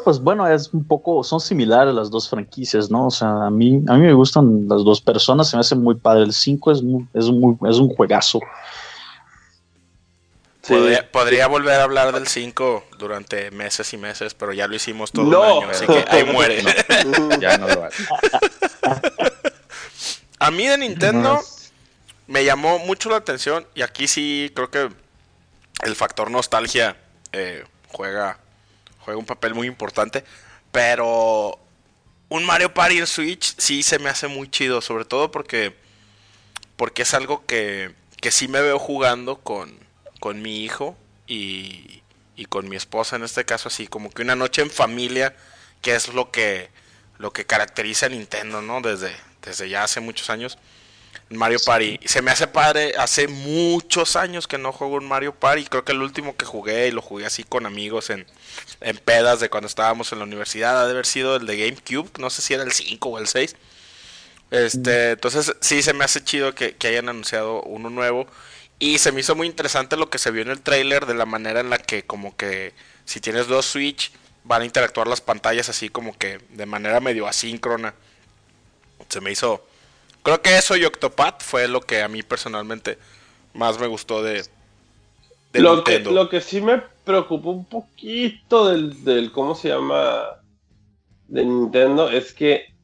pues 0.02 0.18
bueno, 0.18 0.48
es 0.48 0.72
un 0.72 0.84
poco. 0.84 1.22
Son 1.22 1.38
similares 1.38 1.94
las 1.94 2.10
dos 2.10 2.30
franquicias, 2.30 2.90
¿no? 2.90 3.08
O 3.08 3.10
sea, 3.10 3.46
a 3.46 3.50
mí, 3.50 3.82
a 3.88 3.96
mí 3.96 4.06
me 4.06 4.14
gustan 4.14 4.66
las 4.66 4.82
dos 4.84 5.02
personas, 5.02 5.50
se 5.50 5.56
me 5.56 5.60
hace 5.60 5.74
muy 5.74 5.96
padre. 5.96 6.24
El 6.24 6.32
5 6.32 6.72
es, 6.72 6.82
muy, 6.82 7.06
es, 7.12 7.30
muy, 7.30 7.56
es 7.68 7.76
un 7.76 7.88
juegazo. 7.88 8.40
Sí. 10.66 10.72
Podría, 10.74 11.12
podría 11.12 11.46
volver 11.46 11.78
a 11.78 11.84
hablar 11.84 12.12
del 12.12 12.26
5 12.26 12.86
durante 12.98 13.50
meses 13.52 13.92
y 13.92 13.96
meses, 13.98 14.34
pero 14.34 14.52
ya 14.52 14.66
lo 14.66 14.74
hicimos 14.74 15.12
todo 15.12 15.24
No. 15.26 15.58
un 15.58 15.64
año, 15.64 15.70
así 15.70 15.86
que 15.86 16.04
ahí 16.08 16.24
muere. 16.32 16.62
Ya 17.40 17.56
no 17.58 17.68
lo 17.68 17.84
hace. 17.84 18.02
A 20.38 20.50
mí 20.50 20.66
de 20.66 20.76
Nintendo 20.78 21.34
No. 21.34 21.40
me 22.26 22.44
llamó 22.44 22.78
mucho 22.80 23.08
la 23.10 23.16
atención 23.16 23.66
y 23.74 23.82
aquí 23.82 24.06
sí 24.08 24.50
creo 24.54 24.70
que 24.70 24.88
el 25.84 25.96
factor 25.96 26.30
nostalgia 26.30 26.96
eh, 27.32 27.64
juega, 27.88 28.38
juega 29.00 29.18
un 29.18 29.26
papel 29.26 29.54
muy 29.54 29.66
importante, 29.66 30.24
pero 30.72 31.58
un 32.28 32.44
Mario 32.44 32.74
Party 32.74 32.98
en 32.98 33.06
Switch 33.06 33.54
sí 33.58 33.82
se 33.82 33.98
me 33.98 34.10
hace 34.10 34.26
muy 34.28 34.50
chido, 34.50 34.80
sobre 34.80 35.04
todo 35.04 35.30
porque, 35.30 35.76
porque 36.76 37.02
es 37.02 37.14
algo 37.14 37.44
que, 37.46 37.94
que 38.20 38.30
sí 38.30 38.48
me 38.48 38.60
veo 38.60 38.78
jugando 38.78 39.36
con, 39.36 39.78
con 40.26 40.42
mi 40.42 40.64
hijo 40.64 40.96
y, 41.28 42.02
y 42.34 42.46
con 42.46 42.68
mi 42.68 42.74
esposa 42.74 43.14
en 43.14 43.22
este 43.22 43.44
caso, 43.44 43.68
así 43.68 43.86
como 43.86 44.10
que 44.10 44.22
una 44.22 44.34
noche 44.34 44.60
en 44.60 44.72
familia, 44.72 45.36
que 45.82 45.94
es 45.94 46.12
lo 46.14 46.32
que, 46.32 46.68
lo 47.18 47.32
que 47.32 47.46
caracteriza 47.46 48.06
a 48.06 48.08
Nintendo, 48.08 48.60
¿no? 48.60 48.80
Desde, 48.80 49.14
desde 49.40 49.68
ya 49.68 49.84
hace 49.84 50.00
muchos 50.00 50.28
años. 50.28 50.58
Mario 51.30 51.60
Party. 51.64 52.00
Se 52.06 52.22
me 52.22 52.32
hace 52.32 52.48
padre, 52.48 52.94
hace 52.98 53.28
muchos 53.28 54.16
años 54.16 54.48
que 54.48 54.58
no 54.58 54.72
juego 54.72 54.96
un 54.96 55.06
Mario 55.06 55.32
Party. 55.32 55.66
Creo 55.66 55.84
que 55.84 55.92
el 55.92 56.02
último 56.02 56.36
que 56.36 56.44
jugué, 56.44 56.88
y 56.88 56.90
lo 56.90 57.02
jugué 57.02 57.24
así 57.24 57.44
con 57.44 57.64
amigos 57.64 58.10
en, 58.10 58.26
en 58.80 58.96
pedas 58.98 59.38
de 59.38 59.48
cuando 59.48 59.68
estábamos 59.68 60.10
en 60.10 60.18
la 60.18 60.24
universidad, 60.24 60.82
ha 60.82 60.86
de 60.86 60.90
haber 60.90 61.06
sido 61.06 61.36
el 61.36 61.46
de 61.46 61.56
GameCube. 61.56 62.10
No 62.18 62.30
sé 62.30 62.42
si 62.42 62.52
era 62.52 62.64
el 62.64 62.72
5 62.72 63.08
o 63.08 63.18
el 63.20 63.28
6. 63.28 63.54
Este, 64.50 65.12
entonces 65.12 65.54
sí 65.60 65.82
se 65.82 65.92
me 65.92 66.04
hace 66.04 66.24
chido 66.24 66.52
que, 66.52 66.74
que 66.74 66.88
hayan 66.88 67.08
anunciado 67.08 67.62
uno 67.62 67.90
nuevo. 67.90 68.26
Y 68.78 68.98
se 68.98 69.12
me 69.12 69.20
hizo 69.20 69.34
muy 69.34 69.46
interesante 69.46 69.96
lo 69.96 70.10
que 70.10 70.18
se 70.18 70.30
vio 70.30 70.42
en 70.42 70.50
el 70.50 70.60
trailer 70.60 71.06
de 71.06 71.14
la 71.14 71.24
manera 71.24 71.60
en 71.60 71.70
la 71.70 71.78
que 71.78 72.04
como 72.04 72.36
que 72.36 72.74
si 73.04 73.20
tienes 73.20 73.46
dos 73.46 73.64
Switch 73.66 74.12
van 74.44 74.62
a 74.62 74.64
interactuar 74.66 75.08
las 75.08 75.20
pantallas 75.20 75.68
así 75.68 75.88
como 75.88 76.16
que 76.16 76.40
de 76.50 76.66
manera 76.66 77.00
medio 77.00 77.26
asíncrona. 77.26 77.94
Se 79.08 79.20
me 79.20 79.32
hizo... 79.32 79.66
Creo 80.22 80.42
que 80.42 80.58
eso 80.58 80.76
y 80.76 80.84
Octopath 80.84 81.42
fue 81.42 81.68
lo 81.68 81.80
que 81.80 82.02
a 82.02 82.08
mí 82.08 82.22
personalmente 82.22 82.98
más 83.54 83.78
me 83.78 83.86
gustó 83.86 84.22
de, 84.22 84.44
de 85.52 85.60
lo, 85.60 85.84
que, 85.84 86.00
lo 86.00 86.28
que 86.28 86.40
sí 86.40 86.60
me 86.60 86.82
preocupó 87.04 87.50
un 87.50 87.64
poquito 87.64 88.68
del, 88.68 89.04
del 89.04 89.30
cómo 89.30 89.54
se 89.54 89.68
llama 89.68 90.24
de 91.28 91.44
Nintendo 91.44 92.10
es 92.10 92.32
que 92.32 92.75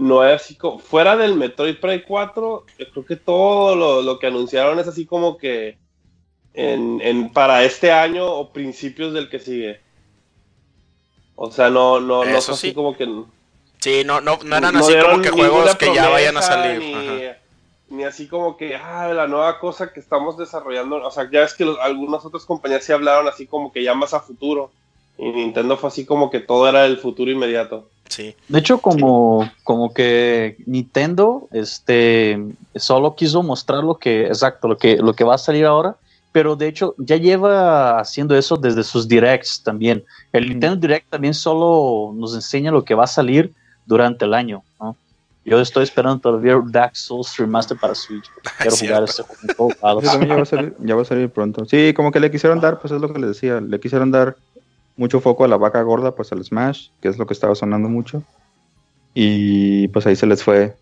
no 0.00 0.24
es 0.26 0.42
así 0.42 0.54
como 0.56 0.78
fuera 0.78 1.16
del 1.16 1.34
Metroid 1.36 1.76
Prime 1.78 2.02
4 2.02 2.64
yo 2.78 2.90
creo 2.90 3.04
que 3.06 3.16
todo 3.16 3.74
lo, 3.76 4.02
lo 4.02 4.18
que 4.18 4.26
anunciaron 4.28 4.78
es 4.78 4.88
así 4.88 5.06
como 5.06 5.36
que 5.38 5.78
en, 6.54 7.00
en 7.02 7.32
para 7.32 7.64
este 7.64 7.92
año 7.92 8.26
o 8.26 8.50
principios 8.52 9.12
del 9.12 9.28
que 9.28 9.38
sigue 9.38 9.80
o 11.36 11.50
sea 11.50 11.70
no 11.70 12.00
no 12.00 12.24
no 12.24 12.36
Eso 12.38 12.52
así 12.52 12.68
sí. 12.68 12.74
como 12.74 12.96
que 12.96 13.06
Sí, 13.78 14.02
no, 14.04 14.20
no, 14.20 14.38
no 14.44 14.56
eran 14.56 14.74
no 14.74 14.80
así 14.80 14.92
como 15.00 15.22
que 15.22 15.30
juegos 15.30 15.74
que 15.76 15.94
ya 15.94 16.08
vayan 16.10 16.36
a 16.36 16.42
salir. 16.42 16.80
Ni, 16.80 16.92
Ajá. 16.94 17.38
ni 17.88 18.04
así 18.04 18.28
como 18.28 18.58
que, 18.58 18.76
ah, 18.76 19.08
la 19.14 19.26
nueva 19.26 19.58
cosa 19.58 19.90
que 19.90 20.00
estamos 20.00 20.36
desarrollando. 20.36 20.96
O 20.96 21.10
sea, 21.10 21.30
ya 21.32 21.44
es 21.44 21.54
que 21.54 21.64
los- 21.64 21.78
algunas 21.78 22.22
otras 22.26 22.44
compañías 22.44 22.84
sí 22.84 22.92
hablaron 22.92 23.26
así 23.26 23.46
como 23.46 23.72
que 23.72 23.82
ya 23.82 23.94
más 23.94 24.12
a 24.12 24.20
futuro. 24.20 24.70
Y 25.20 25.30
Nintendo 25.32 25.76
fue 25.76 25.88
así 25.88 26.06
como 26.06 26.30
que 26.30 26.40
todo 26.40 26.66
era 26.66 26.86
el 26.86 26.96
futuro 26.96 27.30
inmediato. 27.30 27.90
Sí, 28.08 28.34
De 28.48 28.58
hecho, 28.58 28.78
como, 28.78 29.48
como 29.62 29.92
que 29.92 30.56
Nintendo 30.66 31.46
este, 31.52 32.42
solo 32.74 33.14
quiso 33.14 33.42
mostrar 33.42 33.84
lo 33.84 33.98
que, 33.98 34.26
exacto, 34.26 34.66
lo 34.66 34.78
que, 34.78 34.96
lo 34.96 35.12
que 35.12 35.22
va 35.22 35.34
a 35.34 35.38
salir 35.38 35.66
ahora, 35.66 35.96
pero 36.32 36.56
de 36.56 36.68
hecho 36.68 36.94
ya 36.96 37.16
lleva 37.16 38.00
haciendo 38.00 38.34
eso 38.34 38.56
desde 38.56 38.82
sus 38.82 39.06
directs 39.06 39.62
también. 39.62 40.02
El 40.32 40.48
Nintendo 40.48 40.76
Direct 40.76 41.10
también 41.10 41.34
solo 41.34 42.12
nos 42.14 42.34
enseña 42.34 42.72
lo 42.72 42.84
que 42.84 42.94
va 42.94 43.04
a 43.04 43.08
salir 43.08 43.52
durante 43.84 44.24
el 44.24 44.32
año. 44.32 44.62
¿no? 44.80 44.96
Yo 45.44 45.60
estoy 45.60 45.84
esperando 45.84 46.18
todavía 46.18 46.60
Dark 46.66 46.96
Souls 46.96 47.36
Remaster 47.36 47.76
para 47.76 47.94
Switch. 47.94 48.24
Quiero 48.58 48.76
jugar 48.76 49.04
ese 49.04 49.22
juego 49.22 49.70
ya 49.80 50.36
va, 50.36 50.42
a 50.42 50.44
salir, 50.44 50.74
ya 50.78 50.94
va 50.94 51.02
a 51.02 51.04
salir 51.04 51.28
pronto. 51.28 51.64
Sí, 51.64 51.92
como 51.94 52.10
que 52.10 52.20
le 52.20 52.30
quisieron 52.30 52.60
dar, 52.60 52.78
pues 52.80 52.92
es 52.92 53.00
lo 53.00 53.12
que 53.12 53.18
les 53.18 53.30
decía, 53.30 53.60
le 53.60 53.78
quisieron 53.80 54.10
dar 54.10 54.36
mucho 54.96 55.20
foco 55.20 55.44
a 55.44 55.48
la 55.48 55.56
vaca 55.56 55.82
gorda, 55.82 56.14
pues 56.14 56.30
al 56.32 56.44
Smash, 56.44 56.88
que 57.00 57.08
es 57.08 57.18
lo 57.18 57.26
que 57.26 57.34
estaba 57.34 57.54
sonando 57.54 57.88
mucho. 57.88 58.22
Y 59.14 59.88
pues 59.88 60.06
ahí 60.06 60.16
se 60.16 60.26
les 60.26 60.42
fue, 60.42 60.76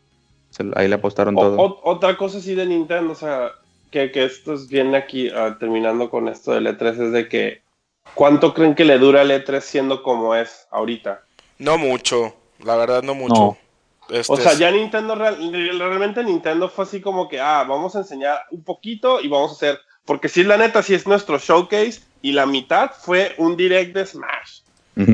se- 0.51 0.71
ahí 0.75 0.89
le 0.89 0.97
apostaron 0.97 1.37
O- 1.37 1.41
todo. 1.41 1.57
o- 1.61 1.81
otra 1.85 2.17
cosa 2.17 2.41
sí 2.41 2.55
de 2.55 2.67
Nintendo, 2.67 3.13
o 3.13 3.17
sea, 3.17 3.53
que, 3.91 4.11
que 4.13 4.25
esto 4.25 4.55
es 4.55 4.69
bien 4.69 4.95
aquí, 4.95 5.31
ah, 5.31 5.57
terminando 5.59 6.11
con 6.11 6.29
esto 6.29 6.53
del 6.53 6.67
E3, 6.67 7.01
es 7.07 7.13
de 7.13 7.29
que 7.29 7.63
¿cuánto 8.15 8.53
creen 8.55 8.75
que 8.75 8.85
le 8.85 8.99
dura 8.99 9.23
el 9.23 9.31
E3 9.31 9.61
siendo 9.65 10.03
como 10.03 10.35
es 10.35 10.67
ahorita? 10.71 11.23
No 11.59 11.79
mucho, 11.79 12.35
la 12.65 12.77
verdad 12.77 13.03
no 13.03 13.15
mucho. 13.15 13.35
No. 13.35 13.57
Este 14.11 14.33
O 14.33 14.37
sea, 14.37 14.53
es- 14.53 14.59
ya 14.59 14.71
Nintendo, 14.71 15.15
real- 15.15 15.39
realmente 15.79 16.23
Nintendo 16.25 16.69
fue 16.69 16.85
así 16.85 17.01
como 17.01 17.29
que, 17.29 17.41
ah, 17.41 17.65
vamos 17.69 17.95
a 17.95 18.01
enseñar 18.01 18.41
un 18.51 18.63
poquito 18.65 19.21
y 19.21 19.29
vamos 19.29 19.51
a 19.51 19.55
hacer, 19.55 19.79
porque 20.09 20.29
si 20.29 20.41
es 20.41 20.47
la 20.47 20.57
neta, 20.57 20.83
si 20.83 20.95
es 20.95 21.07
nuestro 21.07 21.39
showcase 21.39 22.01
y 22.23 22.33
la 22.33 22.47
mitad 22.47 22.91
fue 22.99 23.35
un 23.39 23.57
direct 23.57 23.95
de 23.95 24.07
Smash. 24.07 24.61
Sí. 24.97 25.05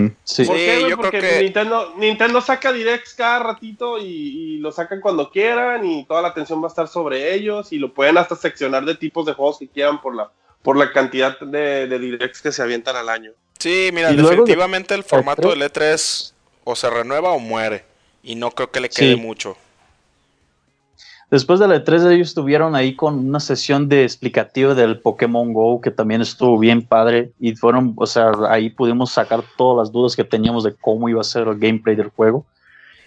¿Por 0.46 0.56
Sí, 0.56 0.64
qué, 0.64 0.78
yo 0.80 0.86
creo 0.86 0.96
Porque 0.96 1.20
que- 1.20 1.42
Nintendo, 1.42 1.92
Nintendo 1.98 2.40
saca 2.40 2.72
directs 2.72 3.12
cada 3.12 3.40
ratito 3.40 3.98
y, 3.98 4.04
y 4.06 4.56
lo 4.58 4.72
sacan 4.72 5.00
cuando 5.02 5.30
quieran 5.30 5.84
y 5.84 6.04
toda 6.06 6.22
la 6.22 6.28
atención 6.28 6.62
va 6.62 6.68
a 6.68 6.70
estar 6.70 6.88
sobre 6.88 7.34
ellos 7.34 7.70
y 7.72 7.78
lo 7.78 7.92
pueden 7.92 8.16
hasta 8.16 8.34
seccionar 8.36 8.86
de 8.86 8.94
tipos 8.94 9.26
de 9.26 9.34
juegos 9.34 9.58
que 9.58 9.68
quieran 9.68 10.00
por 10.00 10.14
la, 10.14 10.30
por 10.62 10.78
la 10.78 10.90
cantidad 10.92 11.38
de, 11.38 11.86
de 11.86 11.98
directs 11.98 12.40
que 12.40 12.50
se 12.52 12.62
avientan 12.62 12.96
al 12.96 13.10
año. 13.10 13.32
Sí, 13.58 13.90
mira, 13.92 14.10
Y 14.10 14.14
luego 14.14 14.30
de- 14.30 14.36
definitivamente 14.36 14.94
el 14.94 15.04
formato 15.04 15.42
E3. 15.54 15.58
del 15.58 15.62
E3 15.70 16.32
o 16.64 16.76
se 16.76 16.88
renueva 16.88 17.32
o 17.32 17.38
muere. 17.38 17.84
Y 18.22 18.36
no 18.36 18.52
creo 18.52 18.70
que 18.70 18.80
le 18.80 18.88
quede 18.88 19.14
Sí. 19.16 19.20
mucho. 19.20 19.58
Después 21.34 21.58
de 21.58 21.66
la 21.66 21.84
E3 21.84 22.12
ellos 22.12 22.28
estuvieron 22.28 22.76
ahí 22.76 22.94
con 22.94 23.18
una 23.18 23.40
sesión 23.40 23.88
de 23.88 24.04
explicativo 24.04 24.76
del 24.76 25.00
Pokémon 25.00 25.52
Go 25.52 25.80
que 25.80 25.90
también 25.90 26.20
estuvo 26.20 26.56
bien 26.60 26.86
padre 26.86 27.32
y 27.40 27.56
fueron, 27.56 27.92
o 27.96 28.06
sea, 28.06 28.30
ahí 28.48 28.70
pudimos 28.70 29.10
sacar 29.10 29.42
todas 29.56 29.84
las 29.84 29.92
dudas 29.92 30.14
que 30.14 30.22
teníamos 30.22 30.62
de 30.62 30.76
cómo 30.76 31.08
iba 31.08 31.20
a 31.20 31.24
ser 31.24 31.48
el 31.48 31.58
gameplay 31.58 31.96
del 31.96 32.10
juego. 32.10 32.46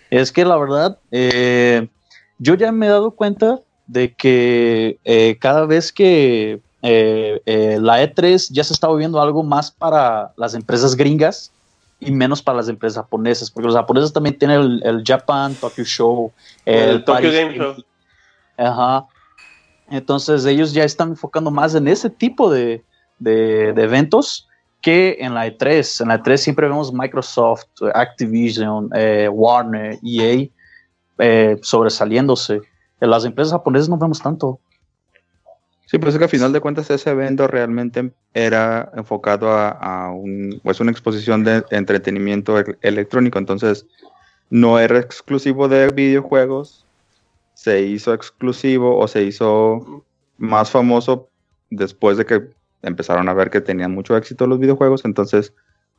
Es 0.10 0.34
que 0.34 0.44
la 0.44 0.58
verdad, 0.58 0.98
eh, 1.10 1.88
yo 2.38 2.56
ya 2.56 2.74
me 2.74 2.88
he 2.88 2.90
dado 2.90 3.12
cuenta 3.12 3.62
de 3.88 4.14
que 4.14 5.00
eh, 5.06 5.38
cada 5.40 5.66
vez 5.66 5.94
que 5.94 6.60
eh, 6.82 7.42
eh, 7.46 7.78
la 7.80 8.04
E3 8.04 8.50
ya 8.52 8.66
se 8.66 8.74
está 8.74 8.88
volviendo 8.90 9.22
algo 9.22 9.42
más 9.42 9.72
para 9.72 10.34
las 10.36 10.54
empresas 10.54 10.98
gringas 10.98 11.54
y 12.02 12.12
menos 12.12 12.42
para 12.42 12.58
las 12.58 12.68
empresas 12.68 12.98
japonesas, 12.98 13.50
porque 13.50 13.68
los 13.68 13.76
japoneses 13.78 14.12
también 14.12 14.38
tienen 14.38 14.60
el, 14.60 14.82
el 14.84 15.04
Japan 15.06 15.56
Tokyo 15.56 15.86
Show, 15.86 16.34
El 16.66 17.06
Tokyo 17.06 17.30
Paris 17.30 17.34
Game 17.34 17.56
Show. 17.56 17.76
Ajá. 18.58 19.06
Entonces 19.90 20.46
ellos 20.46 20.74
ya 20.74 20.84
están 20.84 21.10
enfocando 21.10 21.50
más 21.52 21.76
en 21.76 21.88
ese 21.88 22.10
tipo 22.10 22.52
de, 22.52 22.84
de- 23.20 23.70
eventos 23.70 24.48
que 24.82 25.18
en 25.20 25.34
la 25.34 25.48
E3. 25.48 26.02
En 26.02 26.10
la 26.10 26.22
E3 26.22 26.38
siempre 26.38 26.68
vemos 26.68 26.92
Microsoft, 26.94 27.66
Activision, 27.94 28.90
eh, 28.94 29.30
Warner, 29.32 29.98
EA 30.04 30.50
eh, 31.20 31.58
sobresaliéndose. 31.62 32.62
En 33.00 33.10
las 33.10 33.26
empresas 33.26 33.54
japonesas 33.54 33.90
no 33.90 33.98
vemos 33.98 34.22
tanto. 34.22 34.60
Sí, 35.86 35.98
pues 36.00 36.14
es 36.14 36.18
que 36.18 36.26
al 36.26 36.30
final 36.30 36.52
de 36.52 36.60
cuentas 36.60 36.90
ese 36.92 37.12
evento 37.12 37.48
realmente 37.48 38.12
era 38.34 38.92
enfocado 38.98 39.50
a, 39.52 39.70
a 39.70 40.12
un, 40.12 40.60
pues 40.62 40.82
una 40.82 40.92
exposición 40.92 41.46
de 41.46 41.64
entretenimiento 41.72 42.60
e- 42.60 42.78
electrónico, 42.82 43.40
entonces 43.40 43.86
no 44.50 44.80
era 44.80 45.00
exclusivo 45.00 45.70
de 45.70 45.88
videojuegos, 45.88 46.86
se 47.58 47.82
hizo 47.82 48.14
exclusivo 48.14 49.00
o 49.00 49.08
se 49.08 49.24
hizo 49.24 50.04
más 50.38 50.70
famoso 50.70 51.28
después 51.72 52.16
de 52.16 52.24
que 52.24 52.52
empezaron 52.84 53.28
a 53.30 53.34
ver 53.34 53.50
que 53.50 53.62
tenían 53.62 53.96
mucho 53.96 54.16
éxito 54.16 54.46
los 54.46 54.60
videojuegos, 54.60 55.06
entonces 55.06 55.54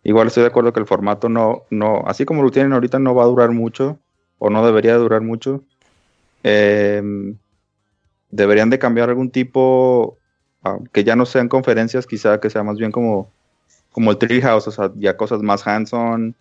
igual 0.04 0.28
estoy 0.28 0.44
de 0.44 0.50
acuerdo 0.50 0.72
que 0.72 0.78
el 0.78 0.86
formato 0.86 1.28
no, 1.28 1.64
no, 1.70 2.04
así 2.06 2.24
como 2.24 2.44
lo 2.44 2.52
tienen 2.52 2.74
ahorita 2.74 3.00
no 3.00 3.12
va 3.12 3.24
a 3.24 3.26
durar 3.26 3.50
mucho 3.50 3.98
o 4.38 4.50
no 4.50 4.64
debería 4.64 4.94
durar 4.94 5.20
mucho. 5.20 5.64
Em, 6.44 7.36
deberían 8.30 8.70
de 8.70 8.78
cambiar 8.78 9.08
algún 9.08 9.30
tipo 9.30 10.16
que 10.92 11.02
ya 11.02 11.16
no 11.16 11.26
sean 11.26 11.48
conferencias, 11.48 12.06
quizá 12.06 12.38
que 12.38 12.50
sea 12.50 12.62
más 12.62 12.78
bien 12.78 12.92
como, 12.92 13.32
como 13.90 14.12
el 14.12 14.18
Treehouse, 14.18 14.68
o 14.68 14.70
sea, 14.70 14.92
ya 14.94 15.16
cosas 15.16 15.42
más 15.42 15.66
hands-on, 15.66 16.36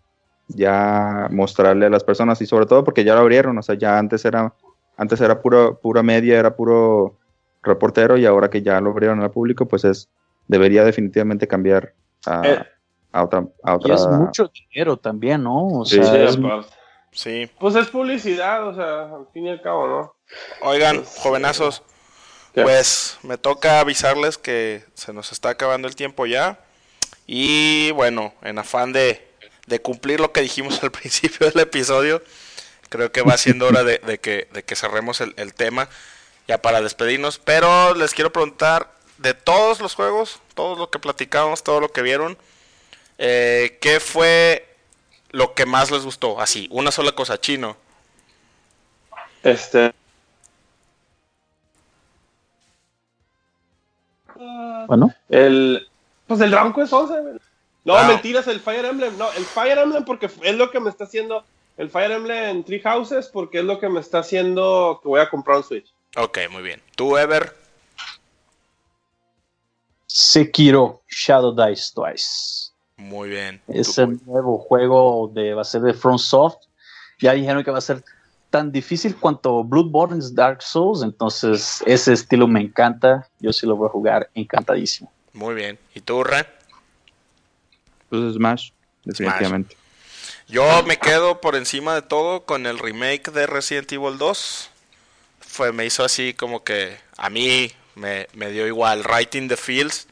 ya 0.47 1.27
mostrarle 1.31 1.87
a 1.87 1.89
las 1.89 2.03
personas 2.03 2.39
y 2.39 2.45
sobre 2.45 2.67
todo 2.67 2.83
porque 2.83 3.03
ya 3.03 3.15
lo 3.15 3.21
abrieron, 3.21 3.57
o 3.57 3.63
sea, 3.63 3.73
ya 3.73 3.97
antes 3.97 4.23
era 4.23 4.53
antes 4.97 5.21
era 5.21 5.41
puro, 5.41 5.79
pura 5.79 6.03
media, 6.03 6.37
era 6.39 6.55
puro 6.55 7.15
reportero 7.63 8.17
y 8.17 8.25
ahora 8.25 8.49
que 8.49 8.61
ya 8.61 8.79
lo 8.81 8.89
abrieron 8.91 9.21
al 9.21 9.31
público, 9.31 9.65
pues 9.67 9.83
es 9.85 10.09
debería 10.47 10.83
definitivamente 10.83 11.47
cambiar 11.47 11.93
a, 12.25 12.47
Eh. 12.47 12.65
a 13.11 13.23
otra 13.23 13.39
a 13.63 13.71
Y 13.71 13.75
otra 13.75 13.95
es 13.95 14.07
mucho 14.07 14.51
dinero 14.53 14.97
también, 14.97 15.43
¿no? 15.43 15.67
O 15.79 15.85
Sí, 15.85 15.95
sea, 15.95 16.05
Sí, 16.05 16.17
es-. 16.17 16.39
Sí. 17.11 17.51
Pues 17.59 17.75
es 17.75 17.87
publicidad, 17.87 18.67
o 18.67 18.75
sea, 18.75 19.03
al 19.15 19.27
fin 19.33 19.45
y 19.47 19.49
al 19.49 19.61
cabo, 19.61 19.87
¿no? 19.87 20.15
Oigan, 20.61 20.97
Pues, 20.97 21.17
jovenazos, 21.19 21.81
¿Qué? 22.53 22.61
pues 22.61 23.17
me 23.23 23.37
toca 23.37 23.79
avisarles 23.79 24.37
que 24.37 24.83
se 24.93 25.13
nos 25.13 25.31
está 25.31 25.49
acabando 25.49 25.87
el 25.87 25.95
tiempo 25.95 26.25
ya. 26.25 26.59
Y 27.25 27.91
bueno, 27.91 28.33
en 28.43 28.59
afán 28.59 28.93
de, 28.93 29.25
de 29.67 29.79
cumplir 29.81 30.19
lo 30.19 30.31
que 30.31 30.41
dijimos 30.41 30.81
al 30.83 30.91
principio 30.91 31.49
del 31.49 31.59
episodio, 31.61 32.21
creo 32.89 33.11
que 33.11 33.21
va 33.21 33.37
siendo 33.37 33.67
hora 33.67 33.83
de, 33.83 33.99
de 33.99 34.19
que, 34.19 34.47
de 34.53 34.63
que 34.63 34.75
cerremos 34.75 35.21
el, 35.21 35.33
el 35.37 35.53
tema 35.53 35.89
ya 36.47 36.61
para 36.61 36.81
despedirnos. 36.81 37.39
Pero 37.39 37.93
les 37.95 38.13
quiero 38.13 38.31
preguntar, 38.31 38.91
de 39.17 39.33
todos 39.33 39.79
los 39.79 39.95
juegos, 39.95 40.39
todo 40.53 40.75
lo 40.77 40.89
que 40.89 40.99
platicamos, 40.99 41.63
todo 41.63 41.79
lo 41.79 41.89
que 41.91 42.01
vieron, 42.01 42.37
eh, 43.17 43.77
¿qué 43.81 43.99
fue 43.99 44.67
lo 45.31 45.53
que 45.53 45.65
más 45.65 45.91
les 45.91 46.03
gustó? 46.03 46.39
Así, 46.39 46.67
una 46.71 46.91
sola 46.91 47.11
cosa, 47.13 47.39
chino. 47.39 47.77
Este. 49.43 49.93
bueno, 54.87 55.13
El. 55.29 55.87
Pues 56.27 56.41
el 56.41 56.51
Dragon 56.51 56.73
Quest 56.73 56.91
11, 56.93 57.13
güey. 57.21 57.33
No, 57.85 57.93
Wow. 57.93 58.05
mentiras, 58.05 58.47
el 58.47 58.59
Fire 58.59 58.83
Emblem. 58.85 59.17
No, 59.17 59.31
el 59.31 59.45
Fire 59.45 59.77
Emblem 59.77 60.03
porque 60.03 60.29
es 60.41 60.55
lo 60.55 60.71
que 60.71 60.79
me 60.81 60.89
está 60.89 61.05
haciendo. 61.05 61.45
El 61.77 61.89
Fire 61.89 62.11
Emblem 62.11 62.63
Tree 62.63 62.81
Houses 62.81 63.27
porque 63.27 63.59
es 63.59 63.63
lo 63.63 63.79
que 63.79 63.87
me 63.87 63.99
está 63.99 64.19
haciendo 64.19 64.99
que 65.01 65.07
voy 65.07 65.21
a 65.21 65.29
comprar 65.29 65.57
un 65.57 65.63
Switch. 65.63 65.93
Ok, 66.15 66.39
muy 66.51 66.63
bien. 66.63 66.81
¿Tú, 66.95 67.17
Ever? 67.17 67.55
Sekiro 70.07 71.03
Shadow 71.07 71.53
Dice 71.53 71.91
Twice. 71.93 72.71
Muy 72.97 73.29
bien. 73.29 73.61
Ese 73.67 74.07
nuevo 74.25 74.57
juego 74.57 75.31
de, 75.33 75.53
va 75.53 75.61
a 75.61 75.65
ser 75.65 75.81
de 75.81 75.93
FromSoft. 75.93 76.63
Ya 77.19 77.33
dijeron 77.33 77.63
que 77.63 77.69
va 77.69 77.77
a 77.77 77.81
ser 77.81 78.03
tan 78.49 78.71
difícil 78.71 79.15
cuanto 79.15 79.63
Bloodborne 79.63 80.17
es 80.17 80.33
Dark 80.33 80.63
Souls, 80.63 81.03
entonces 81.03 81.83
ese 81.85 82.13
estilo 82.13 82.47
me 82.47 82.61
encanta. 82.61 83.27
Yo 83.39 83.53
sí 83.53 83.67
lo 83.67 83.75
voy 83.75 83.87
a 83.87 83.91
jugar 83.91 84.29
encantadísimo. 84.33 85.11
Muy 85.33 85.53
bien. 85.53 85.77
¿Y 85.93 86.01
tú, 86.01 86.23
Ren? 86.23 86.45
pues, 88.09 88.33
Smash, 88.33 88.71
definitivamente. 89.03 89.75
Yo 90.49 90.81
me 90.83 90.97
quedo 90.97 91.41
por 91.41 91.57
encima 91.57 91.93
de 91.93 92.01
todo 92.01 92.45
con 92.45 92.67
el 92.67 92.79
remake 92.79 93.31
de 93.31 93.47
Resident 93.47 93.91
Evil 93.91 94.17
2. 94.17 94.69
Fue, 95.41 95.73
me 95.73 95.85
hizo 95.85 96.05
así 96.05 96.33
como 96.33 96.63
que 96.63 96.97
a 97.17 97.29
mí 97.29 97.73
me, 97.95 98.29
me 98.31 98.49
dio 98.51 98.65
igual, 98.65 99.03
in 99.33 99.49
the 99.49 99.57
Fields. 99.57 100.07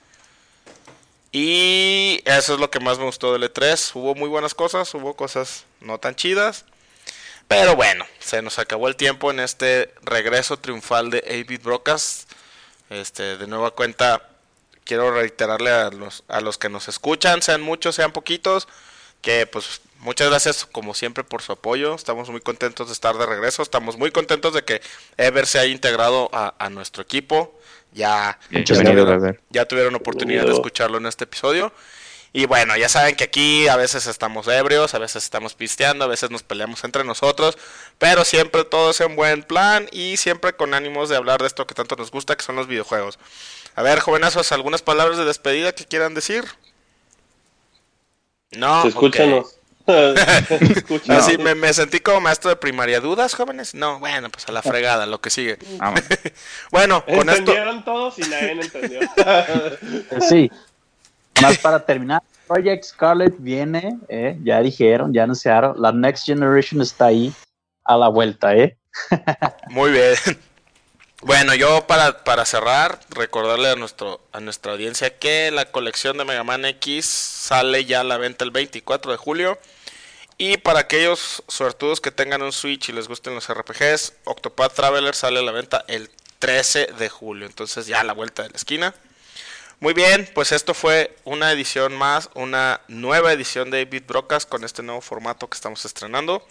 Y 1.31 2.21
eso 2.25 2.55
es 2.55 2.59
lo 2.59 2.69
que 2.69 2.81
más 2.81 2.97
me 2.97 3.05
gustó 3.05 3.31
del 3.31 3.49
E3. 3.49 3.91
Hubo 3.93 4.13
muy 4.13 4.27
buenas 4.27 4.53
cosas, 4.53 4.93
hubo 4.93 5.15
cosas 5.15 5.63
no 5.79 5.99
tan 5.99 6.15
chidas. 6.15 6.65
Pero 7.47 7.77
bueno, 7.77 8.05
se 8.19 8.41
nos 8.41 8.59
acabó 8.59 8.89
el 8.89 8.97
tiempo 8.97 9.31
en 9.31 9.39
este 9.39 9.93
regreso 10.01 10.57
triunfal 10.57 11.11
de 11.11 11.23
8-Bit 11.23 11.63
Broadcast. 11.63 12.29
Este, 12.89 13.37
de 13.37 13.47
nueva 13.47 13.71
cuenta, 13.71 14.27
quiero 14.83 15.11
reiterarle 15.11 15.71
a 15.71 15.91
los, 15.91 16.25
a 16.27 16.41
los 16.41 16.57
que 16.57 16.67
nos 16.67 16.89
escuchan, 16.89 17.41
sean 17.41 17.61
muchos, 17.61 17.95
sean 17.95 18.11
poquitos, 18.11 18.67
que 19.21 19.47
pues 19.47 19.81
muchas 20.05 20.29
gracias 20.29 20.65
como 20.65 20.93
siempre 20.93 21.23
por 21.23 21.41
su 21.41 21.51
apoyo. 21.51 21.95
Estamos 21.95 22.29
muy 22.29 22.39
contentos 22.39 22.87
de 22.87 22.93
estar 22.93 23.17
de 23.17 23.25
regreso. 23.25 23.61
Estamos 23.61 23.97
muy 23.97 24.11
contentos 24.11 24.53
de 24.53 24.63
que 24.63 24.81
Ever 25.17 25.45
se 25.45 25.59
haya 25.59 25.71
integrado 25.73 26.29
a, 26.31 26.53
a 26.57 26.69
nuestro 26.69 27.03
equipo. 27.03 27.59
Ya, 27.91 28.39
ya, 28.51 28.63
tuvieron, 28.63 29.09
Ever. 29.09 29.41
ya 29.49 29.65
tuvieron 29.65 29.95
oportunidad 29.95 30.45
de 30.45 30.53
escucharlo 30.53 30.97
en 30.97 31.07
este 31.07 31.25
episodio. 31.25 31.73
Y 32.33 32.47
bueno, 32.47 32.75
ya 32.75 32.89
saben 32.89 33.15
que 33.15 33.23
aquí 33.23 33.69
a 33.69 33.77
veces 33.77 34.07
estamos 34.07 34.45
ebrios, 34.49 34.93
a 34.93 34.99
veces 34.99 35.23
estamos 35.23 35.55
pisteando, 35.55 36.03
a 36.03 36.07
veces 36.09 36.31
nos 36.31 36.43
peleamos 36.43 36.83
entre 36.83 37.05
nosotros, 37.05 37.57
pero 37.97 38.25
siempre 38.25 38.65
todo 38.65 38.91
es 38.91 38.99
en 38.99 39.15
buen 39.15 39.41
plan 39.41 39.87
y 39.93 40.17
siempre 40.17 40.51
con 40.53 40.73
ánimos 40.73 41.07
de 41.07 41.15
hablar 41.15 41.39
de 41.39 41.47
esto 41.47 41.65
que 41.65 41.73
tanto 41.73 41.95
nos 41.95 42.11
gusta, 42.11 42.35
que 42.35 42.43
son 42.43 42.57
los 42.57 42.67
videojuegos. 42.67 43.19
A 43.75 43.83
ver, 43.83 44.01
jovenazos, 44.01 44.51
algunas 44.51 44.81
palabras 44.81 45.17
de 45.17 45.23
despedida 45.23 45.71
que 45.71 45.85
quieran 45.85 46.13
decir. 46.13 46.43
No, 48.51 48.81
ok. 48.81 48.87
Escúchanos. 48.87 49.55
Escúchanos. 49.87 51.23
Así 51.23 51.37
me, 51.37 51.55
me 51.55 51.73
sentí 51.73 51.99
como 51.99 52.21
maestro 52.21 52.49
de 52.49 52.55
primaria. 52.55 52.99
¿Dudas, 52.99 53.33
jóvenes? 53.33 53.75
No, 53.75 53.99
bueno, 53.99 54.29
pues 54.29 54.47
a 54.47 54.51
la 54.51 54.61
fregada, 54.61 55.05
lo 55.05 55.21
que 55.21 55.29
sigue. 55.29 55.57
Vamos. 55.77 56.01
Bueno, 56.71 57.05
con 57.05 57.29
esto. 57.29 57.51
Entendieron 57.51 57.85
todos 57.85 58.19
y 58.19 58.21
nadie 58.23 58.51
entendió. 58.51 58.99
Sí, 60.29 60.51
más 61.41 61.57
para 61.57 61.85
terminar, 61.85 62.21
Project 62.47 62.83
Scarlet 62.85 63.35
viene, 63.37 63.99
eh, 64.07 64.37
ya 64.43 64.61
dijeron, 64.61 65.13
ya 65.13 65.23
anunciaron, 65.23 65.81
la 65.81 65.91
Next 65.91 66.25
Generation 66.25 66.81
está 66.81 67.07
ahí 67.07 67.33
a 67.83 67.97
la 67.97 68.07
vuelta, 68.07 68.55
¿eh? 68.55 68.77
Muy 69.69 69.91
bien. 69.91 70.15
Bueno, 71.21 71.55
yo 71.55 71.87
para, 71.87 72.23
para 72.23 72.45
cerrar, 72.45 72.99
recordarle 73.09 73.71
a, 73.71 73.75
nuestro, 73.75 74.21
a 74.31 74.39
nuestra 74.39 74.73
audiencia 74.73 75.17
que 75.17 75.49
la 75.51 75.65
colección 75.65 76.17
de 76.17 76.25
Mega 76.25 76.43
Man 76.43 76.65
X 76.65 77.05
sale 77.05 77.85
ya 77.85 78.01
a 78.01 78.03
la 78.03 78.17
venta 78.17 78.45
el 78.45 78.51
24 78.51 79.11
de 79.11 79.17
julio. 79.17 79.57
Y 80.37 80.57
para 80.57 80.81
aquellos 80.81 81.43
suertudos 81.47 82.01
que 82.01 82.11
tengan 82.11 82.41
un 82.41 82.51
Switch 82.51 82.89
y 82.89 82.91
les 82.91 83.07
gusten 83.07 83.35
los 83.35 83.47
RPGs, 83.47 84.13
Octopath 84.25 84.73
Traveler 84.73 85.15
sale 85.15 85.39
a 85.39 85.43
la 85.43 85.53
venta 85.53 85.85
el 85.87 86.09
13 86.39 86.87
de 86.97 87.09
julio. 87.09 87.45
Entonces 87.45 87.87
ya 87.87 88.01
a 88.01 88.03
la 88.03 88.13
vuelta 88.13 88.43
de 88.43 88.49
la 88.49 88.55
esquina. 88.55 88.93
Muy 89.79 89.93
bien, 89.93 90.29
pues 90.33 90.51
esto 90.51 90.73
fue 90.73 91.15
una 91.25 91.51
edición 91.51 91.95
más, 91.95 92.29
una 92.33 92.81
nueva 92.87 93.31
edición 93.33 93.71
de 93.71 93.85
Beat 93.85 94.07
Brocas 94.07 94.45
con 94.45 94.63
este 94.63 94.83
nuevo 94.83 95.01
formato 95.01 95.49
que 95.49 95.55
estamos 95.55 95.85
estrenando. 95.85 96.45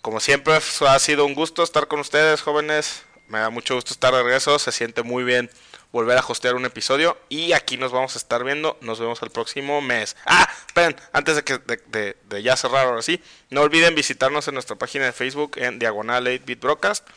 Como 0.00 0.20
siempre, 0.20 0.54
ha 0.54 0.98
sido 0.98 1.26
un 1.26 1.34
gusto 1.34 1.62
estar 1.62 1.88
con 1.88 2.00
ustedes, 2.00 2.40
jóvenes. 2.40 3.02
Me 3.28 3.38
da 3.38 3.50
mucho 3.50 3.74
gusto 3.74 3.92
estar 3.92 4.14
de 4.14 4.22
regreso. 4.22 4.58
Se 4.58 4.72
siente 4.72 5.02
muy 5.02 5.24
bien 5.24 5.50
volver 5.92 6.18
a 6.18 6.24
hostear 6.26 6.54
un 6.54 6.64
episodio. 6.64 7.16
Y 7.28 7.52
aquí 7.52 7.76
nos 7.76 7.92
vamos 7.92 8.14
a 8.14 8.18
estar 8.18 8.44
viendo. 8.44 8.76
Nos 8.80 9.00
vemos 9.00 9.22
el 9.22 9.30
próximo 9.30 9.80
mes. 9.80 10.16
Ah, 10.26 10.48
esperen, 10.66 10.96
antes 11.12 11.36
de, 11.36 11.44
que, 11.44 11.58
de, 11.58 12.42
ya 12.42 12.56
cerrar 12.56 12.86
ahora 12.86 13.02
sí. 13.02 13.22
No 13.50 13.62
olviden 13.62 13.94
visitarnos 13.94 14.48
en 14.48 14.54
nuestra 14.54 14.76
página 14.76 15.04
de 15.04 15.12
Facebook 15.12 15.52
en 15.56 15.78
Diagonal 15.78 16.26
8-Bit 16.26 16.60
Broadcast 16.60 17.08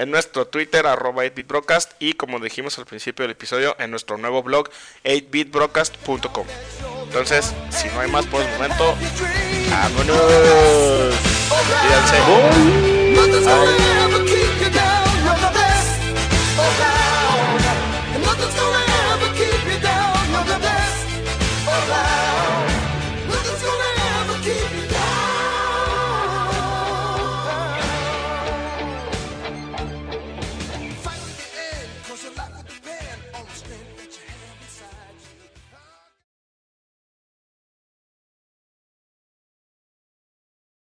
en 0.00 0.10
nuestro 0.10 0.46
Twitter, 0.46 0.86
arroba 0.86 1.24
8bitbroadcast, 1.24 1.92
y 1.98 2.14
como 2.14 2.38
dijimos 2.38 2.78
al 2.78 2.86
principio 2.86 3.24
del 3.24 3.32
episodio, 3.32 3.76
en 3.78 3.90
nuestro 3.90 4.16
nuevo 4.16 4.42
blog, 4.42 4.70
8bitbroadcast.com. 5.04 6.46
Entonces, 7.02 7.52
si 7.68 7.88
no 7.88 8.00
hay 8.00 8.10
más 8.10 8.24
por 8.26 8.40
el 8.40 8.50
momento, 8.52 8.96
¡vámonos! 9.70 11.14
Cuídense. 11.82 12.16
what's 18.40 18.54
going 18.54 18.74
on? 18.74 18.89